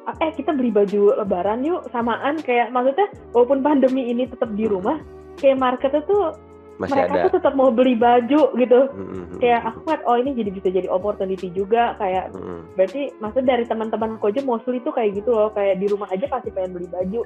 eh 0.10 0.32
kita 0.34 0.58
beli 0.58 0.74
baju 0.74 1.14
lebaran 1.22 1.62
yuk 1.62 1.86
samaan. 1.94 2.42
Kayak 2.42 2.74
maksudnya 2.74 3.08
walaupun 3.34 3.62
pandemi 3.62 4.10
ini 4.10 4.26
tetap 4.26 4.50
di 4.58 4.66
rumah 4.66 4.98
kayak 5.38 5.62
marketnya 5.62 6.02
tuh 6.10 6.34
masih 6.80 6.96
mereka 6.96 7.14
ada. 7.14 7.24
tuh 7.28 7.32
tetap 7.38 7.54
mau 7.60 7.70
beli 7.70 7.94
baju 7.94 8.42
gitu. 8.56 8.80
Hmm, 8.96 9.08
hmm, 9.12 9.38
kayak 9.44 9.62
aku 9.68 9.78
ngeliat 9.84 10.04
oh 10.08 10.16
ini 10.16 10.32
jadi 10.34 10.50
bisa 10.50 10.68
jadi 10.72 10.88
opportunity 10.88 11.48
juga. 11.52 11.94
Kayak 12.00 12.32
hmm, 12.34 12.74
berarti 12.80 13.02
maksudnya 13.20 13.48
dari 13.60 13.66
teman-temanku 13.68 14.24
aja 14.32 14.42
mostly 14.48 14.80
tuh 14.82 14.96
kayak 14.96 15.20
gitu 15.20 15.30
loh. 15.36 15.52
Kayak 15.52 15.84
di 15.84 15.88
rumah 15.92 16.10
aja 16.10 16.26
pasti 16.32 16.50
pengen 16.56 16.80
beli 16.80 16.88
baju. 16.90 17.22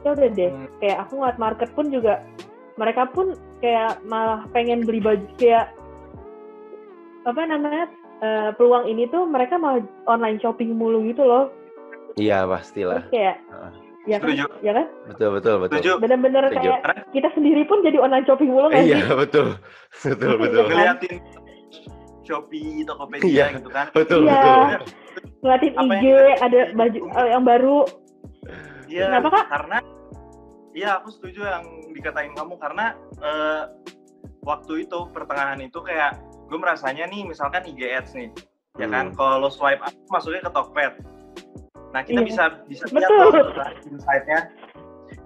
Ya 0.00 0.08
udah 0.16 0.30
deh. 0.32 0.50
Hmm. 0.50 0.68
kayak 0.80 0.96
aku 1.06 1.12
ngeliat 1.20 1.38
market 1.38 1.70
pun 1.76 1.86
juga 1.92 2.24
mereka 2.74 3.06
pun 3.06 3.32
kayak 3.58 3.98
malah 4.04 4.46
pengen 4.50 4.82
beli 4.82 4.98
baju 4.98 5.26
kayak 5.36 5.72
apa 7.22 7.40
namanya 7.42 7.84
eh, 8.20 8.50
peluang 8.54 8.86
ini 8.86 9.04
tuh 9.06 9.24
mereka 9.24 9.56
malah 9.56 9.80
online 10.06 10.38
shopping 10.38 10.72
mulu 10.72 11.04
gitu 11.04 11.22
loh 11.22 11.50
Iya 12.12 12.42
pastilah. 12.44 13.06
terus 13.06 13.12
kayak 13.12 13.36
Heeh. 13.46 13.72
ya 14.02 14.16
kan 14.18 14.26
Setuju. 14.26 14.44
ya 14.60 14.72
kan 14.74 14.86
Betul 15.06 15.28
betul 15.32 15.54
betul. 15.58 15.76
setuju 15.78 15.92
Setuju. 16.48 16.58
kayak 16.66 16.80
Karena 16.82 17.02
kita 17.10 17.28
sendiri 17.30 17.62
pun 17.64 17.78
jadi 17.80 17.98
online 17.98 18.24
shopping 18.24 18.50
mulu 18.50 18.66
nggak 18.68 18.82
Iya 18.82 18.98
sih 18.98 19.14
betul 19.14 19.46
betul 20.08 20.32
betul 20.36 20.62
ngeliatin 20.66 21.14
Shopee, 22.20 22.86
Tokopedia 22.86 23.26
Iya. 23.26 23.46
gitu 23.58 23.68
kan. 23.68 23.86
betul 23.90 24.20
Iya. 24.22 24.34
betul. 24.34 24.60
ngeliatin 25.40 25.72
IG 25.74 26.04
yang- 26.04 26.40
ada 26.40 26.60
baju 26.72 27.00
eh, 27.10 27.28
yang 27.28 27.44
baru 27.44 27.78
Iya. 28.90 29.06
Kenapa, 29.06 29.28
Kak? 29.30 29.44
Karena 29.46 29.78
iya 30.72 30.96
aku 30.96 31.10
setuju 31.10 31.40
yang 31.42 31.64
dikatain 31.90 32.32
kamu 32.32 32.54
karena 32.56 32.94
eh, 33.18 33.62
waktu 34.40 34.84
itu 34.84 35.08
pertengahan 35.10 35.58
itu 35.58 35.78
kayak 35.80 36.16
gue 36.46 36.58
merasanya 36.58 37.06
nih 37.06 37.22
misalkan 37.24 37.62
IG 37.62 37.80
Ads 37.84 38.12
nih, 38.12 38.28
ya 38.74 38.86
kan? 38.86 39.10
Hmm. 39.10 39.16
Kalau 39.16 39.46
lo 39.46 39.50
swipe 39.50 39.78
up 39.78 39.94
masuknya 40.08 40.42
ke 40.42 40.50
Tokped. 40.50 40.94
Nah 41.90 42.02
kita 42.02 42.20
Iya. 42.20 42.26
bisa 42.26 42.44
bisa 42.66 42.84
lihat 42.88 43.10
tuh 43.10 43.50
kan, 43.52 43.72
insight-nya. 43.84 44.40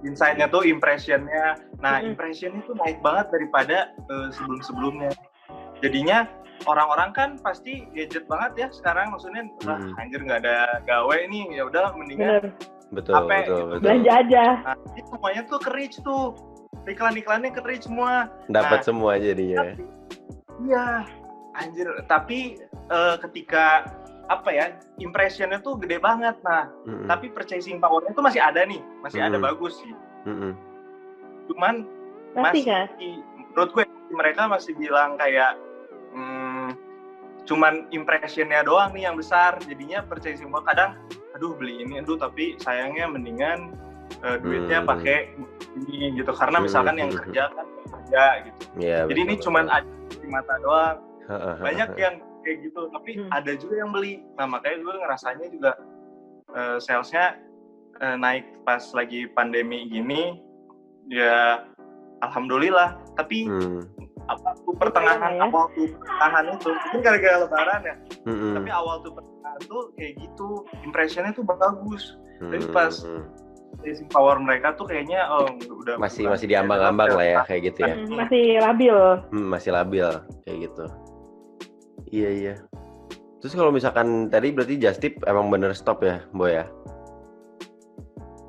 Insight-nya 0.02 0.46
tuh 0.48 0.64
impression-nya. 0.64 1.56
Nah 1.78 1.96
Mm-mm. 1.98 2.12
impression 2.12 2.52
itu 2.54 2.72
naik 2.74 3.00
banget 3.00 3.32
daripada 3.32 3.76
eh, 3.94 4.28
sebelum-sebelumnya. 4.30 5.12
Jadinya 5.80 6.28
orang-orang 6.64 7.10
kan 7.12 7.30
pasti 7.38 7.84
gadget 7.92 8.24
banget 8.24 8.52
ya 8.56 8.68
sekarang 8.70 9.10
maksudnya 9.10 9.44
wah 9.62 9.76
Hmm. 9.76 9.96
anjir 9.98 10.20
nggak 10.20 10.40
ada 10.40 10.80
gawe 10.82 11.18
nih 11.26 11.44
ya 11.52 11.66
udah 11.66 11.92
mendingan 11.92 12.24
bener 12.40 12.44
Betul 12.92 13.14
Apa- 13.16 13.30
betul 13.40 13.60
betul. 13.70 13.80
belanja 13.80 14.12
aja 14.20 14.44
Nah, 14.60 14.76
semuanya 15.08 15.42
tuh 15.48 15.58
ke 15.60 15.70
reach 15.72 15.96
tuh. 16.02 16.24
Iklan-iklannya 16.84 17.50
ke 17.54 17.60
reach 17.64 17.88
semua. 17.88 18.28
Dapat 18.52 18.82
Nah, 18.82 18.86
semua 18.86 19.12
jadinya. 19.16 19.72
Tapi, 19.72 19.84
iya, 20.68 20.86
anjir. 21.56 21.88
Tapi 22.04 22.38
eh, 22.68 23.14
ketika 23.24 23.88
apa 24.28 24.48
ya, 24.52 24.66
impressionnya 25.00 25.60
tuh 25.60 25.80
gede 25.80 25.96
banget. 25.96 26.36
Nah, 26.44 26.68
Mm-mm. 26.84 27.08
tapi 27.08 27.32
purchasing 27.32 27.80
powernya 27.80 28.12
tuh 28.12 28.24
masih 28.24 28.40
ada 28.40 28.64
nih, 28.64 28.80
masih 29.00 29.20
ada 29.20 29.36
Hmm. 29.40 29.46
bagus 29.48 29.80
sih. 29.80 29.92
Mm-mm. 30.28 30.52
Cuman 31.48 31.74
pasti 32.36 32.64
masih, 32.64 32.64
kan 32.68 32.86
menurut 33.52 33.70
gue 33.72 33.84
mereka 34.12 34.42
masih 34.48 34.72
bilang 34.76 35.16
kayak, 35.16 35.56
hmm, 36.12 36.53
cuman 37.44 37.88
impressionnya 37.92 38.64
doang 38.64 38.92
nih 38.92 39.08
yang 39.08 39.16
besar. 39.16 39.56
Jadinya 39.64 40.00
purchasing 40.04 40.48
power 40.48 40.64
kadang, 40.64 40.96
aduh 41.32 41.52
beli 41.56 41.84
ini, 41.84 42.00
aduh 42.00 42.16
tapi 42.16 42.56
sayangnya 42.58 43.08
mendingan 43.08 43.72
eh, 44.20 44.36
duitnya 44.40 44.84
Hmm. 44.84 44.88
pakai 44.88 45.18
ini 45.76 46.16
gitu 46.16 46.32
karena 46.32 46.60
Hmm, 46.60 46.66
misalkan 46.68 46.96
yang 47.00 47.10
hmm, 47.12 47.20
kerja 47.24 47.42
kan 47.50 47.66
yang 47.66 47.88
kerja 47.90 48.22
gitu 48.46 48.60
Iya. 48.78 48.98
jadi 49.04 49.10
betul, 49.10 49.24
ini 49.24 49.34
betul. 49.34 49.44
cuman 49.48 49.64
ada 49.68 49.90
di 50.12 50.28
mata 50.28 50.54
doang 50.60 50.96
Heeh, 51.24 51.54
banyak 51.60 51.88
yang 51.96 52.14
kayak 52.44 52.56
gitu 52.62 52.80
tapi 52.92 53.10
Hmm. 53.16 53.30
ada 53.32 53.52
juga 53.56 53.74
yang 53.80 53.90
beli 53.90 54.14
nah 54.36 54.46
makanya 54.46 54.76
gue 54.80 54.94
ngerasanya 55.02 55.46
juga 55.50 55.72
eh, 56.52 56.78
salesnya 56.78 57.26
eh, 57.98 58.16
naik 58.16 58.44
pas 58.62 58.84
lagi 58.92 59.24
pandemi 59.32 59.88
gini 59.88 60.38
ya 61.08 61.64
alhamdulillah 62.22 62.96
tapi 63.16 63.48
Hmm. 63.48 63.82
Apa 64.24 64.48
tuh 64.64 64.72
pertengahan 64.80 65.32
ya. 65.36 65.44
awal 65.48 65.66
tuh 65.76 65.86
pertengahan 65.92 66.44
itu 66.56 66.68
mungkin 66.72 67.00
gara-gara 67.04 67.36
lebaran 67.44 67.80
ya 67.84 67.96
Mm-mm. 68.24 68.52
tapi 68.56 68.70
awal 68.72 68.96
tuh 69.04 69.12
pertengahan 69.12 69.60
tuh 69.68 69.82
kayak 70.00 70.12
gitu 70.20 70.48
impressionnya 70.84 71.32
tuh 71.36 71.44
bagus 71.44 72.16
tapi 72.40 72.56
Mm-mm. 72.64 72.72
pas 72.72 72.94
pricing 73.84 74.08
power 74.08 74.36
mereka 74.40 74.72
tuh 74.78 74.86
kayaknya 74.88 75.28
oh 75.28 75.50
udah 75.84 75.98
masih 76.00 76.24
bukan 76.24 76.32
masih 76.38 76.46
diambang-ambang 76.48 77.10
lah 77.12 77.26
ya 77.26 77.38
kayak 77.44 77.62
gitu 77.74 77.78
ya. 77.84 77.94
Mm, 77.98 78.14
masih 78.16 78.44
labil 78.62 78.98
Hmm, 79.34 79.46
masih 79.50 79.70
labil 79.74 80.08
kayak 80.46 80.58
gitu. 80.70 80.84
Iya 82.14 82.30
iya. 82.30 82.54
Terus 83.42 83.52
kalau 83.52 83.74
misalkan 83.74 84.30
tadi 84.30 84.54
berarti 84.54 84.78
just 84.78 85.02
tip 85.02 85.18
emang 85.26 85.50
bener 85.50 85.74
stop 85.76 86.00
ya, 86.06 86.22
Boy 86.32 86.54
ya? 86.62 86.64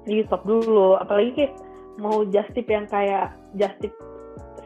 di 0.06 0.22
stop 0.30 0.46
dulu 0.46 0.96
apalagi 1.02 1.34
kayak 1.34 1.54
mau 1.98 2.22
just 2.30 2.54
tip 2.54 2.70
yang 2.70 2.86
kayak 2.86 3.34
just 3.58 3.74
tip 3.82 3.92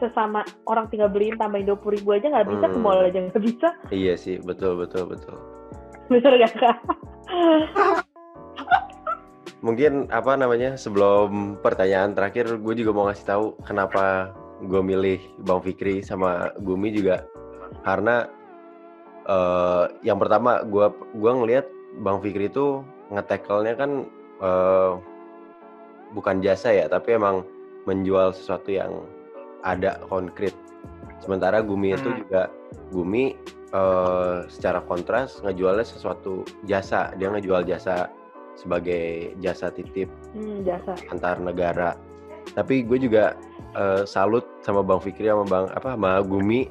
sesama 0.00 0.40
orang 0.66 0.88
tinggal 0.88 1.12
beliin 1.12 1.36
tambahin 1.36 1.68
dua 1.68 1.76
puluh 1.76 2.00
ribu 2.00 2.16
aja 2.16 2.26
nggak 2.26 2.48
bisa 2.48 2.66
ke 2.66 2.74
Hmm. 2.74 2.84
mall 2.84 3.04
aja 3.04 3.18
nggak 3.20 3.42
bisa 3.44 3.68
Iya 3.92 4.14
sih, 4.16 4.40
betul 4.40 4.74
betul 4.74 5.04
betul. 5.06 5.36
bener 6.10 6.32
gak 6.42 6.54
kak 6.58 6.76
Mungkin 9.60 10.08
apa 10.08 10.40
namanya 10.40 10.72
sebelum 10.74 11.60
pertanyaan 11.60 12.16
terakhir, 12.16 12.48
gue 12.64 12.74
juga 12.74 12.96
mau 12.96 13.04
ngasih 13.06 13.26
tahu 13.28 13.44
kenapa 13.60 14.32
gue 14.64 14.80
milih 14.80 15.20
Bang 15.44 15.60
Fikri 15.60 16.00
sama 16.00 16.48
Gumi 16.58 16.88
juga 16.90 17.28
karena 17.84 18.24
eh, 19.28 19.84
yang 20.00 20.16
pertama 20.16 20.64
gue 20.64 20.88
gua 21.14 21.32
ngelihat 21.36 21.68
Bang 22.00 22.24
Fikri 22.24 22.48
itu 22.48 22.80
nge-tackle-nya 23.12 23.76
kan 23.76 23.90
eh, 24.40 24.92
bukan 26.10 26.40
jasa 26.40 26.72
ya, 26.72 26.88
tapi 26.88 27.14
emang 27.20 27.44
menjual 27.84 28.32
sesuatu 28.32 28.72
yang 28.72 29.04
ada 29.62 30.00
konkret. 30.08 30.52
Sementara 31.20 31.60
Gumi 31.60 31.92
itu 31.92 32.08
Hmm. 32.08 32.18
juga 32.24 32.42
Gumi 32.90 33.36
eh, 33.70 34.36
secara 34.50 34.82
kontras 34.82 35.38
ngejualnya 35.40 35.86
sesuatu 35.86 36.42
jasa, 36.64 37.14
dia 37.14 37.30
ngejual 37.30 37.62
jasa 37.62 38.10
sebagai 38.58 39.32
jasa 39.38 39.70
titip 39.70 40.10
hmm, 40.34 40.66
jasa 40.66 40.98
antar 41.08 41.38
negara. 41.38 41.94
Tapi 42.52 42.82
gue 42.82 42.98
juga 42.98 43.38
eh, 43.76 44.02
salut 44.04 44.42
sama 44.60 44.82
Bang 44.82 44.98
Fikri 44.98 45.30
sama 45.30 45.46
Bang 45.46 45.70
apa 45.70 45.94
sama 45.94 46.18
Gumi 46.24 46.66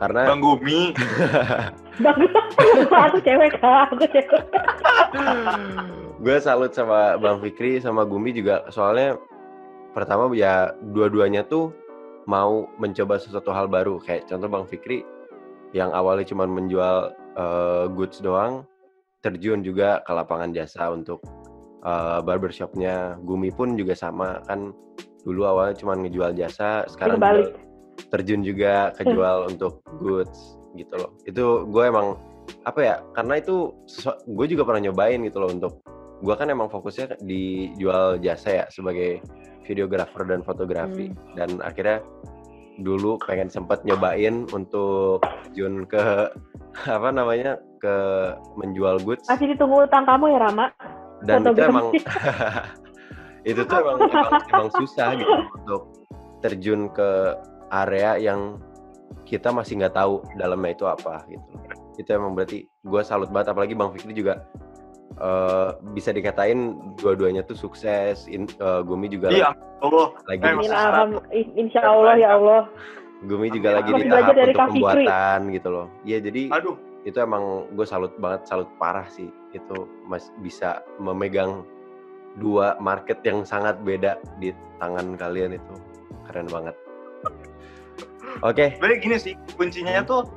karena 0.00 0.26
Bang 0.26 0.40
Gumi. 0.42 0.94
Bagus. 2.04 2.30
aku 2.90 3.18
cewek 3.22 3.54
kak, 3.60 3.86
aku 3.92 4.02
cewek. 4.10 4.42
gue 6.24 6.36
salut 6.40 6.72
sama 6.72 7.20
Bang 7.20 7.38
Fikri 7.44 7.78
sama 7.78 8.02
Gumi 8.08 8.32
juga 8.32 8.64
soalnya 8.72 9.20
pertama 9.92 10.26
ya 10.32 10.72
dua-duanya 10.80 11.44
tuh 11.46 11.70
mau 12.26 12.68
mencoba 12.80 13.20
sesuatu 13.20 13.50
hal 13.52 13.68
baru. 13.68 14.00
Kayak 14.02 14.28
contoh 14.30 14.48
Bang 14.48 14.66
Fikri 14.68 15.04
yang 15.74 15.90
awalnya 15.90 16.26
cuma 16.28 16.46
menjual 16.46 17.12
eh, 17.36 17.84
goods 17.92 18.22
doang 18.22 18.62
terjun 19.24 19.64
juga 19.64 20.04
ke 20.04 20.12
lapangan 20.12 20.52
jasa 20.52 20.92
untuk 20.92 21.20
eh, 21.84 22.20
barbershopnya. 22.22 23.18
Gumi 23.22 23.50
pun 23.52 23.74
juga 23.74 23.96
sama 23.96 24.40
kan 24.44 24.72
dulu 25.24 25.48
awalnya 25.48 25.80
cuma 25.80 25.96
ngejual 25.96 26.36
jasa 26.36 26.84
sekarang 26.88 27.16
jual- 27.16 27.56
terjun 28.12 28.44
juga 28.44 28.90
kejual 29.00 29.50
untuk 29.50 29.80
goods 30.02 30.58
gitu 30.76 30.94
loh. 30.98 31.12
Itu 31.24 31.68
gue 31.70 31.84
emang 31.86 32.18
apa 32.68 32.80
ya 32.80 32.96
karena 33.16 33.40
itu 33.40 33.72
gue 34.28 34.46
juga 34.48 34.68
pernah 34.68 34.90
nyobain 34.90 35.20
gitu 35.24 35.40
loh 35.40 35.48
untuk 35.48 35.80
gue 36.22 36.34
kan 36.36 36.46
emang 36.46 36.70
fokusnya 36.70 37.18
di 37.24 37.74
jual 37.80 38.22
jasa 38.22 38.62
ya 38.62 38.64
sebagai 38.70 39.24
videografer 39.66 40.22
dan 40.28 40.44
fotografi. 40.44 41.10
Dan 41.34 41.58
akhirnya 41.64 42.04
dulu 42.78 43.18
pengen 43.22 43.46
sempat 43.50 43.82
nyobain 43.86 44.46
untuk 44.50 45.22
terjun 45.22 45.86
ke 45.86 46.30
apa 46.96 47.08
namanya 47.10 47.58
ke 47.78 47.96
menjual 48.58 49.02
goods. 49.02 49.26
Masih 49.30 49.54
ditunggu 49.54 49.86
utang 49.86 50.04
kamu 50.06 50.34
ya 50.34 50.40
Rama. 50.50 50.68
dan 51.24 51.40
itu 51.40 51.56
emang 51.56 51.88
itu 53.48 53.60
tuh 53.64 53.76
emang, 53.80 53.96
emang 54.12 54.32
emang 54.44 54.70
susah 54.76 55.16
gitu 55.16 55.32
untuk 55.56 55.82
terjun 56.44 56.92
ke 56.92 57.32
area 57.72 58.20
yang 58.20 58.60
kita 59.24 59.48
masih 59.48 59.80
nggak 59.80 59.96
tahu 59.96 60.20
dalamnya 60.36 60.76
itu 60.76 60.84
apa 60.84 61.24
gitu. 61.30 61.44
Itu 61.96 62.10
emang 62.12 62.36
berarti 62.36 62.66
gue 62.66 63.02
salut 63.06 63.32
banget 63.32 63.56
apalagi 63.56 63.72
bang 63.72 63.88
Fikri 63.94 64.12
juga 64.12 64.44
eh, 65.16 65.68
bisa 65.90 66.10
dikatain 66.10 66.58
dua-duanya 66.96 67.42
tuh 67.42 67.54
sukses 67.54 68.26
In, 68.26 68.46
eh, 68.48 68.80
Gumi 68.82 69.06
juga 69.06 69.28
Iya, 69.28 69.54
Allah. 69.80 70.08
lagi 70.24 70.40
Eh, 70.40 70.48
di 70.48 70.56
Amin, 70.56 70.68
salah. 70.68 70.90
alham- 71.02 71.24
insya 71.54 71.80
Allah 71.82 72.14
ya 72.14 72.28
Allah. 72.34 72.62
Gumi 73.22 73.48
juga 73.48 73.68
Amin. 73.70 73.78
lagi 73.78 73.88
di 73.88 73.94
Masih 73.96 74.10
tahap 74.10 74.34
dari 74.34 74.44
untuk 74.44 74.60
Fikri. 74.60 74.68
pembuatan 74.76 75.38
gitu 75.50 75.68
loh 75.70 75.86
iya 76.02 76.18
jadi 76.18 76.42
Aduh, 76.52 76.76
itu 77.02 77.16
emang 77.16 77.44
gue 77.70 77.84
salut 77.84 78.12
banget 78.18 78.44
salut 78.44 78.68
parah 78.76 79.08
sih 79.08 79.32
itu 79.50 79.78
mas 80.04 80.28
bisa 80.38 80.68
memegang 80.98 81.64
dua 82.34 82.76
market 82.78 83.22
yang 83.22 83.40
sangat 83.42 83.80
beda 83.80 84.20
di 84.36 84.52
tangan 84.76 85.16
kalian 85.16 85.56
itu 85.56 85.74
keren 86.26 86.44
banget 86.46 86.76
oke 88.42 88.64
sebenarnya 88.76 88.98
gini 89.00 89.16
sih, 89.16 89.34
kuncinya 89.54 90.02
tuh 90.02 90.28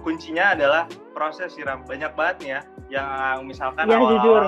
kuncinya 0.00 0.54
adalah 0.54 0.86
proses 1.10 1.50
sih 1.50 1.64
Ram. 1.64 1.82
Banyak 1.82 2.14
banget 2.14 2.36
nih 2.38 2.50
ya 2.52 2.60
yang 2.88 3.44
misalkan 3.44 3.84
Ya, 3.84 3.96
awal 3.96 4.10
jujur. 4.12 4.42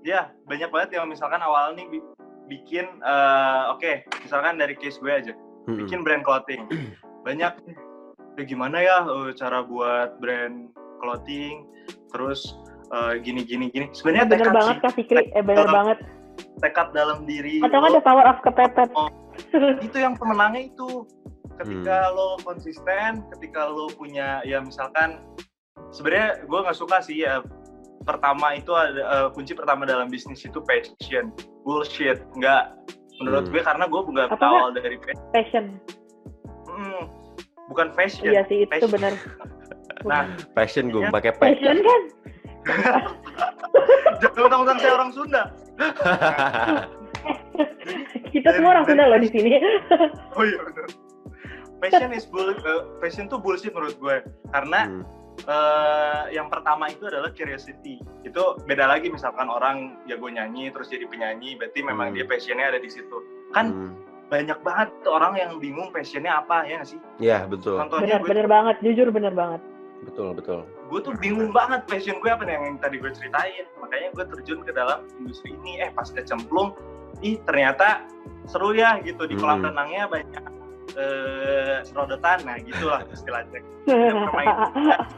Ya, 0.00 0.20
banyak 0.44 0.68
banget 0.68 0.90
yang 0.94 1.08
misalkan 1.08 1.40
awal 1.40 1.72
nih 1.72 1.88
bi- 1.88 2.06
bikin 2.46 2.84
eh, 3.00 3.62
oke, 3.68 3.92
misalkan 4.20 4.56
dari 4.56 4.74
case 4.74 4.98
gue 4.98 5.10
aja. 5.10 5.32
Bikin 5.64 6.04
brand 6.04 6.20
clothing. 6.20 6.68
Banyak 7.24 7.56
ya 8.36 8.44
gimana 8.44 8.76
ya 8.78 9.00
eh, 9.00 9.32
cara 9.32 9.64
buat 9.64 10.20
brand 10.20 10.68
clothing, 11.00 11.64
terus 12.12 12.60
eh, 12.90 13.16
gini 13.18 13.40
gini 13.42 13.72
gini. 13.72 13.88
Sebenarnya 13.90 14.28
bener 14.28 14.44
tekad 14.44 14.54
banget 14.54 14.74
sih, 14.76 14.82
Kak 14.82 14.92
Fikri. 14.94 15.22
Eh 15.32 15.40
bener 15.40 15.64
banget. 15.66 15.98
tekad 16.60 16.90
dalam 16.92 17.24
diri. 17.24 17.62
Atau 17.62 17.78
kan 17.78 17.90
ada 17.90 18.02
power 18.02 18.26
of 18.26 18.38
kepepet. 18.42 18.90
Oh. 18.92 19.08
itu 19.80 19.96
yang 19.96 20.14
pemenangnya 20.14 20.68
itu. 20.68 21.06
Ketika 21.54 22.10
Hmm. 22.10 22.14
lo 22.14 22.28
konsisten, 22.42 23.22
ketika 23.30 23.64
lo 23.64 23.86
punya 23.88 24.42
ya 24.42 24.58
misalkan 24.58 25.22
sebenarnya 25.90 26.44
gue 26.44 26.58
nggak 26.60 26.78
suka 26.78 26.96
sih 27.00 27.22
ya 27.22 27.42
pertama 28.04 28.54
itu 28.54 28.70
ada 28.70 29.00
eh, 29.00 29.28
kunci 29.32 29.52
pertama 29.52 29.82
dalam 29.84 30.06
bisnis 30.06 30.44
itu 30.44 30.60
passion 30.60 31.32
bullshit 31.62 32.20
nggak 32.34 32.74
menurut 33.16 33.46
Hmm. 33.46 33.52
gue 33.52 33.62
karena 33.62 33.84
gue 33.86 34.00
nggak 34.04 34.28
berawal 34.32 34.68
dari 34.72 34.96
passion 34.98 35.24
Passion. 35.30 35.64
Mm, 36.66 37.04
bukan 37.68 37.88
fashion 37.94 38.26
Iya 38.28 38.42
sih 38.44 38.66
itu 38.66 38.70
passion. 38.70 38.90
bener. 38.92 39.14
Nah, 40.04 40.28
passion 40.52 40.92
gue 40.92 41.00
Ya. 41.00 41.08
pakai 41.08 41.32
Passion 41.32 41.80
kan? 41.80 42.00
jangan 44.20 44.36
mentang-mentang 44.38 44.78
saya 44.78 44.92
orang 44.94 45.10
Sunda. 45.10 45.42
Kita 48.28 48.48
semua 48.52 48.70
orang 48.74 48.84
Sunda 48.84 49.08
loh 49.08 49.16
di 49.16 49.32
sini. 49.32 49.56
Oh 50.36 50.44
iya 50.44 50.60
benar. 50.60 50.86
Passion 51.80 52.12
is 52.12 52.28
bull, 52.28 52.52
eh, 52.52 52.58
passion 52.98 53.24
tuh 53.26 53.40
bullshit 53.40 53.72
menurut 53.72 53.96
gue. 53.96 54.16
Karena 54.52 54.92
Hmm. 54.92 55.08
Eh, 55.40 56.22
yang 56.30 56.46
pertama 56.46 56.86
itu 56.86 57.04
adalah 57.04 57.30
curiosity. 57.30 57.98
Itu 58.22 58.58
beda 58.62 58.86
lagi 58.86 59.08
misalkan 59.08 59.46
orang 59.46 59.98
jago 60.04 60.26
nyanyi 60.26 60.70
terus 60.70 60.88
jadi 60.88 61.04
penyanyi, 61.04 61.54
berarti 61.54 61.80
memang 61.80 62.10
Hmm. 62.10 62.16
dia 62.16 62.24
passionnya 62.24 62.66
ada 62.68 62.78
di 62.78 62.88
situ. 62.88 63.16
Kan 63.50 63.66
Hmm. 63.68 63.92
banyak 64.24 64.58
banget 64.60 64.88
orang 65.04 65.34
yang 65.34 65.52
bingung 65.58 65.90
passionnya 65.90 66.38
apa 66.38 66.64
ya 66.64 66.80
nggak 66.80 66.88
sih? 66.88 67.00
ya 67.18 67.44
betul 67.44 67.76
Contohnya 67.76 68.16
Bener, 68.16 68.20
gue, 68.20 68.28
bener 68.30 68.46
banget. 68.46 68.76
Jujur 68.80 69.08
bener 69.10 69.32
banget. 69.32 69.60
betul 70.04 70.36
betul 70.36 70.60
gue 70.84 71.00
tuh 71.00 71.16
bingung 71.16 71.48
banget 71.48 71.80
passion 71.88 72.20
gue 72.20 72.28
apa 72.28 72.44
nih 72.44 72.54
yang 72.54 72.76
tadi 72.76 73.00
gue 73.00 73.08
ceritain. 73.10 73.64
Makanya 73.80 74.12
gue 74.12 74.24
terjun 74.30 74.60
ke 74.60 74.70
dalam 74.70 75.00
industri 75.16 75.56
ini. 75.56 75.80
Eh 75.80 75.88
pas 75.90 76.04
kecemplung, 76.06 76.76
ih 77.18 77.40
ternyata 77.42 78.04
seru 78.44 78.76
ya 78.76 79.00
gitu 79.00 79.24
di 79.24 79.32
kolam 79.34 79.64
Hmm. 79.64 79.72
renangnya 79.72 80.04
banyak 80.06 80.44
eh, 80.94 81.80
serodotan, 81.84 82.44
nah 82.44 82.56
gitulah 82.60 83.00
istilahnya. 83.10 83.60
permainan. 83.86 84.70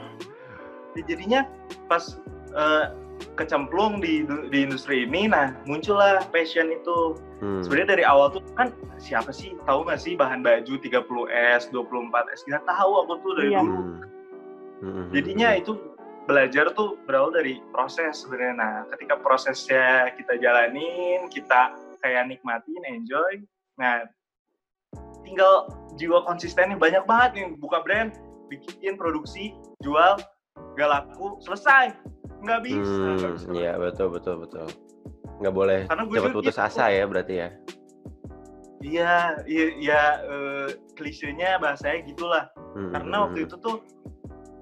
Ya, 0.97 1.05
jadinya 1.13 1.45
pas 1.93 2.17
eh, 2.57 2.89
kecemplung 3.37 4.01
di 4.01 4.25
di 4.49 4.59
industri 4.65 5.05
ini, 5.05 5.29
nah 5.29 5.53
muncullah 5.69 6.25
passion 6.33 6.73
itu. 6.73 7.21
Hmm. 7.45 7.61
Sebenarnya 7.61 8.01
dari 8.01 8.05
awal 8.09 8.33
tuh 8.33 8.41
kan 8.57 8.73
siapa 8.97 9.29
sih 9.29 9.53
tahu 9.69 9.85
nggak 9.85 10.01
sih 10.01 10.17
bahan 10.17 10.41
baju 10.41 10.81
30S, 10.81 11.69
24S 11.69 12.49
nggak 12.49 12.65
tahu 12.65 12.93
aku 13.05 13.13
tuh 13.21 13.33
dari 13.37 13.53
Iya. 13.53 13.61
dulu. 13.61 13.77
Hmm. 13.77 14.01
Hmm. 14.81 15.07
Jadinya 15.13 15.49
itu 15.53 15.73
belajar 16.25 16.73
tuh 16.73 16.97
berawal 17.05 17.29
dari 17.37 17.61
proses 17.77 18.25
sebenarnya. 18.25 18.55
Nah, 18.57 18.75
ketika 18.97 19.21
prosesnya 19.21 20.11
kita 20.17 20.41
jalanin, 20.41 21.29
kita 21.29 21.77
kayak 22.01 22.25
nikmatin, 22.25 22.83
enjoy. 22.89 23.45
Nah, 23.77 24.09
tinggal 25.27 25.67
jiwa 25.99 26.23
konsistennya 26.23 26.79
banyak 26.79 27.03
banget 27.05 27.31
nih 27.35 27.45
buka 27.59 27.83
brand, 27.83 28.15
bikin 28.47 28.95
produksi, 28.95 29.59
jual, 29.83 30.15
gak 30.79 30.89
laku, 30.89 31.35
selesai. 31.43 31.91
Nggak 32.47 32.61
bisa. 32.63 33.03
Hmm, 33.43 33.59
iya 33.59 33.75
betul 33.75 34.15
betul 34.15 34.47
betul. 34.47 34.71
Nggak 35.43 35.55
boleh 35.55 35.81
Karena 35.91 36.03
gue 36.07 36.17
cepat 36.17 36.33
putus 36.37 36.57
gitu. 36.57 36.67
asa 36.69 36.85
ya 36.93 37.05
berarti 37.09 37.35
ya. 37.43 37.49
Iya, 38.87 39.15
iya, 39.51 39.67
iya 39.83 40.03
eh, 40.23 40.69
klisenya 40.95 41.59
bahasanya 41.59 42.07
gitulah. 42.07 42.45
Hmm, 42.77 42.93
Karena 42.95 43.17
hmm, 43.19 43.25
waktu 43.27 43.39
hmm. 43.43 43.47
itu 43.51 43.57
tuh 43.59 43.77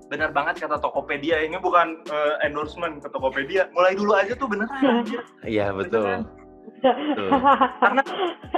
benar 0.08 0.30
banget 0.30 0.64
kata 0.64 0.78
Tokopedia. 0.80 1.42
Ini 1.44 1.58
bukan 1.60 2.06
eh, 2.08 2.34
endorsement 2.46 3.02
ke 3.02 3.08
Tokopedia. 3.10 3.68
Mulai 3.74 3.98
dulu 3.98 4.14
aja 4.14 4.32
tuh 4.38 4.48
beneran. 4.48 5.04
Iya 5.44 5.74
betul. 5.74 6.06
Beneran. 6.06 6.43
Karena. 6.82 8.02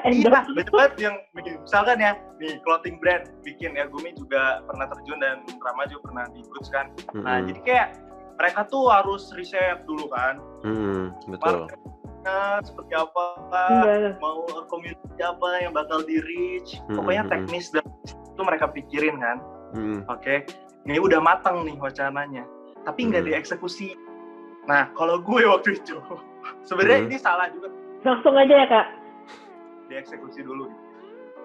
Iya, 0.06 0.28
banyak 0.30 0.70
banget 0.70 0.94
yang 0.98 1.16
bikin. 1.32 1.58
Misalkan 1.60 1.98
ya, 1.98 2.12
nih 2.38 2.58
clothing 2.62 2.96
brand 2.98 3.26
bikin 3.42 3.74
ya 3.74 3.86
Gumi 3.86 4.14
juga 4.14 4.62
pernah 4.64 4.86
terjun 4.86 5.18
dan 5.18 5.42
Rama 5.58 5.84
juga 5.86 6.02
pernah 6.10 6.24
di 6.30 6.40
Goods 6.46 6.68
kan. 6.70 6.86
Nah, 7.16 7.40
Hmm, 7.40 7.46
jadi 7.50 7.60
kayak 7.62 7.88
mereka 8.36 8.60
tuh 8.66 8.86
harus 8.88 9.32
riset 9.34 9.82
dulu 9.84 10.06
kan. 10.10 10.38
hmm, 10.62 11.10
betul. 11.32 11.66
Marketnya 11.66 12.38
seperti 12.62 12.92
apa, 12.94 13.24
mau 14.18 14.42
community 14.66 15.22
apa 15.22 15.48
yang 15.58 15.72
bakal 15.72 16.02
di 16.02 16.18
reach. 16.18 16.78
Hmm, 16.86 16.98
Pokoknya 16.98 17.22
hmm, 17.24 17.32
teknis 17.32 17.66
dan 17.70 17.84
itu 18.06 18.42
mereka 18.42 18.66
pikirin 18.68 19.16
kan. 19.18 19.38
Hmm, 19.74 20.00
Oke, 20.06 20.46
ini 20.84 20.98
udah 20.98 21.18
matang 21.18 21.66
nih 21.66 21.74
wacananya, 21.76 22.46
tapi 22.84 23.10
nggak 23.10 23.26
Hmm. 23.26 23.30
dieksekusi. 23.34 23.94
Nah, 24.66 24.90
kalau 24.94 25.18
gue 25.18 25.42
waktu 25.42 25.78
itu, 25.78 25.98
sebenarnya 26.68 27.00
Hmm. 27.02 27.08
ini 27.10 27.16
salah 27.18 27.50
juga 27.50 27.70
Langsung 28.04 28.34
aja 28.36 28.54
ya 28.54 28.66
kak. 28.68 28.86
dieksekusi 29.86 30.42
dulu. 30.42 30.66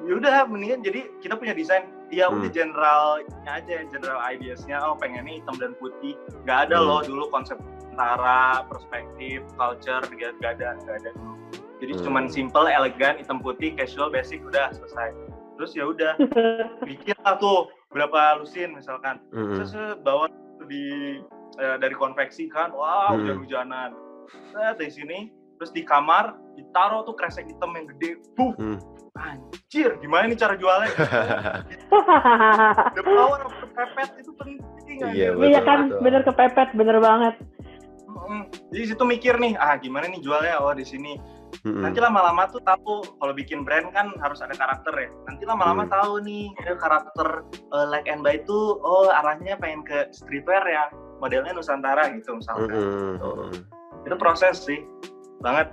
Ya 0.02 0.18
udah, 0.18 0.49
mendingan 0.49 0.82
jadi 0.82 1.06
kita 1.22 1.38
punya 1.38 1.54
desain, 1.54 1.93
ya 2.10 2.26
udah 2.26 2.49
Hmm. 2.49 2.58
generalnya 2.58 3.52
aja, 3.54 3.86
general 3.93 4.18
ideasnya. 4.26 4.82
Oh 4.82 4.97
pengennya 4.97 5.38
hitam 5.38 5.62
dan 5.62 5.78
putih. 5.78 6.18
Gak 6.49 6.66
ada 6.70 6.82
Hmm. 6.82 6.89
loh 6.89 7.02
dulu 7.06 7.30
konsep 7.30 7.62
antara 7.93 8.66
perspektif, 8.66 9.45
culture, 9.62 10.02
gak, 10.18 10.41
gak 10.41 10.58
ada, 10.58 10.74
gak 10.82 11.06
ada 11.06 11.10
dulu. 11.14 11.38
Jadi 11.86 11.93
Hmm. 11.97 12.04
cuman 12.10 12.26
simple, 12.34 12.66
elegan, 12.66 13.22
hitam 13.22 13.38
putih, 13.45 13.78
casual, 13.78 14.10
basic, 14.10 14.41
udah 14.41 14.74
selesai. 14.74 15.14
Terus 15.62 15.72
ya 15.78 15.86
udah, 15.86 16.18
bikin 16.89 17.14
lah 17.22 17.38
tuh 17.38 17.70
berapa 17.93 18.41
lusin 18.41 18.74
misalkan. 18.74 19.22
hmm, 19.30 19.54
Terus 19.62 19.72
eh, 19.78 19.93
bawa 20.02 20.26
di 20.66 20.86
eh, 21.62 21.78
dari 21.78 21.93
konveksi 21.93 22.49
kan, 22.49 22.74
wow 22.74 23.14
Hmm. 23.14 23.22
hujan-hujanan. 23.22 23.93
Nah, 24.58 24.74
dari 24.74 24.89
sini 24.89 25.30
terus 25.62 25.70
di 25.72 25.86
kamar 25.86 26.34
ditaruh 26.57 27.05
tuh 27.05 27.14
kresek 27.14 27.45
hitam 27.45 27.70
yang 27.78 27.86
gede 27.93 28.18
Buh, 28.34 28.49
Hmm. 28.57 28.82
anjir 29.14 29.93
gimana 30.01 30.26
nih 30.26 30.34
cara 30.34 30.57
jualnya 30.57 30.89
the 32.97 33.03
power 33.05 33.45
of 33.45 33.53
the 33.62 33.68
pepet 33.70 34.09
itu 34.18 34.34
penting 34.34 34.57
Iya, 34.91 35.05
anjir. 35.05 35.30
betul, 35.38 35.45
Iya 35.47 35.59
kan, 35.62 35.80
betul. 35.88 35.99
bener 36.01 36.22
kepepet, 36.22 36.68
bener 36.74 36.97
banget. 36.99 37.34
Mm, 38.12 38.43
jadi 38.70 38.84
situ 38.88 39.03
mikir 39.05 39.34
nih 39.38 39.53
ah 39.55 39.78
gimana 39.78 40.07
nih 40.07 40.20
jualnya 40.20 40.59
oh 40.59 40.74
di 40.74 40.82
sini 40.82 41.16
Mm-mm. 41.62 41.80
nanti 41.80 41.99
lama-lama 41.99 42.47
tuh 42.47 42.59
tahu 42.62 43.01
kalau 43.18 43.32
bikin 43.32 43.62
brand 43.62 43.88
kan 43.91 44.09
harus 44.18 44.39
ada 44.39 44.51
karakter 44.51 44.91
ya 44.97 45.07
nanti 45.26 45.41
lama-lama 45.45 45.86
Hmm. 45.86 45.91
tahu 45.91 46.12
nih 46.22 46.51
ada 46.59 46.74
karakter 46.76 47.28
uh, 47.70 47.86
like 47.86 48.05
and 48.05 48.20
buy 48.20 48.36
itu 48.36 48.78
oh 48.80 49.07
arahnya 49.12 49.55
pengen 49.55 49.84
ke 49.84 50.07
streetwear 50.09 50.64
yang 50.64 50.89
modelnya 51.20 51.51
nusantara 51.51 52.07
gitu 52.12 52.36
Mm-mm, 52.36 53.20
Tuh. 53.20 53.20
mm-mm. 53.20 53.51
itu 54.01 54.16
proses 54.18 54.59
sih 54.59 54.82
banget 55.42 55.68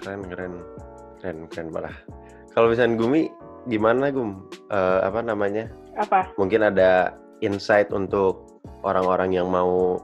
Keren, 0.00 0.24
keren, 0.32 0.54
keren, 1.20 1.38
keren 1.52 1.68
parah. 1.68 1.92
Kalau 2.56 2.72
misalnya 2.72 2.96
Gumi, 2.96 3.28
gimana 3.68 4.08
Gum? 4.08 4.48
Eh, 4.72 4.98
apa 5.04 5.20
namanya? 5.20 5.68
Apa? 6.00 6.32
Mungkin 6.40 6.64
ada 6.64 7.12
insight 7.44 7.92
untuk 7.92 8.48
orang-orang 8.80 9.36
yang 9.36 9.52
mau 9.52 10.00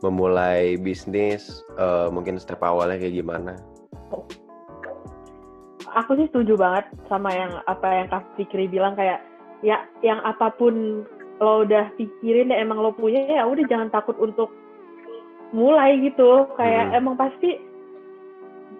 memulai 0.00 0.80
bisnis, 0.80 1.60
eh, 1.76 2.08
mungkin 2.08 2.40
step 2.40 2.64
awalnya 2.64 2.96
kayak 2.96 3.20
gimana? 3.20 3.52
Aku 6.04 6.16
sih 6.16 6.28
setuju 6.32 6.56
banget 6.56 6.88
sama 7.12 7.28
yang 7.32 7.52
apa 7.68 7.88
yang 7.92 8.06
Kak 8.08 8.24
Fikri 8.40 8.64
bilang 8.64 8.96
kayak 8.96 9.20
ya 9.60 9.84
yang 10.00 10.24
apa 10.24 10.54
pun 10.56 11.04
lo 11.38 11.68
udah 11.68 11.90
pikirin 12.00 12.48
dan 12.48 12.64
emang 12.64 12.80
lo 12.80 12.96
punya 12.96 13.24
ya 13.28 13.42
udah 13.46 13.64
jangan 13.66 13.90
takut 13.90 14.14
untuk 14.18 14.50
mulai 15.50 15.96
gitu 16.00 16.46
kayak 16.60 16.92
Hmm. 16.92 16.98
emang 17.02 17.14
pasti 17.16 17.67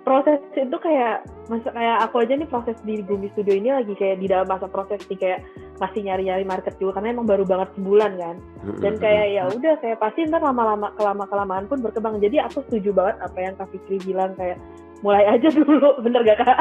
proses 0.07 0.41
itu 0.57 0.77
kayak 0.81 1.27
masa 1.49 1.69
kayak 1.73 1.97
aku 2.09 2.25
aja 2.25 2.33
nih 2.37 2.49
proses 2.49 2.77
di 2.85 3.01
Gumi 3.05 3.29
Studio 3.35 3.55
ini 3.55 3.71
lagi 3.73 3.93
kayak 3.97 4.23
di 4.23 4.27
dalam 4.31 4.49
masa 4.49 4.67
proses 4.71 5.01
nih 5.09 5.19
kayak 5.19 5.41
masih 5.79 6.01
nyari-nyari 6.07 6.45
market 6.45 6.75
juga 6.77 6.99
karena 6.99 7.15
emang 7.15 7.27
baru 7.29 7.45
banget 7.47 7.69
sebulan 7.79 8.13
kan 8.19 8.37
dan 8.83 8.95
kayak 8.99 9.27
ya 9.33 9.43
udah 9.47 9.75
kayak 9.79 9.99
pasti 10.03 10.27
ntar 10.27 10.43
lama-lama 10.43 10.91
kelama 10.99 11.25
kelamaan 11.31 11.65
pun 11.71 11.79
berkembang 11.79 12.19
jadi 12.19 12.47
aku 12.51 12.65
setuju 12.67 12.91
banget 12.95 13.17
apa 13.23 13.39
yang 13.39 13.55
Kak 13.55 13.69
Fikri 13.71 13.99
bilang 14.03 14.33
kayak 14.35 14.59
mulai 15.03 15.25
aja 15.39 15.49
dulu 15.53 16.03
bener 16.03 16.21
gak 16.27 16.39
kak? 16.43 16.59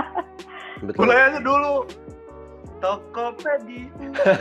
Betul. 0.86 1.10
mulai 1.10 1.20
aja 1.34 1.40
dulu 1.42 1.74
Tokopedia 2.78 3.90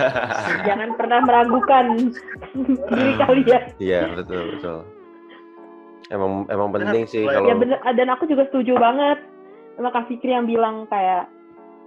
Jangan 0.68 0.92
pernah 1.00 1.24
meragukan 1.24 2.12
diri 2.92 3.12
kalian. 3.16 3.64
Iya, 3.80 4.00
betul, 4.12 4.42
betul. 4.56 4.78
Emang 6.08 6.46
emang 6.46 6.70
penting 6.70 7.04
sih 7.10 7.26
kalau 7.26 7.50
Ya 7.50 7.54
bener 7.58 7.78
dan 7.82 8.08
aku 8.12 8.30
juga 8.30 8.46
setuju 8.50 8.78
banget 8.78 9.18
sama 9.76 9.90
Kak 9.92 10.06
Fikri 10.08 10.32
yang 10.32 10.46
bilang 10.46 10.86
kayak 10.88 11.26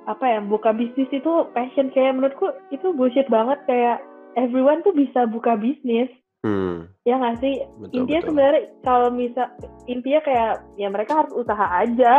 apa 0.05 0.25
ya 0.25 0.39
buka 0.43 0.75
bisnis 0.75 1.09
itu 1.09 1.31
passion. 1.55 1.93
Kayak 1.93 2.19
menurutku 2.19 2.51
itu 2.73 2.91
bullshit 2.93 3.27
banget 3.31 3.59
kayak 3.65 4.03
everyone 4.35 4.83
tuh 4.83 4.93
bisa 4.93 5.25
buka 5.29 5.55
bisnis. 5.55 6.11
Hmm, 6.39 6.87
ya 7.03 7.19
nggak 7.19 7.43
sih? 7.43 7.67
Betul, 7.83 7.95
intinya 8.03 8.21
betul. 8.23 8.27
sebenarnya 8.31 8.63
kalau 8.87 9.07
misal 9.11 9.47
intinya 9.91 10.21
kayak 10.23 10.53
ya 10.79 10.87
mereka 10.87 11.11
harus 11.23 11.33
usaha 11.35 11.65
aja. 11.83 12.13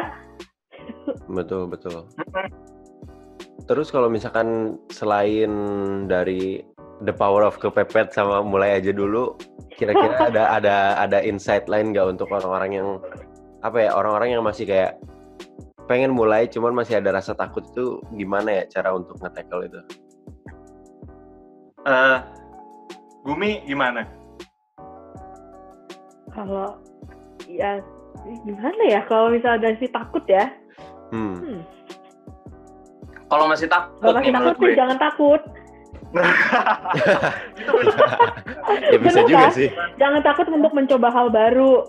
Betul, 1.29 1.69
betul. 1.69 2.09
Terus 3.69 3.89
kalau 3.93 4.09
misalkan 4.09 4.79
selain 4.93 5.51
dari 6.09 6.65
the 7.05 7.13
power 7.13 7.45
of 7.45 7.57
kepepet 7.61 8.13
sama 8.13 8.45
mulai 8.45 8.81
aja 8.81 8.93
dulu, 8.93 9.37
kira-kira 9.77 10.17
ada 10.33 10.43
ada 10.57 10.77
ada 11.01 11.19
insight 11.25 11.67
lain 11.67 11.93
nggak 11.93 12.19
untuk 12.19 12.29
orang-orang 12.33 12.81
yang 12.81 12.89
apa 13.61 13.89
ya 13.89 13.91
orang-orang 13.93 14.39
yang 14.39 14.43
masih 14.45 14.65
kayak 14.65 14.97
pengen 15.85 16.15
mulai 16.15 16.47
cuman 16.47 16.73
masih 16.73 17.03
ada 17.03 17.13
rasa 17.13 17.35
takut 17.35 17.67
itu 17.75 18.01
gimana 18.15 18.63
ya 18.63 18.81
cara 18.81 18.95
untuk 18.95 19.19
nge-tackle 19.21 19.67
itu? 19.67 19.81
Eh, 21.85 22.19
Gumi 23.25 23.65
gimana 23.69 24.05
kalau 26.31 26.79
ya 27.51 27.83
gimana 28.47 28.83
ya 28.87 29.01
kalau 29.05 29.35
misalnya 29.35 29.69
dari 29.69 29.77
si 29.83 29.89
takut 29.91 30.25
ya 30.31 30.49
Hmm, 31.11 31.35
hmm. 31.35 31.61
Kalau 33.31 33.47
masih 33.47 33.69
takut 33.71 33.97
kalau 34.03 34.19
masih 34.19 34.35
takut 34.35 34.55
sih 34.59 34.75
jangan 34.77 34.99
takut 34.99 35.41
itu 37.55 37.71
ya 38.91 38.99
bisa 38.99 39.19
Bener 39.23 39.31
juga 39.31 39.47
kan? 39.47 39.53
sih. 39.55 39.69
jangan 39.95 40.21
takut 40.27 40.47
untuk 40.51 40.73
mencoba 40.75 41.09
hal 41.15 41.31
baru 41.31 41.87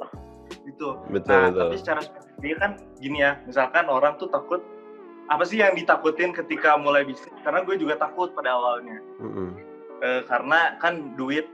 gitu 0.70 1.02
Betul, 1.10 1.34
nah 1.34 1.50
betul. 1.50 1.60
tapi 1.66 1.76
secara 1.82 2.02
spesifik 2.06 2.56
kan 2.62 2.72
gini 3.02 3.26
ya 3.26 3.42
misalkan 3.50 3.90
orang 3.90 4.22
tuh 4.22 4.30
takut 4.30 4.62
apa 5.32 5.44
sih 5.48 5.64
yang 5.64 5.74
ditakutin 5.74 6.36
ketika 6.36 6.76
mulai 6.78 7.02
bisnis 7.08 7.34
karena 7.42 7.66
gue 7.66 7.76
juga 7.82 7.98
takut 7.98 8.30
pada 8.38 8.54
awalnya 8.54 9.02
Mm-mm. 9.24 9.50
Eh, 10.02 10.26
karena 10.26 10.82
kan 10.82 11.14
duit 11.14 11.46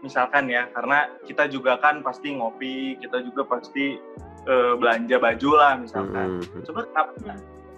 misalkan 0.00 0.48
ya 0.48 0.64
karena 0.72 1.12
kita 1.28 1.44
juga 1.46 1.76
kan 1.76 2.00
pasti 2.00 2.32
ngopi 2.34 2.96
kita 2.98 3.20
juga 3.22 3.44
pasti 3.46 4.00
eh, 4.48 4.72
belanja 4.80 5.16
baju 5.20 5.50
lah 5.54 5.72
misalkan 5.78 6.40
Mm-mm. 6.40 6.64
coba 6.66 6.80
kenapa 6.88 7.10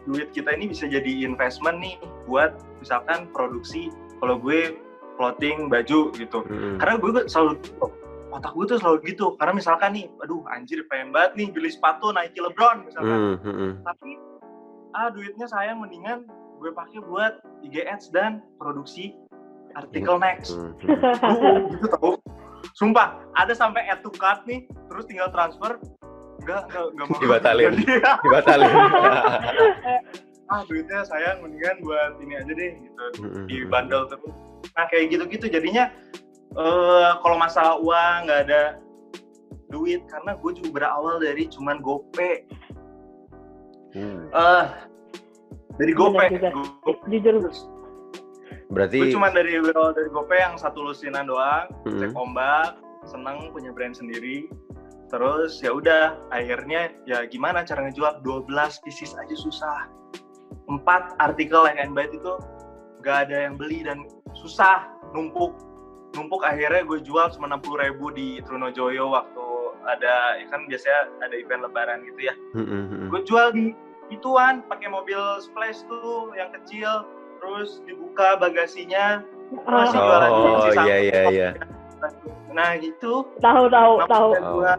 duit 0.05 0.29
kita 0.37 0.53
ini 0.53 0.71
bisa 0.71 0.85
jadi 0.85 1.25
investment 1.25 1.81
nih 1.81 1.97
buat 2.29 2.57
misalkan 2.81 3.29
produksi 3.33 3.89
kalau 4.21 4.37
gue 4.37 4.77
clothing 5.17 5.71
baju 5.73 6.13
gitu 6.13 6.39
Mm-mm. 6.45 6.77
karena 6.77 6.95
gue 7.01 7.11
selalu 7.31 7.57
otak 8.35 8.51
gue 8.51 8.65
tuh 8.67 8.79
selalu 8.83 8.99
gitu 9.15 9.39
karena 9.39 9.55
misalkan 9.55 9.95
nih 9.95 10.11
aduh 10.21 10.43
anjir 10.51 10.83
pengen 10.91 11.15
banget 11.15 11.33
nih 11.39 11.49
beli 11.55 11.71
sepatu 11.71 12.11
Nike 12.11 12.43
LeBron 12.43 12.83
misalkan 12.85 13.15
Mm, 13.15 13.37
mm-mm. 13.41 13.71
tapi 13.87 14.11
ah 14.95 15.09
duitnya 15.11 15.47
sayang 15.47 15.79
mendingan 15.81 16.27
gue 16.59 16.71
pakai 16.75 16.99
buat 17.07 17.39
IG 17.63 17.87
ads 17.87 18.11
dan 18.11 18.43
produksi 18.59 19.15
artikel 19.79 20.19
next 20.19 20.59
Mm, 20.59 20.75
mm. 20.75 20.99
Duh, 21.23 21.57
gitu 21.79 21.87
tau 21.95 22.11
sumpah 22.75 23.23
ada 23.39 23.55
sampai 23.55 23.87
add 23.87 24.03
to 24.03 24.11
cart 24.11 24.43
nih 24.51 24.67
terus 24.91 25.07
tinggal 25.07 25.31
transfer 25.31 25.79
enggak 26.45 26.61
enggak 26.69 26.85
enggak 26.93 27.07
mau. 27.09 27.21
Dibatalin. 27.25 27.65
Jadi, 27.73 27.85
Dibatalin. 28.25 28.71
ah 30.53 30.61
duitnya 30.69 31.01
sayang 31.09 31.41
mendingan 31.41 31.81
buat 31.81 32.21
ini 32.21 32.37
aja 32.37 32.53
deh 32.53 32.71
gitu. 32.77 33.05
Di 33.49 33.57
bundle 33.65 34.05
terus. 34.13 34.35
Nah 34.77 34.85
kayak 34.93 35.09
gitu-gitu 35.11 35.49
jadinya 35.49 35.89
eh 36.55 37.11
kalau 37.25 37.37
masalah 37.41 37.81
uang 37.81 38.29
nggak 38.29 38.41
ada 38.47 38.63
duit 39.73 40.05
karena 40.07 40.39
gue 40.39 40.51
juga 40.55 40.71
berawal 40.71 41.19
dari 41.19 41.49
cuman 41.51 41.81
gope 41.81 42.47
Hmm. 43.95 44.27
eh 44.35 44.65
dari 45.79 45.95
gope 45.95 46.19
jujur. 47.07 47.47
Berarti 48.75 48.97
gue 49.01 49.15
cuman 49.15 49.31
dari 49.31 49.55
berawal 49.63 49.95
dari 49.95 50.11
gope 50.11 50.35
yang 50.35 50.59
satu 50.59 50.83
lusinan 50.83 51.31
doang 51.31 51.71
Mm-mm. 51.87 52.03
cek 52.03 52.11
ombak 52.15 52.75
seneng 53.07 53.55
punya 53.55 53.71
brand 53.71 53.95
sendiri 53.95 54.51
terus 55.15 55.63
ya 55.63 55.71
udah 55.71 56.19
akhirnya 56.35 56.91
ya 57.07 57.23
gimana 57.31 57.63
cara 57.63 57.87
ngejual 57.87 58.27
12 58.27 58.51
pieces 58.83 59.15
aja 59.15 59.37
susah. 59.39 59.87
Empat 60.67 61.15
artikel 61.23 61.71
and 61.71 61.95
buy 61.95 62.11
itu 62.11 62.35
nggak 62.99 63.31
ada 63.31 63.47
yang 63.47 63.55
beli 63.55 63.87
dan 63.87 64.03
susah 64.35 64.91
numpuk. 65.15 65.55
Numpuk 66.19 66.43
akhirnya 66.43 66.83
gue 66.83 66.99
jual 66.99 67.31
cuma 67.31 67.47
60 67.47 67.79
ribu 67.87 68.11
di 68.11 68.43
Trunojoyo 68.43 69.15
waktu 69.15 69.47
ada 69.87 70.41
ya 70.43 70.47
kan 70.51 70.67
biasanya 70.67 71.01
ada 71.23 71.35
event 71.39 71.63
lebaran 71.63 72.03
gitu 72.11 72.21
ya. 72.27 72.35
Mm-mm, 72.59 72.83
mm-mm. 72.91 73.09
gue 73.15 73.21
jual 73.23 73.47
di 73.55 73.71
ituan 74.11 74.67
pakai 74.67 74.91
mobil 74.91 75.21
splash 75.39 75.87
tuh 75.87 76.35
yang 76.35 76.51
kecil 76.59 77.07
terus 77.39 77.85
dibuka 77.87 78.35
bagasinya 78.41 79.23
masih 79.69 80.01
Ah, 80.01 80.07
jualan 80.09 80.31
Oh, 80.33 80.73
iya, 80.89 80.97
iya, 81.07 81.23
iya. 81.31 81.51
nah 82.51 82.75
gitu. 82.81 83.29
Tahu 83.45 83.69
tahu 83.69 83.93
tahu. 84.09 84.29
Gua 84.61 84.75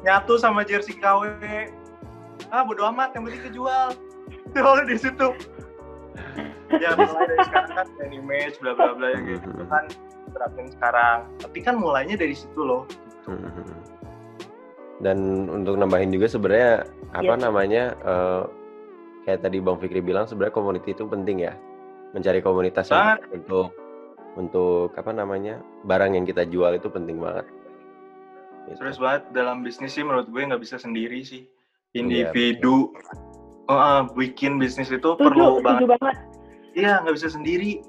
nyatu 0.00 0.34
sama 0.36 0.62
jersey 0.62 0.96
KW 0.96 1.28
ah 2.48 2.62
bodo 2.64 2.84
amat 2.88 3.12
yang 3.14 3.28
penting 3.28 3.42
kejual 3.46 3.88
jual 4.56 4.76
di 4.84 4.96
situ 4.96 5.28
ya 6.70 6.94
mulai 6.94 7.24
dari 7.26 7.42
sekarang 7.44 7.72
kan 7.74 7.86
brand 7.94 8.14
image 8.14 8.54
bla 8.58 8.72
bla 8.72 8.92
bla 8.94 9.08
yang 9.12 9.24
gitu 9.28 9.48
Mhm. 9.50 9.66
kan 9.68 9.84
terapin 10.30 10.66
sekarang 10.70 11.18
tapi 11.36 11.58
kan 11.60 11.74
mulainya 11.76 12.14
dari 12.14 12.32
situ 12.32 12.60
loh 12.60 12.84
Mhm. 13.28 13.98
Dan 15.00 15.16
untuk 15.48 15.80
nambahin 15.80 16.12
juga 16.12 16.28
sebenarnya 16.28 16.84
apa 17.16 17.32
Iya. 17.32 17.40
namanya 17.40 17.84
eh, 17.96 18.42
kayak 19.24 19.40
tadi 19.40 19.56
Bang 19.56 19.80
Fikri 19.80 20.04
bilang 20.04 20.28
sebenarnya 20.28 20.52
community 20.52 20.92
itu 20.92 21.08
penting 21.08 21.40
ya. 21.40 21.56
Mencari 22.12 22.44
komunitas 22.44 22.92
yang 22.92 23.16
untuk 23.32 23.72
untuk 24.36 24.92
apa 24.92 25.08
namanya 25.10 25.56
barang 25.84 26.20
yang 26.20 26.28
kita 26.28 26.44
jual 26.44 26.76
itu 26.76 26.92
penting 26.92 27.16
banget. 27.16 27.48
Gitu. 28.68 28.76
serius 28.78 29.00
banget 29.00 29.22
dalam 29.32 29.62
bisnis 29.64 29.96
sih 29.96 30.04
menurut 30.04 30.28
gue 30.28 30.40
nggak 30.42 30.62
bisa 30.62 30.76
sendiri 30.76 31.22
sih 31.24 31.46
Iya, 31.90 32.06
individu 32.06 32.94
Oh, 33.70 33.78
ah, 33.78 34.02
bikin 34.18 34.58
bisnis 34.58 34.90
itu 34.90 34.98
setuju 34.98 35.22
perlu 35.30 35.62
banget 35.62 35.86
banget 35.94 36.16
Iya, 36.74 37.02
nggak 37.02 37.18
bisa 37.18 37.34
sendiri. 37.34 37.82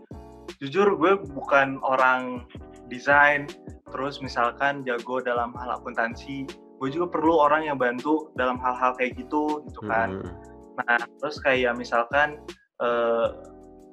Jujur, 0.58 0.94
gue 0.98 1.22
bukan 1.38 1.78
orang 1.86 2.46
desain, 2.90 3.46
terus 3.94 4.22
misalkan 4.26 4.82
jago 4.86 5.22
dalam 5.22 5.54
hal 5.58 5.78
akuntansi, 5.78 6.50
gue 6.82 6.90
juga 6.90 7.14
perlu 7.14 7.38
orang 7.38 7.70
yang 7.70 7.78
bantu 7.78 8.34
dalam 8.34 8.58
hal-hal 8.58 8.98
kayak 8.98 9.14
gitu 9.14 9.62
gitu 9.70 9.82
kan 9.86 10.18
Hmm. 10.18 10.34
nah 10.82 10.98
terus 11.22 11.38
kayak 11.46 11.78
misalkan 11.78 12.42
eh, 12.82 13.28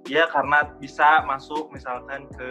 ya 0.09 0.24
karena 0.26 0.72
bisa 0.76 1.22
masuk 1.22 1.68
misalkan 1.68 2.24
ke 2.32 2.50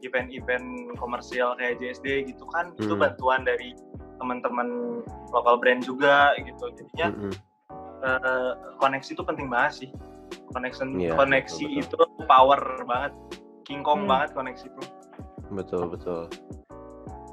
event-event 0.00 0.64
komersial 0.94 1.56
kayak 1.56 1.80
JSD 1.80 2.28
gitu 2.28 2.44
kan 2.46 2.76
itu 2.76 2.92
Hmm. 2.92 3.00
bantuan 3.00 3.40
dari 3.42 3.72
teman-teman 4.14 5.00
lokal 5.32 5.56
brand 5.56 5.80
juga 5.80 6.36
gitu 6.38 6.64
jadinya 6.76 7.08
Hmm. 7.10 7.34
eh, 8.04 8.52
koneksi 8.78 9.10
itu 9.10 9.24
penting 9.24 9.48
banget 9.48 9.72
sih 9.74 9.90
connection 10.52 10.92
Iya, 10.94 11.16
koneksi 11.16 11.64
betul, 11.64 11.80
itu 11.80 11.96
power 12.26 12.60
banget 12.84 13.12
king 13.64 13.80
kong 13.80 14.04
Hmm. 14.04 14.12
banget 14.12 14.30
koneksi 14.32 14.66
itu 14.66 14.82
Betul 15.46 15.88
betul. 15.88 16.26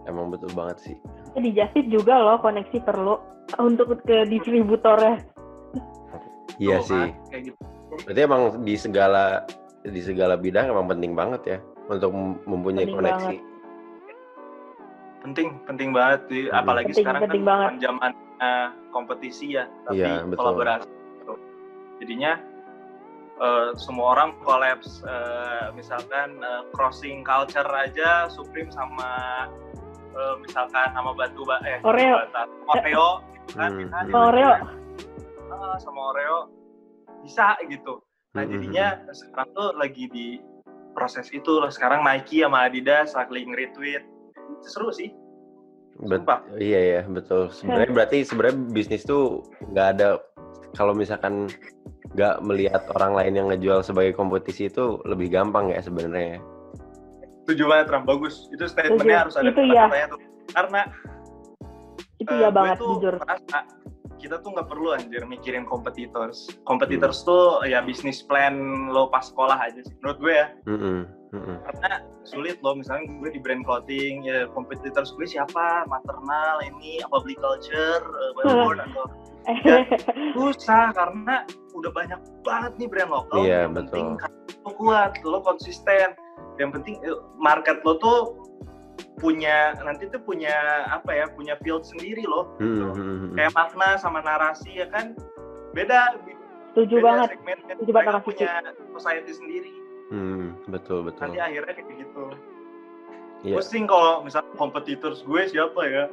Emang 0.03 0.29
betul 0.29 0.51
banget 0.51 0.77
sih. 0.81 0.95
di 1.33 1.51
Justice 1.51 1.87
juga 1.87 2.19
loh 2.19 2.39
koneksi 2.39 2.83
perlu 2.83 3.15
untuk 3.57 3.99
ke 4.03 4.27
distributornya 4.27 5.23
Iya 6.57 6.77
sih. 6.83 6.91
kan, 6.93 7.09
kayak 7.27 7.41
gitu 7.51 7.59
Berarti 8.03 8.21
emang 8.21 8.41
di 8.61 8.75
segala 8.75 9.45
di 9.81 9.99
segala 9.99 10.35
bidang 10.35 10.69
emang 10.69 10.85
penting 10.87 11.13
banget 11.13 11.41
ya 11.47 11.57
untuk 11.87 12.09
mem- 12.09 12.41
mempunyai 12.45 12.83
Penting 12.83 12.95
koneksi. 12.95 13.35
penting 15.21 15.47
penting 15.63 15.89
banget 15.91 16.21
sih 16.27 16.43
Hmm. 16.47 16.59
apalagi 16.59 16.85
Penting, 16.87 16.97
sekarang 16.99 17.21
penting 17.23 17.43
kan 17.43 17.49
banget. 17.51 17.71
zaman 17.79 18.11
eh, 18.39 18.67
kompetisi 18.89 19.53
ya 19.53 19.65
tapi 19.83 20.01
Iya, 20.01 20.25
betul. 20.25 20.37
kolaborasi 20.39 20.89
jadinya 21.97 22.41
eh, 23.37 23.69
semua 23.75 24.17
orang 24.17 24.33
kolaps 24.39 25.01
eh, 25.03 25.69
misalkan 25.71 26.37
eh, 26.37 26.61
crossing 26.71 27.21
culture 27.21 27.69
aja 27.69 28.25
Supreme 28.27 28.69
sama 28.69 29.09
eh, 30.11 30.35
misalkan 30.39 30.89
sama 30.91 31.13
batu 31.13 31.41
ba 31.43 31.61
eh 31.61 31.77
Oreo. 31.81 32.17
Bata- 32.27 32.49
Oreo 32.71 33.07
gitu 33.39 33.51
kan 33.55 33.71
Hmm, 33.71 33.89
hmm. 34.09 34.13
Oreo. 34.15 34.51
Sama 35.77 36.01
Oreo 36.11 36.49
bisa 37.23 37.57
gitu 37.69 38.01
nah 38.31 38.47
Hmm, 38.47 38.51
jadinya 38.55 38.87
sekarang 39.11 39.49
tuh 39.51 39.69
lagi 39.75 40.07
di 40.07 40.27
proses 40.95 41.27
itu 41.31 41.51
loh 41.59 41.67
sekarang 41.67 42.03
Nike 42.03 42.43
sama 42.43 42.67
Adidas 42.67 43.11
saling 43.11 43.51
retweet 43.51 44.03
itu 44.03 44.67
seru 44.67 44.91
sih 44.91 45.11
Bet- 46.01 46.23
Sumpah. 46.23 46.39
iya 46.57 46.79
ya 46.97 47.01
betul. 47.03 47.51
Sebenarnya 47.51 47.91
berarti 47.93 48.23
sebenarnya 48.23 48.57
bisnis 48.73 49.03
tuh 49.03 49.43
nggak 49.69 49.87
ada 49.99 50.17
kalau 50.73 50.95
misalkan 50.95 51.51
nggak 52.15 52.41
melihat 52.41 52.81
orang 52.95 53.13
lain 53.13 53.33
yang 53.37 53.47
ngejual 53.51 53.83
sebagai 53.83 54.15
kompetisi 54.15 54.71
itu 54.71 54.97
lebih 55.03 55.27
gampang 55.29 55.69
ya 55.69 55.83
sebenarnya. 55.83 56.39
Setuju 57.43 57.63
banget 57.67 57.87
Ram, 57.91 58.03
bagus. 58.07 58.47
Itu 58.55 58.65
statementnya 58.71 59.27
harus 59.27 59.35
ada 59.35 59.51
Itu 59.51 59.61
iya. 59.67 59.85
kata-katanya 59.91 60.07
tuh. 60.15 60.21
Karena 60.55 60.81
itu 62.17 62.31
eh, 62.33 62.39
ya 62.39 62.47
gue 62.49 62.55
banget 62.55 62.77
tuh 62.79 62.89
jujur 62.97 63.13
merasa 63.17 63.57
kita 64.21 64.37
tuh 64.45 64.53
nggak 64.53 64.69
perlu 64.69 64.93
anjir 64.93 65.25
mikirin 65.25 65.65
competitors. 65.65 66.45
Competitors 66.69 67.25
tuh 67.25 67.65
ya 67.65 67.81
bisnis 67.81 68.21
plan 68.21 68.53
lo 68.93 69.09
pas 69.09 69.25
sekolah 69.25 69.57
aja 69.57 69.81
sih. 69.81 69.93
Menurut 69.99 70.17
gue 70.21 70.33
ya. 70.37 70.47
Mm-mm, 70.69 70.99
mm-mm. 71.33 71.57
Karena 71.65 72.05
sulit 72.21 72.61
loh 72.61 72.77
misalnya 72.77 73.09
gue 73.17 73.29
di 73.33 73.39
brand 73.41 73.65
clothing 73.65 74.21
ya 74.29 74.45
competitors 74.53 75.09
gue 75.17 75.25
siapa? 75.25 75.89
Maternal 75.89 76.61
ini 76.61 77.01
beli 77.09 77.35
culture, 77.41 78.05
uh, 78.05 78.31
Billboard 78.37 78.85
atau 78.85 79.05
Ya. 79.65 79.81
susah 80.37 80.93
karena 80.93 81.41
udah 81.73 81.89
banyak 81.89 82.19
banget 82.45 82.71
nih 82.77 82.85
brand 82.93 83.09
lokal 83.09 83.41
Iya, 83.41 83.65
yang 83.65 83.73
betul. 83.73 83.89
penting 83.89 84.05
lo 84.61 84.69
kuat 84.77 85.11
lo 85.25 85.41
konsisten 85.41 86.13
yang 86.61 86.69
penting 86.69 87.01
eh, 87.01 87.17
market 87.41 87.81
lo 87.81 87.97
tuh 87.97 88.37
punya 89.21 89.77
nanti 89.85 90.09
tuh 90.09 90.21
punya 90.21 90.85
apa 90.89 91.13
ya 91.13 91.25
punya 91.29 91.53
field 91.61 91.85
sendiri 91.85 92.25
loh. 92.25 92.57
Mm-mm, 92.57 92.91
mm-mm. 92.97 93.33
kayak 93.37 93.53
makna 93.53 93.95
sama 94.01 94.19
narasi 94.25 94.81
ya 94.81 94.87
kan? 94.89 95.13
Beda. 95.77 96.17
Setuju 96.73 96.99
beda 96.99 97.05
banget. 97.05 97.27
segmennya 97.37 97.73
Setuju 97.77 97.91
banget 97.93 98.23
punya 98.25 98.51
society 98.97 99.31
sendiri. 99.35 99.71
Hmm, 100.11 100.59
betul 100.67 101.07
betul. 101.07 101.31
nanti 101.31 101.39
akhirnya 101.39 101.71
kayak 101.71 101.87
gitu 102.03 102.23
Iya. 103.41 103.57
pusing 103.57 103.89
kalau 103.89 104.21
misalnya 104.21 104.53
competitors 104.53 105.25
gue 105.25 105.41
siapa 105.47 105.81
ya 105.83 106.05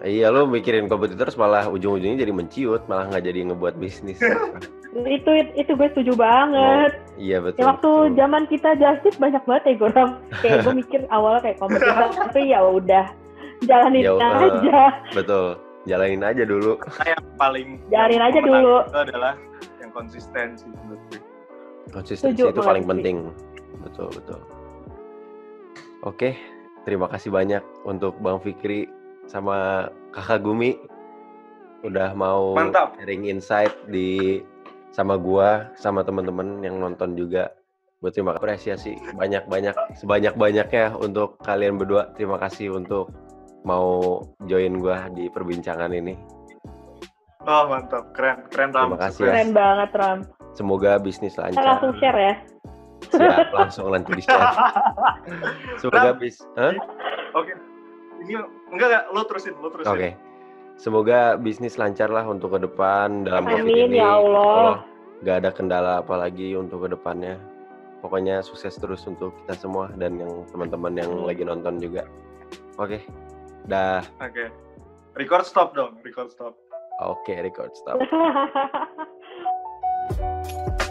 Iya 0.00 0.30
lo 0.30 0.46
mikirin 0.46 0.86
kompetitors 0.86 1.34
malah 1.34 1.66
ujung-ujungnya 1.66 2.14
jadi 2.16 2.30
menciut, 2.30 2.86
malah 2.86 3.08
nggak 3.08 3.24
jadi 3.24 3.40
ngebuat 3.48 3.74
bisnis. 3.74 4.20
itu 5.10 5.30
itu 5.52 5.72
gue 5.72 5.88
setuju 5.90 6.14
banget 6.14 6.94
iya 7.16 7.42
betul. 7.42 7.58
ya 7.58 7.64
waktu 7.66 7.90
betul. 7.90 8.14
zaman 8.14 8.42
kita 8.46 8.70
justice 8.76 9.18
banyak 9.18 9.42
banget 9.42 9.62
ya 9.64 9.74
gue 9.74 9.90
kayak 10.38 10.56
gue 10.62 10.74
mikir 10.76 11.00
awalnya 11.10 11.40
kayak 11.42 11.58
kompetitor 11.58 12.10
tapi 12.22 12.40
ya 12.46 12.60
udah 12.62 13.06
jalanin 13.62 14.02
Ya 14.02 14.12
udah. 14.14 14.30
aja 14.38 14.80
betul. 15.10 15.46
Jalanin 15.84 16.22
aja 16.22 16.42
dulu. 16.46 16.78
Yang 17.02 17.24
paling 17.34 17.68
Jalanin 17.90 18.14
yang 18.14 18.24
aja 18.24 18.38
dulu. 18.40 18.74
itu 18.80 18.98
adalah 19.02 19.34
yang 19.76 19.90
konsisten 19.90 20.46
sih 20.54 20.70
menurut 20.70 21.02
gue. 21.10 21.20
Konsistensi 21.90 22.38
Setuju 22.40 22.54
itu 22.54 22.60
paling 22.62 22.84
sih. 22.84 22.90
penting. 22.94 23.16
Betul 23.82 24.08
betul. 24.14 24.40
Oke, 26.04 26.36
terima 26.84 27.08
kasih 27.08 27.32
banyak 27.32 27.64
untuk 27.88 28.20
Bang 28.20 28.36
Fikri 28.44 28.84
sama 29.24 29.88
Kakak 30.12 30.44
Gumi 30.44 30.76
udah 31.80 32.12
mau 32.12 32.52
Mantap. 32.52 32.92
sharing 33.00 33.24
insight 33.24 33.72
di 33.88 34.40
sama 34.92 35.16
gua 35.16 35.72
sama 35.80 36.04
teman-teman 36.04 36.60
yang 36.60 36.76
nonton 36.76 37.16
juga. 37.16 37.56
Gue 38.04 38.12
terima 38.12 38.36
apresiasi 38.36 39.00
banyak-banyak 39.16 39.72
sebanyak-banyaknya 39.96 40.92
untuk 41.00 41.40
kalian 41.40 41.80
berdua. 41.80 42.12
Terima 42.12 42.36
kasih 42.36 42.76
untuk 42.76 43.08
mau 43.64 44.20
join 44.44 44.76
gua 44.76 45.08
di 45.08 45.32
perbincangan 45.32 45.88
ini. 45.88 46.20
Oh 47.48 47.64
mantap, 47.64 48.12
keren, 48.12 48.44
keren 48.52 48.76
Ram. 48.76 48.92
Terima 48.92 49.00
kasih 49.08 49.24
keren 49.24 49.50
banget 49.56 49.90
Ram 49.96 50.18
Semoga 50.52 51.00
bisnis 51.00 51.32
kita 51.32 51.48
lancar. 51.48 51.64
langsung 51.64 51.92
share 51.96 52.20
ya 52.20 52.34
Siap, 53.10 53.52
langsung 53.52 53.90
nanti 53.92 54.10
di 54.16 54.22
share. 54.22 54.54
Semoga 55.80 56.14
Ram. 56.14 56.18
bis. 56.20 56.36
Oke, 57.34 57.52
ini 58.22 58.38
enggak 58.72 58.88
enggak, 58.88 59.04
lo 59.12 59.20
terusin, 59.26 59.54
lo 59.60 59.68
terusin. 59.72 59.92
Oke. 59.92 60.10
Semoga 60.74 61.38
bisnis 61.38 61.78
lancar 61.78 62.10
lah 62.10 62.26
untuk 62.26 62.58
ke 62.58 62.66
depan 62.66 63.22
dalam 63.22 63.46
COVID 63.46 63.62
Amin, 63.62 63.94
ini. 63.94 64.02
ya 64.02 64.18
Allah. 64.18 64.82
Gak 65.22 65.46
ada 65.46 65.50
kendala 65.54 65.92
apa 66.02 66.18
lagi 66.18 66.58
untuk 66.58 66.82
ke 66.82 66.88
depannya. 66.90 67.38
Pokoknya 68.02 68.42
sukses 68.42 68.74
terus 68.76 69.06
untuk 69.06 69.32
kita 69.46 69.54
semua 69.56 69.88
dan 69.96 70.18
yang 70.18 70.42
teman-teman 70.50 70.98
yang 70.98 71.10
lagi 71.24 71.46
nonton 71.46 71.78
juga. 71.78 72.02
Oke. 72.76 73.06
Dah. 73.70 74.02
Oke. 74.20 74.50
Record 75.14 75.46
stop 75.46 75.78
dong, 75.78 75.94
record 76.02 76.34
stop. 76.34 76.58
Oke, 77.00 77.38
record 77.38 77.70
stop. 77.78 78.02